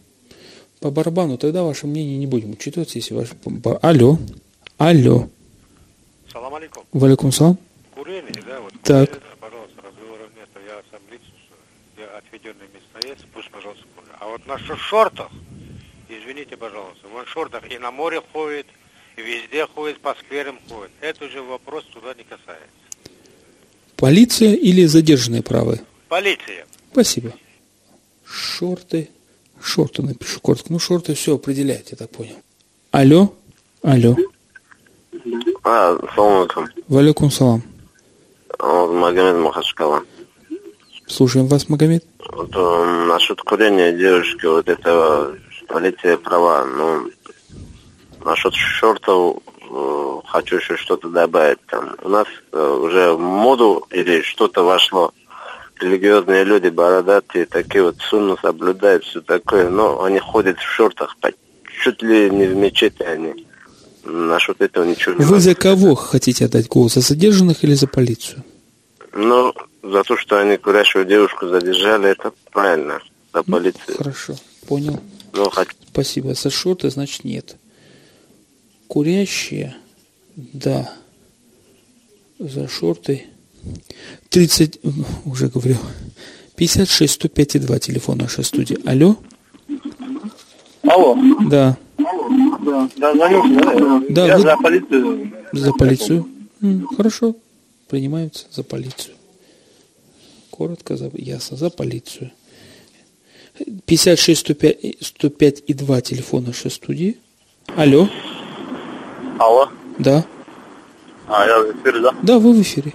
По 0.80 0.90
барабану, 0.90 1.36
тогда 1.36 1.62
ваше 1.62 1.86
мнение 1.86 2.16
не 2.16 2.26
будем 2.26 2.52
учитывать, 2.52 2.94
если 2.94 3.14
ваше... 3.14 3.36
Алло. 3.82 4.18
Алло. 4.78 5.28
Салам 6.32 6.54
алейкум. 6.54 6.84
Валикум 6.92 7.32
салам. 7.32 7.58
Курение, 7.94 8.32
да, 8.46 8.60
вот. 8.60 8.72
Так. 8.82 9.10
курение, 9.10 9.36
Пожалуйста, 9.38 9.82
разговоров 9.82 10.30
нет, 10.34 10.48
я 10.66 10.80
сам 10.90 11.00
лично, 11.10 12.16
отведенное 12.16 12.66
место 12.72 13.08
есть, 13.08 13.26
пусть, 13.34 13.50
пожалуйста, 13.50 13.84
курят. 13.94 14.16
А 14.20 14.28
вот 14.28 14.46
на 14.46 14.58
шортах, 14.58 15.30
извините, 16.08 16.56
пожалуйста, 16.56 17.08
он 17.14 17.26
в 17.26 17.28
шортах 17.28 17.70
и 17.70 17.76
на 17.76 17.90
море 17.90 18.22
ходит, 18.32 18.66
и 19.18 19.20
везде 19.20 19.66
ходит, 19.66 20.00
по 20.00 20.14
скверам 20.14 20.58
ходит. 20.66 20.92
Это 21.02 21.26
уже 21.26 21.42
вопрос 21.42 21.84
туда 21.92 22.14
не 22.14 22.24
касается. 22.24 22.68
Полиция 23.96 24.54
или 24.54 24.86
задержанные 24.86 25.42
правы? 25.42 25.80
Полиция. 26.08 26.64
Спасибо. 26.90 27.34
Шорты. 28.24 29.10
Шорты 29.62 30.02
напишу 30.02 30.40
коротко. 30.40 30.72
Ну, 30.72 30.78
шорты 30.78 31.14
все 31.14 31.34
определяет, 31.34 31.90
я 31.90 31.96
так 31.96 32.10
понял. 32.10 32.36
Алло. 32.90 33.32
Алло. 33.82 34.16
А, 35.64 35.98
салам 36.14 36.40
алейкум. 36.40 36.68
Валикум 36.88 37.30
салам. 37.30 37.62
Вот 38.58 38.92
Магомед 38.92 39.36
Махачкала. 39.36 40.02
Слушаем 41.06 41.46
вас, 41.46 41.68
Магомед. 41.68 42.04
Вот 42.32 42.50
э, 42.54 43.06
насчет 43.08 43.40
курения 43.42 43.92
девушки, 43.92 44.46
вот 44.46 44.68
это 44.68 45.34
полиция 45.68 46.16
права. 46.16 46.64
Ну, 46.64 47.10
насчет 48.24 48.54
шортов 48.54 49.38
э, 49.70 50.20
хочу 50.26 50.56
еще 50.56 50.76
что-то 50.76 51.08
добавить. 51.08 51.58
Там, 51.66 51.96
у 52.02 52.08
нас 52.08 52.26
э, 52.52 52.78
уже 52.82 53.12
в 53.12 53.20
моду 53.20 53.86
или 53.90 54.22
что-то 54.22 54.62
вошло. 54.62 55.12
Религиозные 55.80 56.44
люди, 56.44 56.68
бородатые, 56.68 57.46
такие 57.46 57.82
вот 57.82 57.96
сунну 58.00 58.36
соблюдают, 58.36 59.04
все 59.04 59.20
такое. 59.20 59.70
Но 59.70 60.02
они 60.02 60.18
ходят 60.18 60.58
в 60.58 60.62
шортах, 60.62 61.16
чуть 61.82 62.02
ли 62.02 62.30
не 62.30 62.46
в 62.46 62.54
мечети 62.54 63.02
они. 63.02 63.46
Насчет 64.04 64.60
этого 64.60 64.84
ничего 64.84 65.14
не 65.14 65.24
Вы 65.24 65.40
за 65.40 65.54
кого 65.54 65.94
хотите 65.94 66.46
отдать 66.46 66.68
голос? 66.68 66.94
За 66.94 67.00
задержанных 67.00 67.64
или 67.64 67.74
за 67.74 67.86
полицию? 67.86 68.44
Ну, 69.12 69.54
за 69.82 70.02
то, 70.02 70.16
что 70.16 70.38
они 70.38 70.56
курящую 70.56 71.04
девушку 71.04 71.48
задержали, 71.48 72.10
это 72.10 72.32
правильно. 72.50 73.00
За 73.32 73.42
полицию. 73.42 73.96
Хорошо, 73.96 74.36
понял. 74.66 75.00
Ну, 75.32 75.48
хоть 75.50 75.68
Спасибо. 75.92 76.34
За 76.34 76.50
шорты, 76.50 76.88
значит, 76.90 77.24
нет. 77.24 77.56
Курящие, 78.86 79.76
да. 80.36 80.92
За 82.38 82.68
шорты. 82.68 83.26
30, 84.30 84.80
уже 85.24 85.48
говорил. 85.48 85.76
56 86.56 87.12
105 87.14 87.56
и 87.56 87.58
2 87.58 87.78
телефон 87.78 88.18
нашей 88.18 88.44
студии. 88.44 88.78
Алло? 88.88 89.16
Алло. 90.82 91.16
Да. 91.48 91.76
Да, 91.98 92.88
да, 92.96 93.14
звоню, 93.14 93.60
да? 93.60 94.02
Да, 94.10 94.26
Я 94.26 94.36
вы- 94.36 94.42
за 94.42 94.56
полицию. 94.56 95.32
За 95.52 95.72
полицию? 95.72 96.28
М, 96.62 96.86
Хорошо. 96.96 97.34
Принимаются 97.88 98.46
за 98.52 98.62
полицию. 98.62 99.14
Коротко, 100.50 100.96
за, 100.96 101.10
ясно, 101.14 101.56
за 101.56 101.70
полицию. 101.70 102.30
56 103.86 104.40
105, 104.40 104.78
и- 104.84 104.96
105 105.00 105.62
и 105.66 105.74
2 105.74 106.00
телефон 106.02 106.44
нашей 106.44 106.70
студии. 106.70 107.16
Алло? 107.76 108.08
Алло. 109.38 109.68
Да. 109.98 110.24
А, 111.26 111.46
я 111.46 111.60
в 111.60 111.80
эфире, 111.80 112.00
да? 112.00 112.14
Да, 112.22 112.38
вы 112.38 112.52
в 112.52 112.62
эфире. 112.62 112.94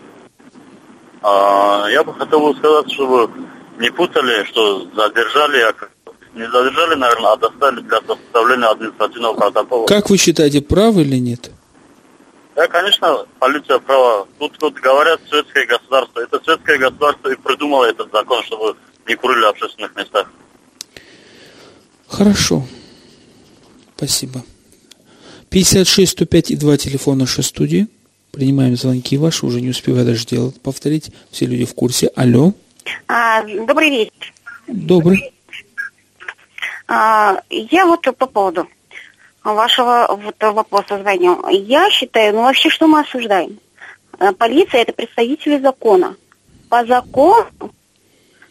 А, 1.27 1.87
я 1.89 2.03
бы 2.03 2.13
хотел 2.13 2.55
сказать, 2.55 2.91
чтобы 2.91 3.31
не 3.79 3.89
путали, 3.89 4.43
что 4.45 4.81
задержали, 4.95 5.59
а 5.59 5.73
не 6.35 6.47
задержали, 6.47 6.93
наверное, 6.93 7.31
а 7.31 7.37
доставили 7.37 7.81
для 7.81 7.99
составления 8.01 8.67
административного 8.67 9.33
протокола. 9.33 9.87
Как 9.87 10.11
вы 10.11 10.17
считаете, 10.17 10.61
правы 10.61 11.01
или 11.01 11.15
нет? 11.15 11.49
Да, 12.55 12.67
конечно, 12.67 13.25
полиция 13.39 13.79
права. 13.79 14.27
Тут, 14.37 14.55
тут 14.59 14.75
говорят 14.75 15.19
светское 15.27 15.65
государство. 15.65 16.19
Это 16.19 16.39
светское 16.43 16.77
государство 16.77 17.29
и 17.29 17.35
придумало 17.35 17.85
этот 17.85 18.11
закон, 18.11 18.43
чтобы 18.43 18.75
не 19.07 19.15
курили 19.15 19.45
в 19.45 19.49
общественных 19.49 19.95
местах. 19.95 20.29
Хорошо. 22.07 22.67
Спасибо. 23.97 24.43
56 25.49 26.11
105 26.11 26.51
и 26.51 26.55
2 26.55 26.77
телефон 26.77 27.17
нашей 27.17 27.43
студии. 27.43 27.87
Принимаем 28.35 28.75
звонки 28.75 29.17
ваши, 29.17 29.45
уже 29.45 29.61
не 29.61 29.69
успеваю 29.69 30.05
даже 30.05 30.25
делать, 30.25 30.59
повторить. 30.59 31.09
Все 31.31 31.45
люди 31.45 31.63
в 31.63 31.73
курсе. 31.73 32.07
Алло. 32.17 32.51
А, 33.07 33.41
добрый 33.43 33.89
вечер. 33.89 34.33
Добрый. 34.67 35.31
А, 36.85 37.41
я 37.49 37.85
вот 37.85 38.01
по 38.01 38.25
поводу 38.25 38.67
вашего 39.41 40.19
вот 40.21 40.35
вопроса 40.41 40.99
звоню. 40.99 41.47
Я 41.47 41.89
считаю, 41.89 42.35
ну 42.35 42.41
вообще 42.41 42.69
что 42.69 42.87
мы 42.87 42.99
осуждаем? 42.99 43.57
А, 44.19 44.33
Полиция 44.33 44.81
это 44.81 44.91
представители 44.91 45.57
закона. 45.57 46.17
По 46.67 46.85
закону, 46.85 47.47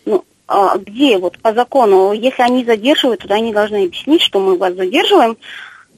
ну, 0.07 0.25
а 0.49 0.79
где 0.79 1.19
вот 1.19 1.39
по 1.41 1.53
закону, 1.53 2.13
если 2.13 2.41
они 2.41 2.65
задерживают, 2.65 3.21
то 3.21 3.35
они 3.35 3.53
должны 3.53 3.85
объяснить, 3.85 4.23
что 4.23 4.41
мы 4.41 4.57
вас 4.57 4.73
задерживаем 4.73 5.37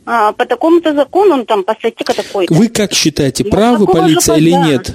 а, 0.06 0.32
по 0.32 0.46
такому-то 0.46 0.94
закону, 0.94 1.36
ну, 1.36 1.44
там, 1.44 1.64
по 1.64 1.74
статье 1.74 2.04
такой-то. 2.06 2.54
Вы 2.54 2.68
как 2.68 2.92
считаете, 2.92 3.44
Ну, 3.44 3.50
правы 3.50 3.86
полиция 3.86 4.36
или 4.36 4.50
пода. 4.52 4.66
нет? 4.68 4.94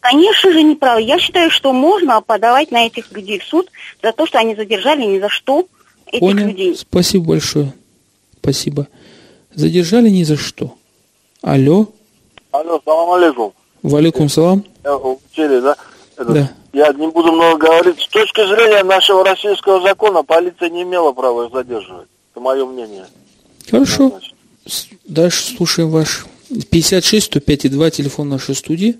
Конечно 0.00 0.52
же, 0.52 0.62
не 0.62 0.76
право. 0.76 0.98
Я 0.98 1.18
считаю, 1.18 1.50
что 1.50 1.72
можно 1.72 2.20
подавать 2.20 2.70
на 2.70 2.86
этих 2.86 3.10
людей 3.12 3.40
в 3.40 3.44
суд 3.44 3.68
за 4.02 4.12
то, 4.12 4.24
что 4.26 4.38
они 4.38 4.54
задержали 4.54 5.02
ни 5.04 5.18
за 5.18 5.28
что 5.28 5.66
этих 6.06 6.20
Понял. 6.20 6.46
людей. 6.46 6.76
Спасибо 6.76 7.24
большое. 7.30 7.72
Спасибо. 8.40 8.86
Задержали 9.54 10.08
ни 10.08 10.22
за 10.22 10.36
что. 10.36 10.74
Алло. 11.42 11.88
Алло, 12.52 12.80
салам 12.84 13.10
алейкум. 13.20 13.52
Валикум 13.82 14.28
салам. 14.28 14.64
Я 14.84 14.96
учили, 14.96 15.60
да? 15.60 15.76
Это, 16.16 16.32
Да. 16.32 16.50
Я 16.72 16.92
не 16.92 17.08
буду 17.08 17.32
много 17.32 17.56
говорить. 17.66 18.00
С 18.00 18.08
точки 18.08 18.46
зрения 18.46 18.84
нашего 18.84 19.24
российского 19.24 19.80
закона, 19.80 20.22
полиция 20.22 20.68
не 20.70 20.82
имела 20.82 21.12
права 21.12 21.46
их 21.46 21.52
задерживать. 21.52 22.06
Это 22.32 22.40
мое 22.40 22.64
мнение. 22.66 23.06
Хорошо. 23.70 24.10
С- 24.20 24.35
Дальше 25.04 25.56
слушаем 25.56 25.90
ваш 25.90 26.26
56 26.70 27.26
105 27.26 27.64
и 27.66 27.68
2 27.68 27.90
телефон 27.90 28.28
нашей 28.28 28.54
студии. 28.54 28.98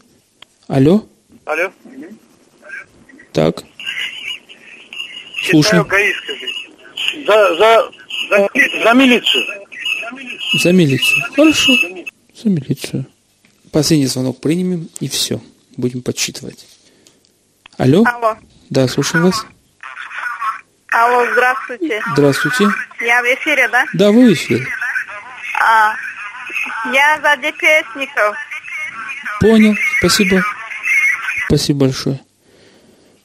Алло. 0.68 1.06
Алло. 1.44 1.72
Так. 3.32 3.62
Слушаем. 5.50 5.86
За, 7.26 7.56
за, 7.56 7.90
за, 8.30 8.48
за 8.84 8.92
милицию. 8.94 9.44
За 10.62 10.72
милицию. 10.72 11.22
Хорошо. 11.34 11.72
За 12.34 12.48
милицию. 12.48 13.06
Последний 13.72 14.06
звонок 14.06 14.40
примем 14.40 14.88
и 15.00 15.08
все. 15.08 15.40
Будем 15.76 16.02
подсчитывать. 16.02 16.66
Алло. 17.76 18.04
Алло. 18.06 18.36
Да, 18.70 18.88
слушаем 18.88 19.26
вас. 19.26 19.46
Алло, 20.92 21.26
здравствуйте. 21.32 22.02
Здравствуйте. 22.12 22.64
Я 23.00 23.22
в 23.22 23.26
эфире, 23.26 23.68
да? 23.68 23.84
Да, 23.92 24.10
вы 24.10 24.30
в 24.30 24.32
эфире. 24.32 24.66
А, 25.58 25.94
я 26.92 27.20
за 27.20 27.36
ДПСников. 27.36 28.36
Понял. 29.40 29.74
Спасибо. 29.98 30.42
Спасибо 31.46 31.80
большое. 31.80 32.20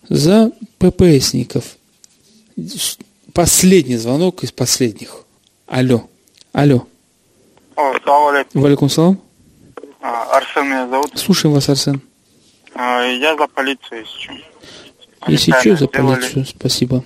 За 0.10 0.52
ППСников. 0.78 1.64
Последний 3.34 3.98
звонок 3.98 4.44
из 4.44 4.52
последних. 4.52 5.24
Алло. 5.68 6.10
Алло. 6.54 6.88
О, 7.76 7.94
салам 8.04 8.36
алейкум. 8.36 8.62
Валикум 8.62 8.90
салам. 8.90 9.22
А, 10.02 10.38
Арсен 10.38 10.66
меня 10.66 10.88
зовут. 10.88 11.18
Слушаем 11.18 11.54
вас, 11.54 11.70
Арсен. 11.70 12.02
А, 12.74 13.04
я 13.04 13.36
за 13.38 13.48
полицию, 13.48 14.02
если 14.02 14.20
что. 14.20 14.34
Если 15.28 15.52
что, 15.60 15.76
за 15.76 15.88
полицию. 15.88 16.46
Спасибо. 16.46 17.04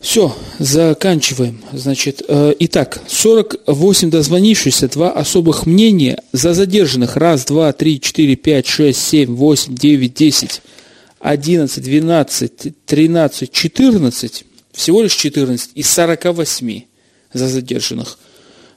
Все, 0.00 0.34
заканчиваем. 0.60 1.60
Значит, 1.72 2.22
э, 2.28 2.54
итак, 2.60 3.00
48 3.08 4.10
дозвонившихся, 4.10 4.88
два 4.88 5.10
особых 5.10 5.66
мнения 5.66 6.22
за 6.32 6.54
задержанных. 6.54 7.16
Раз, 7.16 7.44
два, 7.44 7.72
три, 7.72 8.00
четыре, 8.00 8.36
пять, 8.36 8.66
шесть, 8.66 9.00
семь, 9.00 9.34
восемь, 9.34 9.74
девять, 9.74 10.14
десять, 10.14 10.62
одиннадцать, 11.18 11.82
двенадцать, 11.82 12.84
тринадцать, 12.86 13.50
четырнадцать. 13.50 14.44
Всего 14.72 15.02
лишь 15.02 15.14
14 15.14 15.72
из 15.74 15.90
48 15.90 16.82
за 17.32 17.48
задержанных. 17.48 18.18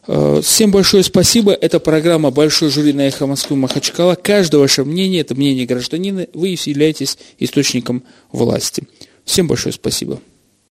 Э, 0.08 0.42
Всем 0.44 0.72
большое 0.72 1.04
спасибо. 1.04 1.54
Это 1.54 1.80
программа 1.80 2.32
«Большой 2.32 2.72
жюри» 2.72 2.94
на 2.94 3.02
«Эхо 3.02 3.28
Москвы» 3.28 3.58
Махачкала. 3.58 4.16
Каждое 4.16 4.58
ваше 4.58 4.84
мнение– 4.84 5.22
это 5.22 5.36
мнение 5.36 5.68
гражданина. 5.68 6.26
Вы 6.34 6.58
являетесь 6.66 7.20
источником 7.38 8.02
власти. 8.32 8.88
Всем 9.24 9.48
большое 9.48 9.74
спасибо. 9.74 10.20